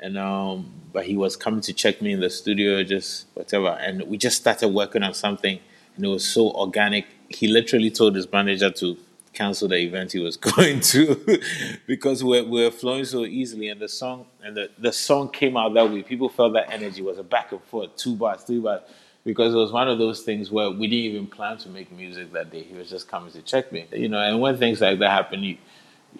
and 0.00 0.18
um, 0.18 0.72
but 0.92 1.04
he 1.06 1.16
was 1.16 1.36
coming 1.36 1.60
to 1.62 1.72
check 1.72 2.02
me 2.02 2.12
in 2.12 2.20
the 2.20 2.30
studio, 2.30 2.82
just 2.82 3.26
whatever. 3.34 3.68
And 3.68 4.02
we 4.04 4.18
just 4.18 4.38
started 4.38 4.68
working 4.68 5.02
on 5.02 5.14
something, 5.14 5.60
and 5.96 6.04
it 6.04 6.08
was 6.08 6.26
so 6.26 6.50
organic. 6.52 7.06
He 7.28 7.48
literally 7.48 7.90
told 7.90 8.16
his 8.16 8.30
manager 8.30 8.70
to 8.70 8.96
cancel 9.32 9.68
the 9.68 9.76
event 9.76 10.12
he 10.12 10.18
was 10.18 10.36
going 10.56 10.80
to 10.80 11.40
because 11.86 12.24
we're, 12.24 12.44
we're 12.44 12.70
flowing 12.70 13.04
so 13.04 13.24
easily 13.24 13.68
and 13.68 13.80
the 13.80 13.88
song 13.88 14.26
and 14.42 14.56
the, 14.56 14.70
the 14.78 14.92
song 14.92 15.28
came 15.30 15.56
out 15.56 15.72
that 15.74 15.90
way 15.90 16.02
people 16.02 16.28
felt 16.28 16.52
that 16.52 16.70
energy 16.70 17.02
was 17.02 17.18
a 17.18 17.22
back 17.22 17.52
and 17.52 17.62
forth 17.62 17.94
two 17.96 18.16
bars 18.16 18.42
three 18.42 18.58
bars 18.58 18.80
because 19.24 19.54
it 19.54 19.56
was 19.56 19.70
one 19.70 19.88
of 19.88 19.98
those 19.98 20.22
things 20.22 20.50
where 20.50 20.70
we 20.70 20.88
didn't 20.88 21.04
even 21.14 21.26
plan 21.26 21.56
to 21.56 21.68
make 21.68 21.92
music 21.92 22.32
that 22.32 22.50
day 22.50 22.62
he 22.62 22.74
was 22.74 22.90
just 22.90 23.08
coming 23.08 23.30
to 23.30 23.40
check 23.42 23.70
me 23.70 23.86
you 23.92 24.08
know 24.08 24.20
and 24.20 24.40
when 24.40 24.56
things 24.58 24.80
like 24.80 24.98
that 24.98 25.10
happen 25.10 25.42
you, 25.42 25.56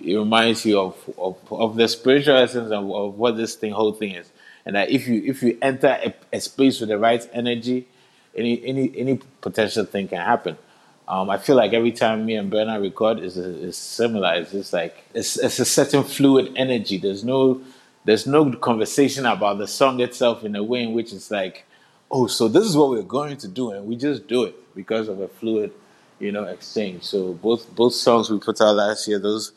it 0.03 0.16
reminds 0.16 0.64
you 0.64 0.78
of, 0.78 0.96
of, 1.18 1.36
of 1.51 1.76
the 1.76 1.88
spiritual 1.88 2.36
essence 2.36 2.70
of, 2.70 2.90
of 2.90 3.18
what 3.18 3.36
this 3.36 3.55
thing 3.55 3.72
whole 3.72 3.92
thing 3.92 4.14
is 4.14 4.30
and 4.66 4.76
that 4.76 4.90
if 4.90 5.07
you 5.07 5.22
if 5.24 5.42
you 5.42 5.57
enter 5.62 5.98
a, 6.05 6.14
a 6.32 6.40
space 6.40 6.80
with 6.80 6.88
the 6.88 6.98
right 6.98 7.28
energy 7.32 7.86
any 8.34 8.64
any 8.64 8.92
any 8.96 9.20
potential 9.40 9.84
thing 9.84 10.09
can 10.09 10.18
happen 10.18 10.57
um, 11.11 11.28
I 11.28 11.38
feel 11.38 11.57
like 11.57 11.72
every 11.72 11.90
time 11.90 12.24
me 12.24 12.36
and 12.36 12.53
Burna 12.53 12.80
record 12.80 13.18
is 13.18 13.36
is 13.36 13.76
similar. 13.76 14.32
It's 14.34 14.53
just 14.53 14.72
like 14.72 15.03
it's 15.12 15.36
it's 15.36 15.59
a 15.59 15.64
certain 15.64 16.05
fluid 16.05 16.53
energy. 16.55 16.98
There's 16.98 17.24
no 17.24 17.61
there's 18.05 18.28
no 18.28 18.53
conversation 18.53 19.26
about 19.26 19.59
the 19.59 19.66
song 19.66 20.01
itself 20.01 20.44
in 20.44 20.55
a 20.55 20.62
way 20.62 20.84
in 20.84 20.92
which 20.92 21.12
it's 21.12 21.32
like, 21.32 21.66
oh, 22.12 22.28
so 22.28 22.46
this 22.46 22.64
is 22.64 22.76
what 22.76 22.90
we're 22.90 23.03
going 23.03 23.36
to 23.38 23.48
do, 23.48 23.72
and 23.72 23.86
we 23.86 23.96
just 23.96 24.28
do 24.28 24.44
it 24.44 24.55
because 24.76 25.09
of 25.09 25.20
a 25.20 25.26
fluid, 25.26 25.72
you 26.20 26.30
know, 26.30 26.44
exchange. 26.44 27.03
So 27.03 27.32
both 27.32 27.74
both 27.74 27.94
songs 27.94 28.30
we 28.30 28.38
put 28.38 28.61
out 28.61 28.76
last 28.76 29.09
year, 29.09 29.18
those 29.18 29.51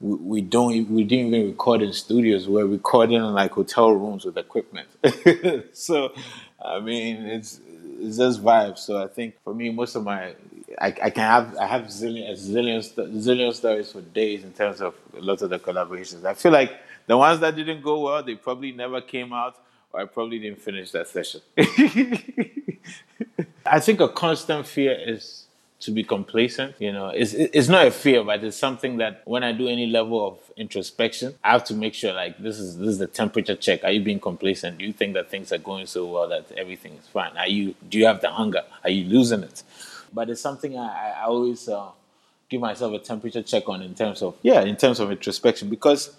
we, 0.00 0.16
we 0.16 0.40
don't 0.40 0.90
we 0.90 1.04
didn't 1.04 1.34
even 1.34 1.48
record 1.48 1.82
in 1.82 1.92
studios. 1.92 2.48
We're 2.48 2.66
recording 2.66 3.16
in 3.16 3.34
like 3.34 3.52
hotel 3.52 3.90
rooms 3.92 4.24
with 4.24 4.36
equipment. 4.36 4.88
so 5.72 6.12
I 6.64 6.80
mean, 6.80 7.26
it's 7.26 7.60
it's 7.98 8.18
just 8.18 8.42
vibes. 8.42 8.78
So 8.78 9.02
I 9.02 9.08
think 9.08 9.34
for 9.42 9.54
me, 9.54 9.70
most 9.70 9.94
of 9.96 10.04
my 10.04 10.34
I, 10.80 10.88
I 10.88 11.10
can 11.10 11.22
have 11.22 11.56
I 11.56 11.66
have 11.66 11.82
zillion 11.84 12.30
zillion 12.32 12.80
zillion 13.16 13.54
stories 13.54 13.92
for 13.92 14.00
days 14.02 14.44
in 14.44 14.52
terms 14.52 14.80
of 14.80 14.94
a 15.16 15.20
lot 15.20 15.42
of 15.42 15.50
the 15.50 15.58
collaborations. 15.58 16.24
I 16.24 16.34
feel 16.34 16.52
like 16.52 16.72
the 17.06 17.16
ones 17.16 17.40
that 17.40 17.56
didn't 17.56 17.82
go 17.82 18.00
well, 18.00 18.22
they 18.22 18.34
probably 18.34 18.72
never 18.72 19.00
came 19.00 19.32
out, 19.32 19.56
or 19.92 20.00
I 20.00 20.04
probably 20.04 20.38
didn't 20.38 20.60
finish 20.60 20.90
that 20.90 21.08
session. 21.08 21.40
I 23.66 23.80
think 23.80 24.00
a 24.00 24.08
constant 24.08 24.66
fear 24.66 24.96
is 25.06 25.45
to 25.80 25.90
be 25.90 26.02
complacent. 26.02 26.74
You 26.78 26.92
know, 26.92 27.08
it's 27.08 27.32
it's 27.34 27.68
not 27.68 27.86
a 27.86 27.90
fear, 27.90 28.24
but 28.24 28.42
it's 28.42 28.56
something 28.56 28.96
that 28.98 29.22
when 29.24 29.42
I 29.42 29.52
do 29.52 29.68
any 29.68 29.86
level 29.86 30.26
of 30.26 30.38
introspection, 30.56 31.34
I 31.44 31.52
have 31.52 31.64
to 31.64 31.74
make 31.74 31.94
sure 31.94 32.12
like 32.12 32.38
this 32.38 32.58
is 32.58 32.78
this 32.78 32.88
is 32.88 32.98
the 32.98 33.06
temperature 33.06 33.56
check. 33.56 33.84
Are 33.84 33.90
you 33.90 34.02
being 34.02 34.20
complacent? 34.20 34.78
Do 34.78 34.84
you 34.84 34.92
think 34.92 35.14
that 35.14 35.30
things 35.30 35.52
are 35.52 35.58
going 35.58 35.86
so 35.86 36.06
well 36.06 36.28
that 36.28 36.50
everything 36.52 36.94
is 36.94 37.06
fine? 37.06 37.36
Are 37.36 37.48
you 37.48 37.74
do 37.88 37.98
you 37.98 38.06
have 38.06 38.20
the 38.20 38.30
hunger? 38.30 38.62
Are 38.84 38.90
you 38.90 39.04
losing 39.04 39.42
it? 39.42 39.62
But 40.12 40.30
it's 40.30 40.40
something 40.40 40.78
I, 40.78 41.14
I 41.18 41.24
always 41.24 41.68
uh, 41.68 41.90
give 42.48 42.60
myself 42.60 42.94
a 42.94 42.98
temperature 42.98 43.42
check 43.42 43.68
on 43.68 43.82
in 43.82 43.94
terms 43.94 44.22
of 44.22 44.36
yeah, 44.42 44.62
in 44.62 44.76
terms 44.76 44.98
of 45.00 45.10
introspection 45.10 45.68
because 45.68 46.16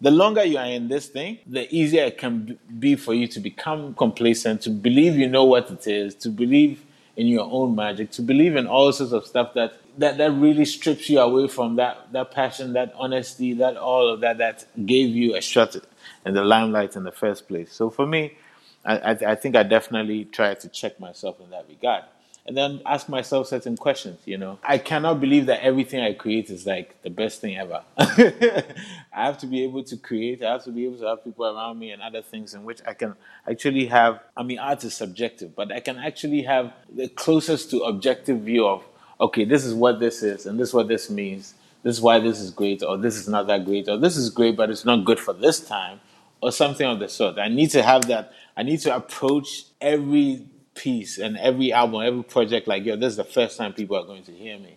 the 0.00 0.10
longer 0.10 0.44
you 0.44 0.58
are 0.58 0.66
in 0.66 0.88
this 0.88 1.08
thing, 1.08 1.38
the 1.46 1.72
easier 1.74 2.04
it 2.04 2.18
can 2.18 2.58
be 2.78 2.94
for 2.94 3.14
you 3.14 3.26
to 3.28 3.40
become 3.40 3.94
complacent, 3.94 4.62
to 4.62 4.70
believe 4.70 5.16
you 5.16 5.28
know 5.28 5.44
what 5.44 5.70
it 5.70 5.86
is, 5.86 6.14
to 6.16 6.28
believe 6.28 6.84
in 7.18 7.26
your 7.26 7.48
own 7.50 7.74
magic, 7.74 8.12
to 8.12 8.22
believe 8.22 8.54
in 8.54 8.66
all 8.68 8.92
sorts 8.92 9.12
of 9.12 9.26
stuff 9.26 9.52
that 9.54 9.74
that, 9.98 10.16
that 10.18 10.30
really 10.30 10.64
strips 10.64 11.10
you 11.10 11.18
away 11.18 11.48
from 11.48 11.76
that 11.76 12.12
that 12.12 12.30
passion, 12.30 12.72
that 12.74 12.94
honesty, 12.96 13.52
that 13.54 13.76
all 13.76 14.08
of 14.08 14.20
that 14.20 14.38
that 14.38 14.64
gave 14.86 15.10
you 15.14 15.34
a 15.34 15.40
shot 15.40 15.76
in 16.24 16.34
the 16.34 16.44
limelight 16.44 16.96
in 16.96 17.02
the 17.02 17.12
first 17.12 17.48
place. 17.48 17.72
So 17.72 17.90
for 17.90 18.06
me, 18.06 18.38
I, 18.84 18.98
I, 18.98 19.10
I 19.32 19.34
think 19.34 19.56
I 19.56 19.64
definitely 19.64 20.26
try 20.26 20.54
to 20.54 20.68
check 20.68 21.00
myself 21.00 21.40
in 21.40 21.50
that 21.50 21.66
regard 21.68 22.04
and 22.48 22.56
then 22.56 22.80
ask 22.86 23.10
myself 23.10 23.46
certain 23.46 23.76
questions. 23.76 24.18
You 24.24 24.38
know, 24.38 24.58
I 24.64 24.78
cannot 24.78 25.20
believe 25.20 25.44
that 25.46 25.62
everything 25.62 26.00
I 26.00 26.14
create 26.14 26.48
is 26.48 26.66
like 26.66 27.00
the 27.02 27.10
best 27.10 27.42
thing 27.42 27.58
ever. 27.58 27.82
I 27.98 28.64
have 29.12 29.36
to 29.40 29.46
be 29.46 29.62
able 29.64 29.84
to 29.84 29.98
create. 29.98 30.42
I 30.42 30.52
have 30.52 30.64
to 30.64 30.72
be 30.72 30.86
able 30.86 30.96
to 30.98 31.06
have 31.08 31.22
people 31.22 31.44
around 31.44 31.78
me 31.78 31.90
and 31.90 32.00
other 32.00 32.22
things 32.22 32.54
in 32.54 32.64
which 32.64 32.80
I 32.86 32.94
can 32.94 33.14
actually 33.48 33.84
have. 33.86 34.20
I 34.34 34.42
mean, 34.42 34.58
art 34.58 34.82
is 34.82 34.94
subjective, 34.94 35.54
but 35.54 35.70
I 35.70 35.80
can 35.80 35.98
actually 35.98 36.40
have 36.42 36.72
the 36.90 37.08
closest 37.08 37.70
to 37.72 37.80
objective 37.82 38.40
view 38.40 38.66
of 38.66 38.82
okay, 39.20 39.44
this 39.44 39.64
is 39.64 39.74
what 39.74 40.00
this 40.00 40.22
is, 40.22 40.46
and 40.46 40.58
this 40.58 40.68
is 40.68 40.74
what 40.74 40.88
this 40.88 41.10
means. 41.10 41.54
This 41.82 41.96
is 41.96 42.00
why 42.00 42.18
this 42.18 42.40
is 42.40 42.50
great, 42.50 42.82
or 42.82 42.96
this 42.96 43.16
is 43.16 43.28
not 43.28 43.46
that 43.48 43.64
great, 43.66 43.88
or 43.88 43.98
this 43.98 44.16
is 44.16 44.30
great, 44.30 44.56
but 44.56 44.70
it's 44.70 44.84
not 44.84 45.04
good 45.04 45.20
for 45.20 45.34
this 45.34 45.60
time, 45.60 46.00
or 46.40 46.50
something 46.50 46.86
of 46.86 46.98
the 46.98 47.08
sort. 47.08 47.38
I 47.38 47.48
need 47.48 47.70
to 47.72 47.82
have 47.82 48.06
that. 48.08 48.32
I 48.56 48.62
need 48.62 48.80
to 48.80 48.94
approach 48.94 49.64
every 49.80 50.46
piece 50.78 51.18
and 51.18 51.36
every 51.36 51.72
album, 51.72 52.00
every 52.02 52.22
project, 52.22 52.68
like, 52.68 52.84
yo, 52.84 52.96
this 52.96 53.10
is 53.10 53.16
the 53.16 53.24
first 53.24 53.58
time 53.58 53.72
people 53.74 53.96
are 53.96 54.04
going 54.04 54.22
to 54.22 54.32
hear 54.32 54.58
me. 54.58 54.76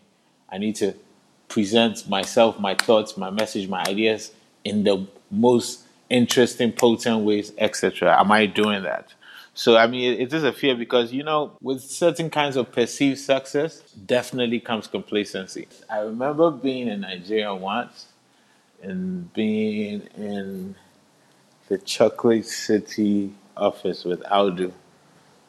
I 0.49 0.57
need 0.57 0.75
to 0.77 0.93
present 1.47 2.09
myself, 2.09 2.59
my 2.59 2.73
thoughts, 2.73 3.15
my 3.15 3.29
message, 3.29 3.69
my 3.69 3.83
ideas 3.83 4.31
in 4.65 4.83
the 4.83 5.07
most 5.29 5.83
interesting, 6.09 6.71
potent 6.71 7.23
ways, 7.23 7.53
etc. 7.57 8.19
Am 8.19 8.31
I 8.31 8.47
doing 8.47 8.83
that? 8.83 9.13
So, 9.53 9.77
I 9.77 9.85
mean, 9.85 10.19
it 10.19 10.33
is 10.33 10.43
a 10.43 10.51
fear 10.53 10.75
because, 10.75 11.13
you 11.13 11.23
know, 11.23 11.51
with 11.61 11.81
certain 11.81 12.29
kinds 12.29 12.55
of 12.55 12.71
perceived 12.71 13.19
success, 13.19 13.81
definitely 14.05 14.59
comes 14.59 14.87
complacency. 14.87 15.67
I 15.89 15.99
remember 15.99 16.51
being 16.51 16.87
in 16.87 17.01
Nigeria 17.01 17.53
once 17.53 18.07
and 18.81 19.31
being 19.33 20.07
in 20.17 20.75
the 21.67 21.77
Chocolate 21.77 22.45
City 22.45 23.33
office 23.55 24.03
with 24.05 24.21
Audu 24.23 24.71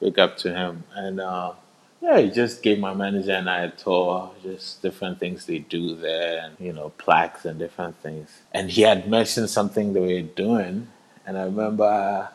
big 0.02 0.18
up 0.18 0.36
to 0.38 0.52
him. 0.52 0.84
And 0.94 1.20
uh, 1.20 1.52
yeah, 2.00 2.18
he 2.18 2.30
just 2.30 2.62
gave 2.62 2.78
my 2.78 2.92
manager 2.92 3.32
and 3.32 3.48
I 3.48 3.60
a 3.60 3.70
tour, 3.70 4.32
just 4.42 4.82
different 4.82 5.20
things 5.20 5.46
they 5.46 5.60
do 5.60 5.94
there, 5.94 6.44
and 6.44 6.56
you 6.58 6.72
know, 6.72 6.90
plaques 6.98 7.44
and 7.44 7.58
different 7.58 7.96
things. 7.98 8.28
And 8.52 8.70
he 8.70 8.82
had 8.82 9.08
mentioned 9.08 9.48
something 9.48 9.92
they 9.92 10.00
were 10.00 10.28
doing, 10.28 10.88
and 11.24 11.38
I 11.38 11.44
remember 11.44 12.28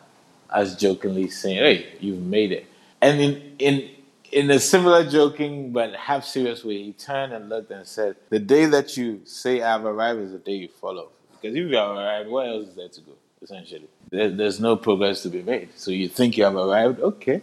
us 0.48 0.74
jokingly 0.74 1.28
saying, 1.28 1.58
"Hey, 1.58 1.86
you've 2.00 2.22
made 2.22 2.52
it." 2.52 2.66
And 3.00 3.20
in 3.20 3.56
in 3.58 3.90
in 4.32 4.50
a 4.50 4.58
similar 4.58 5.08
joking 5.08 5.72
but 5.72 5.94
half 5.94 6.24
serious 6.24 6.64
way, 6.64 6.82
he 6.82 6.92
turned 6.92 7.32
and 7.34 7.50
looked 7.50 7.70
and 7.70 7.86
said, 7.86 8.16
"The 8.30 8.38
day 8.38 8.64
that 8.64 8.96
you 8.96 9.20
say 9.24 9.60
I've 9.60 9.84
arrived 9.84 10.20
is 10.20 10.32
the 10.32 10.38
day 10.38 10.52
you 10.64 10.68
follow, 10.68 11.10
because 11.32 11.54
if 11.54 11.70
you 11.70 11.76
have 11.76 11.90
arrived, 11.90 12.30
where 12.30 12.48
else 12.48 12.68
is 12.68 12.74
there 12.74 12.88
to 12.88 13.00
go?" 13.02 13.12
Essentially, 13.40 13.86
there, 14.10 14.30
there's 14.30 14.58
no 14.58 14.74
progress 14.76 15.22
to 15.22 15.28
be 15.28 15.42
made. 15.42 15.68
So 15.76 15.90
you 15.90 16.08
think 16.08 16.38
you 16.38 16.44
have 16.44 16.56
arrived, 16.56 17.00
okay 17.00 17.42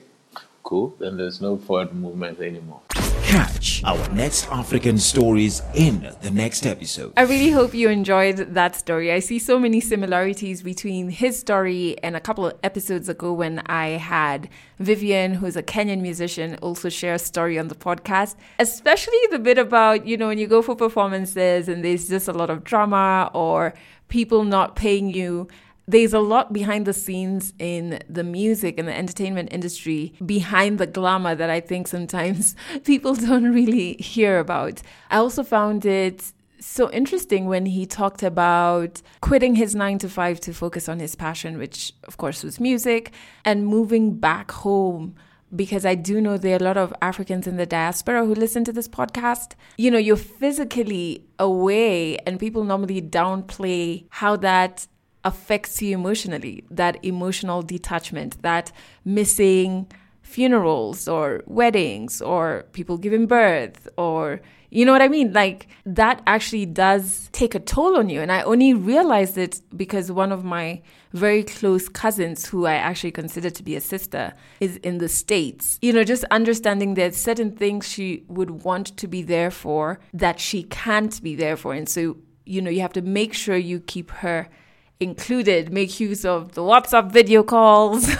cool, 0.65 0.95
then 0.99 1.15
there's 1.15 1.39
no 1.39 1.55
forward 1.55 1.93
movement 1.93 2.39
anymore. 2.41 2.81
Catch 3.23 3.83
our 3.83 4.07
next 4.09 4.47
African 4.51 4.97
stories 4.97 5.61
in 5.73 6.11
the 6.21 6.31
next 6.31 6.65
episode. 6.65 7.13
I 7.17 7.23
really 7.23 7.51
hope 7.51 7.73
you 7.73 7.89
enjoyed 7.89 8.37
that 8.37 8.75
story. 8.75 9.11
I 9.11 9.19
see 9.19 9.39
so 9.39 9.59
many 9.59 9.79
similarities 9.79 10.63
between 10.63 11.09
his 11.09 11.37
story 11.39 11.97
and 12.03 12.15
a 12.15 12.19
couple 12.19 12.47
of 12.47 12.53
episodes 12.63 13.09
ago 13.09 13.31
when 13.33 13.59
I 13.65 13.89
had 13.89 14.49
Vivian, 14.79 15.35
who's 15.35 15.55
a 15.55 15.63
Kenyan 15.63 16.01
musician, 16.01 16.55
also 16.61 16.89
share 16.89 17.13
a 17.13 17.19
story 17.19 17.57
on 17.57 17.67
the 17.67 17.75
podcast, 17.75 18.35
especially 18.59 19.19
the 19.31 19.39
bit 19.39 19.57
about, 19.57 20.05
you 20.05 20.17
know, 20.17 20.27
when 20.27 20.37
you 20.37 20.47
go 20.47 20.61
for 20.61 20.75
performances 20.75 21.67
and 21.67 21.85
there's 21.85 22.09
just 22.09 22.27
a 22.27 22.33
lot 22.33 22.49
of 22.49 22.63
drama 22.63 23.29
or 23.33 23.73
people 24.07 24.43
not 24.43 24.75
paying 24.75 25.09
you 25.09 25.47
there's 25.87 26.13
a 26.13 26.19
lot 26.19 26.51
behind 26.51 26.85
the 26.85 26.93
scenes 26.93 27.53
in 27.59 27.99
the 28.09 28.23
music 28.23 28.79
and 28.79 28.87
the 28.87 28.95
entertainment 28.95 29.49
industry 29.51 30.13
behind 30.25 30.79
the 30.79 30.87
glamour 30.87 31.35
that 31.35 31.49
I 31.49 31.59
think 31.59 31.87
sometimes 31.87 32.55
people 32.83 33.13
don't 33.13 33.53
really 33.53 33.93
hear 33.93 34.39
about. 34.39 34.81
I 35.11 35.17
also 35.17 35.43
found 35.43 35.85
it 35.85 36.33
so 36.59 36.89
interesting 36.91 37.45
when 37.45 37.67
he 37.67 37.85
talked 37.85 38.23
about 38.23 39.01
quitting 39.21 39.55
his 39.55 39.75
nine 39.75 39.99
to 39.99 40.09
five 40.09 40.39
to 40.41 40.53
focus 40.53 40.89
on 40.89 40.99
his 40.99 41.15
passion, 41.15 41.57
which 41.57 41.93
of 42.05 42.17
course 42.17 42.43
was 42.43 42.59
music, 42.59 43.11
and 43.43 43.67
moving 43.67 44.17
back 44.17 44.51
home. 44.51 45.15
Because 45.55 45.85
I 45.85 45.95
do 45.95 46.19
know 46.19 46.37
there 46.37 46.53
are 46.53 46.59
a 46.59 46.63
lot 46.63 46.75
of 46.75 46.93
Africans 47.01 47.45
in 47.45 47.55
the 47.55 47.67
diaspora 47.67 48.25
who 48.25 48.33
listen 48.33 48.63
to 48.65 48.73
this 48.73 48.87
podcast. 48.87 49.53
You 49.77 49.91
know, 49.91 49.99
you're 49.99 50.17
physically 50.17 51.23
away, 51.37 52.17
and 52.25 52.39
people 52.39 52.63
normally 52.63 53.01
downplay 53.01 54.05
how 54.09 54.35
that 54.37 54.87
affects 55.25 55.81
you 55.81 55.93
emotionally 55.93 56.63
that 56.71 57.03
emotional 57.03 57.61
detachment, 57.61 58.41
that 58.41 58.71
missing 59.03 59.91
funerals 60.21 61.07
or 61.07 61.43
weddings 61.45 62.21
or 62.21 62.65
people 62.71 62.97
giving 62.97 63.25
birth 63.27 63.87
or 63.97 64.41
you 64.71 64.83
know 64.83 64.91
what 64.91 65.01
I 65.01 65.07
mean? 65.07 65.31
Like 65.31 65.67
that 65.85 66.21
actually 66.27 66.65
does 66.65 67.29
take 67.31 67.55
a 67.55 67.59
toll 67.59 67.95
on 67.95 68.09
you. 68.09 68.19
And 68.19 68.29
I 68.29 68.41
only 68.41 68.73
realized 68.73 69.37
it 69.37 69.61
because 69.75 70.11
one 70.11 70.33
of 70.33 70.43
my 70.43 70.81
very 71.13 71.43
close 71.43 71.87
cousins, 71.87 72.45
who 72.45 72.65
I 72.65 72.73
actually 72.73 73.11
consider 73.11 73.49
to 73.49 73.63
be 73.63 73.77
a 73.77 73.81
sister, 73.81 74.33
is 74.59 74.75
in 74.77 74.97
the 74.97 75.07
States. 75.07 75.79
You 75.81 75.93
know, 75.93 76.03
just 76.03 76.25
understanding 76.25 76.95
that 76.95 77.15
certain 77.15 77.55
things 77.55 77.87
she 77.87 78.25
would 78.27 78.65
want 78.65 78.97
to 78.97 79.07
be 79.07 79.21
there 79.21 79.49
for 79.49 79.99
that 80.13 80.41
she 80.41 80.63
can't 80.63 81.23
be 81.23 81.35
there 81.35 81.55
for. 81.55 81.73
And 81.73 81.87
so, 81.87 82.17
you 82.45 82.61
know, 82.61 82.69
you 82.69 82.81
have 82.81 82.93
to 82.93 83.01
make 83.01 83.33
sure 83.33 83.55
you 83.55 83.79
keep 83.79 84.11
her 84.11 84.49
included, 84.99 85.71
make 85.71 85.99
use 85.99 86.25
of 86.25 86.53
the 86.53 86.61
WhatsApp 86.61 87.11
video 87.11 87.43
calls. 87.43 88.09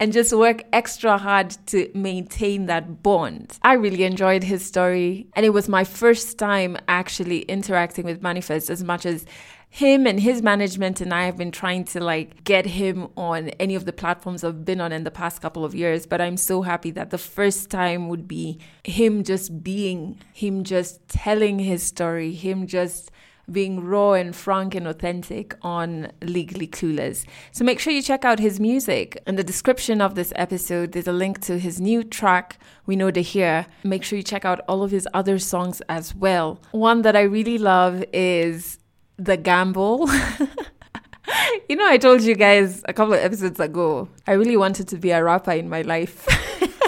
and 0.00 0.12
just 0.12 0.32
work 0.32 0.62
extra 0.72 1.16
hard 1.18 1.56
to 1.66 1.90
maintain 1.94 2.66
that 2.66 3.02
bond. 3.02 3.58
I 3.62 3.74
really 3.74 4.04
enjoyed 4.04 4.42
his 4.42 4.64
story, 4.64 5.28
and 5.34 5.46
it 5.46 5.50
was 5.50 5.68
my 5.68 5.84
first 5.84 6.38
time 6.38 6.76
actually 6.88 7.42
interacting 7.42 8.04
with 8.04 8.22
Manifest 8.22 8.70
as 8.70 8.82
much 8.82 9.06
as 9.06 9.26
him 9.74 10.06
and 10.06 10.20
his 10.20 10.42
management 10.42 11.00
and 11.00 11.14
I 11.14 11.24
have 11.24 11.38
been 11.38 11.50
trying 11.50 11.84
to 11.84 12.00
like 12.00 12.44
get 12.44 12.66
him 12.66 13.08
on 13.16 13.48
any 13.58 13.74
of 13.74 13.86
the 13.86 13.92
platforms 13.92 14.44
I've 14.44 14.66
been 14.66 14.82
on 14.82 14.92
in 14.92 15.04
the 15.04 15.10
past 15.10 15.40
couple 15.40 15.64
of 15.64 15.74
years. 15.74 16.04
But 16.04 16.20
I'm 16.20 16.36
so 16.36 16.60
happy 16.60 16.90
that 16.90 17.08
the 17.08 17.16
first 17.16 17.70
time 17.70 18.08
would 18.08 18.28
be 18.28 18.58
him 18.84 19.24
just 19.24 19.62
being, 19.62 20.18
him 20.34 20.62
just 20.62 21.08
telling 21.08 21.58
his 21.58 21.82
story, 21.82 22.34
him 22.34 22.66
just 22.66 23.11
being 23.50 23.84
raw 23.84 24.12
and 24.12 24.34
frank 24.34 24.74
and 24.74 24.86
authentic 24.86 25.54
on 25.62 26.12
Legally 26.22 26.66
Clueless. 26.66 27.24
So 27.50 27.64
make 27.64 27.78
sure 27.78 27.92
you 27.92 28.02
check 28.02 28.24
out 28.24 28.38
his 28.38 28.60
music. 28.60 29.20
In 29.26 29.36
the 29.36 29.44
description 29.44 30.00
of 30.00 30.14
this 30.14 30.32
episode, 30.36 30.92
there's 30.92 31.08
a 31.08 31.12
link 31.12 31.40
to 31.42 31.58
his 31.58 31.80
new 31.80 32.04
track, 32.04 32.58
We 32.86 32.96
Know 32.96 33.10
the 33.10 33.22
Here. 33.22 33.66
Make 33.84 34.04
sure 34.04 34.16
you 34.16 34.22
check 34.22 34.44
out 34.44 34.60
all 34.68 34.82
of 34.82 34.90
his 34.90 35.08
other 35.12 35.38
songs 35.38 35.82
as 35.88 36.14
well. 36.14 36.60
One 36.70 37.02
that 37.02 37.16
I 37.16 37.22
really 37.22 37.58
love 37.58 38.04
is 38.12 38.78
The 39.16 39.36
Gamble. 39.36 40.08
you 41.68 41.76
know, 41.76 41.86
I 41.86 41.98
told 41.98 42.22
you 42.22 42.34
guys 42.34 42.82
a 42.86 42.92
couple 42.92 43.14
of 43.14 43.20
episodes 43.20 43.60
ago, 43.60 44.08
I 44.26 44.32
really 44.32 44.56
wanted 44.56 44.88
to 44.88 44.96
be 44.96 45.10
a 45.10 45.22
rapper 45.22 45.52
in 45.52 45.68
my 45.68 45.82
life. 45.82 46.26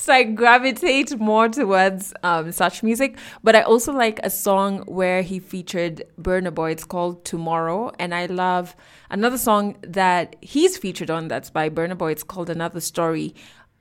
so 0.04 0.14
I 0.14 0.22
gravitate 0.22 1.18
more 1.20 1.50
towards 1.50 2.14
um, 2.22 2.52
such 2.52 2.82
music. 2.82 3.18
But 3.44 3.54
I 3.54 3.60
also 3.60 3.92
like 3.92 4.18
a 4.22 4.30
song 4.30 4.78
where 4.86 5.20
he 5.20 5.38
featured 5.38 6.04
Burna 6.18 6.54
Boy. 6.54 6.70
It's 6.70 6.84
called 6.84 7.22
Tomorrow, 7.26 7.92
and 7.98 8.14
I 8.14 8.24
love 8.26 8.74
another 9.10 9.36
song 9.36 9.76
that 9.82 10.36
he's 10.40 10.78
featured 10.78 11.10
on. 11.10 11.28
That's 11.28 11.50
by 11.50 11.68
Burna 11.68 11.98
Boy. 11.98 12.12
It's 12.12 12.22
called 12.22 12.48
Another 12.48 12.80
Story. 12.80 13.34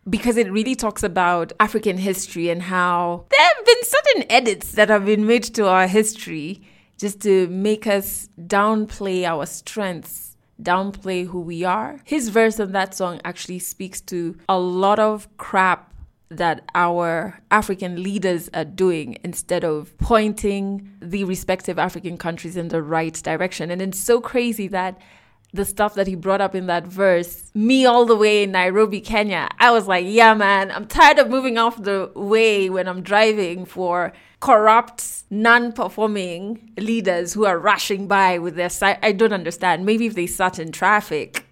Because 0.10 0.36
it 0.36 0.52
really 0.52 0.76
talks 0.76 1.04
about 1.04 1.54
African 1.60 1.98
history 1.98 2.50
and 2.50 2.64
how 2.64 3.26
there 3.30 3.48
have 3.48 3.66
been 3.66 3.84
certain 3.84 4.32
edits 4.32 4.72
that 4.74 4.90
have 4.90 5.06
been 5.06 5.26
made 5.26 5.44
to 5.56 5.68
our 5.68 5.88
history 5.88 6.62
just 6.98 7.22
to 7.22 7.48
make 7.48 7.88
us 7.88 8.28
downplay 8.38 9.24
our 9.24 9.46
strengths 9.46 10.26
downplay 10.62 11.26
who 11.26 11.40
we 11.40 11.64
are. 11.64 12.02
His 12.04 12.28
verse 12.30 12.60
on 12.60 12.74
that 12.74 12.94
song 12.94 13.22
actually 13.24 13.60
speaks 13.60 14.02
to 14.02 14.36
a 14.50 14.60
lot 14.60 15.00
of 15.00 15.30
crap 15.38 15.90
that 16.30 16.70
our 16.76 17.40
African 17.50 18.04
leaders 18.04 18.50
are 18.54 18.66
doing 18.66 19.18
instead 19.24 19.64
of 19.64 19.98
pointing 19.98 20.92
the 21.02 21.24
respective 21.24 21.80
African 21.80 22.18
countries 22.18 22.56
in 22.56 22.68
the 22.68 22.84
right 22.84 23.14
direction. 23.24 23.72
And 23.72 23.82
it's 23.82 24.00
so 24.00 24.22
crazy 24.22 24.68
that 24.68 25.00
the 25.52 25.66
stuff 25.66 25.96
that 25.96 26.06
he 26.06 26.16
brought 26.16 26.42
up 26.42 26.54
in 26.54 26.68
that 26.68 26.86
verse, 26.86 27.50
me 27.56 27.86
all 27.86 28.06
the 28.06 28.16
way 28.16 28.44
in 28.44 28.52
Nairobi, 28.52 29.02
Kenya, 29.02 29.50
I 29.58 29.72
was 29.72 29.88
like, 29.88 30.06
yeah, 30.08 30.36
man, 30.36 30.70
I'm 30.70 30.86
tired 30.86 31.18
of 31.18 31.30
moving 31.30 31.58
off 31.58 31.82
the 31.82 32.12
way 32.16 32.70
when 32.70 32.88
I'm 32.88 33.02
driving 33.02 33.66
for 33.66 34.14
corrupt, 34.40 35.24
non 35.32 35.72
performing 35.74 36.72
leaders 36.78 37.34
who 37.34 37.46
are 37.46 37.58
rushing 37.58 38.08
by 38.08 38.38
with 38.38 38.56
their. 38.56 38.70
I 39.02 39.12
don't 39.12 39.34
understand. 39.34 39.86
Maybe 39.86 40.06
if 40.06 40.14
they 40.14 40.28
sat 40.28 40.60
in 40.60 40.72
traffic, 40.72 41.46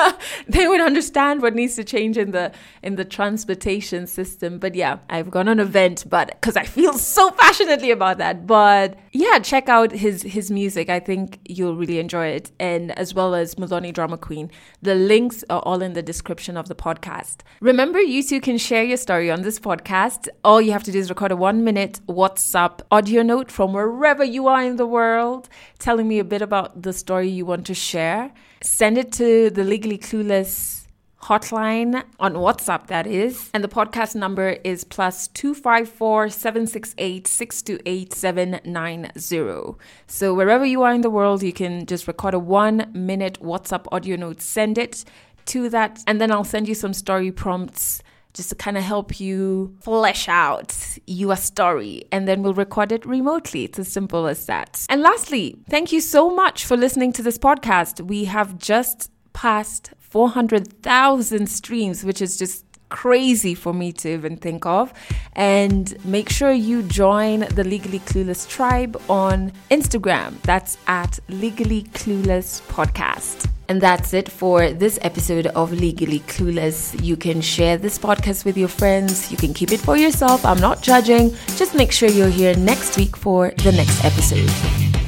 they 0.48 0.66
would 0.66 0.80
understand 0.80 1.42
what 1.42 1.54
needs 1.54 1.76
to 1.76 1.84
change 1.84 2.18
in 2.18 2.30
the 2.30 2.52
in 2.82 2.96
the 2.96 3.04
transportation 3.04 4.06
system. 4.06 4.58
But 4.58 4.74
yeah, 4.74 4.98
I've 5.08 5.30
gone 5.30 5.48
on 5.48 5.60
a 5.60 5.64
vent, 5.64 6.08
but 6.08 6.28
because 6.28 6.56
I 6.56 6.64
feel 6.64 6.94
so 6.94 7.30
passionately 7.30 7.90
about 7.90 8.18
that. 8.18 8.46
But 8.46 8.98
yeah, 9.12 9.38
check 9.38 9.68
out 9.68 9.92
his 9.92 10.22
his 10.22 10.50
music. 10.50 10.88
I 10.88 11.00
think 11.00 11.38
you'll 11.48 11.76
really 11.76 11.98
enjoy 11.98 12.26
it, 12.28 12.50
and 12.58 12.96
as 12.98 13.14
well 13.14 13.34
as 13.34 13.54
Muthoni 13.56 13.92
Drama 13.92 14.18
Queen. 14.18 14.50
The 14.80 14.94
links 14.94 15.44
are 15.50 15.60
all 15.60 15.82
in 15.82 15.92
the 15.92 16.02
description 16.02 16.56
of 16.56 16.68
the 16.68 16.74
podcast. 16.74 17.38
Remember, 17.60 18.00
you 18.00 18.22
too 18.22 18.40
can 18.40 18.58
share 18.58 18.84
your 18.84 18.96
story 18.96 19.30
on 19.30 19.42
this 19.42 19.58
podcast. 19.58 20.28
All 20.44 20.60
you 20.60 20.72
have 20.72 20.82
to 20.84 20.92
do 20.92 20.98
is 20.98 21.08
record 21.08 21.32
a 21.32 21.36
one 21.36 21.64
minute 21.64 22.00
WhatsApp 22.08 22.80
audio 22.90 23.22
note 23.22 23.50
from 23.50 23.72
wherever 23.72 24.24
you 24.24 24.46
are 24.48 24.62
in 24.62 24.76
the 24.76 24.86
world, 24.86 25.48
telling 25.78 26.08
me 26.08 26.18
a 26.18 26.24
bit 26.24 26.42
about 26.42 26.82
the 26.82 26.92
story 26.92 27.28
you 27.28 27.46
want 27.46 27.66
to 27.66 27.74
share. 27.74 28.32
Send 28.62 28.96
it 28.98 29.12
to 29.12 29.50
the 29.50 29.64
Legally 29.64 29.98
Clueless 29.98 30.82
hotline 31.22 32.02
on 32.18 32.34
WhatsApp, 32.34 32.86
that 32.88 33.06
is. 33.06 33.50
And 33.54 33.62
the 33.62 33.68
podcast 33.68 34.14
number 34.14 34.56
is 34.64 34.84
plus 34.84 35.28
254 35.28 36.28
768 36.28 37.26
628 37.26 38.12
790. 38.12 39.78
So 40.06 40.34
wherever 40.34 40.64
you 40.64 40.82
are 40.82 40.92
in 40.92 41.00
the 41.00 41.10
world, 41.10 41.42
you 41.42 41.52
can 41.52 41.86
just 41.86 42.06
record 42.06 42.34
a 42.34 42.38
one 42.38 42.90
minute 42.92 43.40
WhatsApp 43.40 43.86
audio 43.92 44.16
note, 44.16 44.40
send 44.40 44.78
it 44.78 45.04
to 45.46 45.68
that, 45.70 46.00
and 46.06 46.20
then 46.20 46.30
I'll 46.30 46.44
send 46.44 46.68
you 46.68 46.74
some 46.74 46.92
story 46.92 47.32
prompts 47.32 48.02
just 48.34 48.48
to 48.48 48.54
kind 48.54 48.78
of 48.78 48.82
help 48.82 49.20
you 49.20 49.76
flesh 49.80 50.28
out 50.28 50.76
your 51.06 51.36
story 51.36 52.04
and 52.10 52.26
then 52.26 52.42
we'll 52.42 52.54
record 52.54 52.92
it 52.92 53.04
remotely. 53.04 53.64
It's 53.64 53.78
as 53.78 53.92
simple 53.92 54.26
as 54.26 54.46
that. 54.46 54.86
And 54.88 55.02
lastly, 55.02 55.56
thank 55.68 55.92
you 55.92 56.00
so 56.00 56.30
much 56.30 56.64
for 56.64 56.76
listening 56.76 57.12
to 57.14 57.22
this 57.22 57.38
podcast. 57.38 58.00
We 58.00 58.24
have 58.24 58.58
just 58.58 59.10
passed 59.32 59.92
400,000 59.98 61.46
streams, 61.48 62.04
which 62.04 62.20
is 62.22 62.36
just 62.36 62.64
crazy 62.92 63.54
for 63.54 63.72
me 63.72 63.92
to 63.92 64.08
even 64.12 64.36
think 64.36 64.64
of. 64.66 64.92
And 65.32 65.92
make 66.04 66.28
sure 66.28 66.52
you 66.52 66.82
join 66.82 67.40
the 67.40 67.64
Legally 67.64 68.00
Clueless 68.00 68.48
tribe 68.48 69.00
on 69.08 69.52
Instagram. 69.70 70.40
That's 70.42 70.78
at 70.86 71.18
Legally 71.28 71.84
Clueless 71.94 72.60
Podcast. 72.68 73.48
And 73.68 73.80
that's 73.80 74.12
it 74.12 74.28
for 74.28 74.70
this 74.70 74.98
episode 75.02 75.46
of 75.46 75.72
Legally 75.72 76.20
Clueless. 76.20 77.02
You 77.02 77.16
can 77.16 77.40
share 77.40 77.78
this 77.78 77.98
podcast 77.98 78.44
with 78.44 78.56
your 78.58 78.68
friends. 78.68 79.30
You 79.30 79.38
can 79.38 79.54
keep 79.54 79.72
it 79.72 79.80
for 79.80 79.96
yourself. 79.96 80.44
I'm 80.44 80.60
not 80.60 80.82
judging. 80.82 81.34
Just 81.56 81.74
make 81.74 81.90
sure 81.90 82.10
you're 82.10 82.28
here 82.28 82.54
next 82.56 82.98
week 82.98 83.16
for 83.16 83.52
the 83.64 83.72
next 83.72 84.04
episode. 84.04 85.01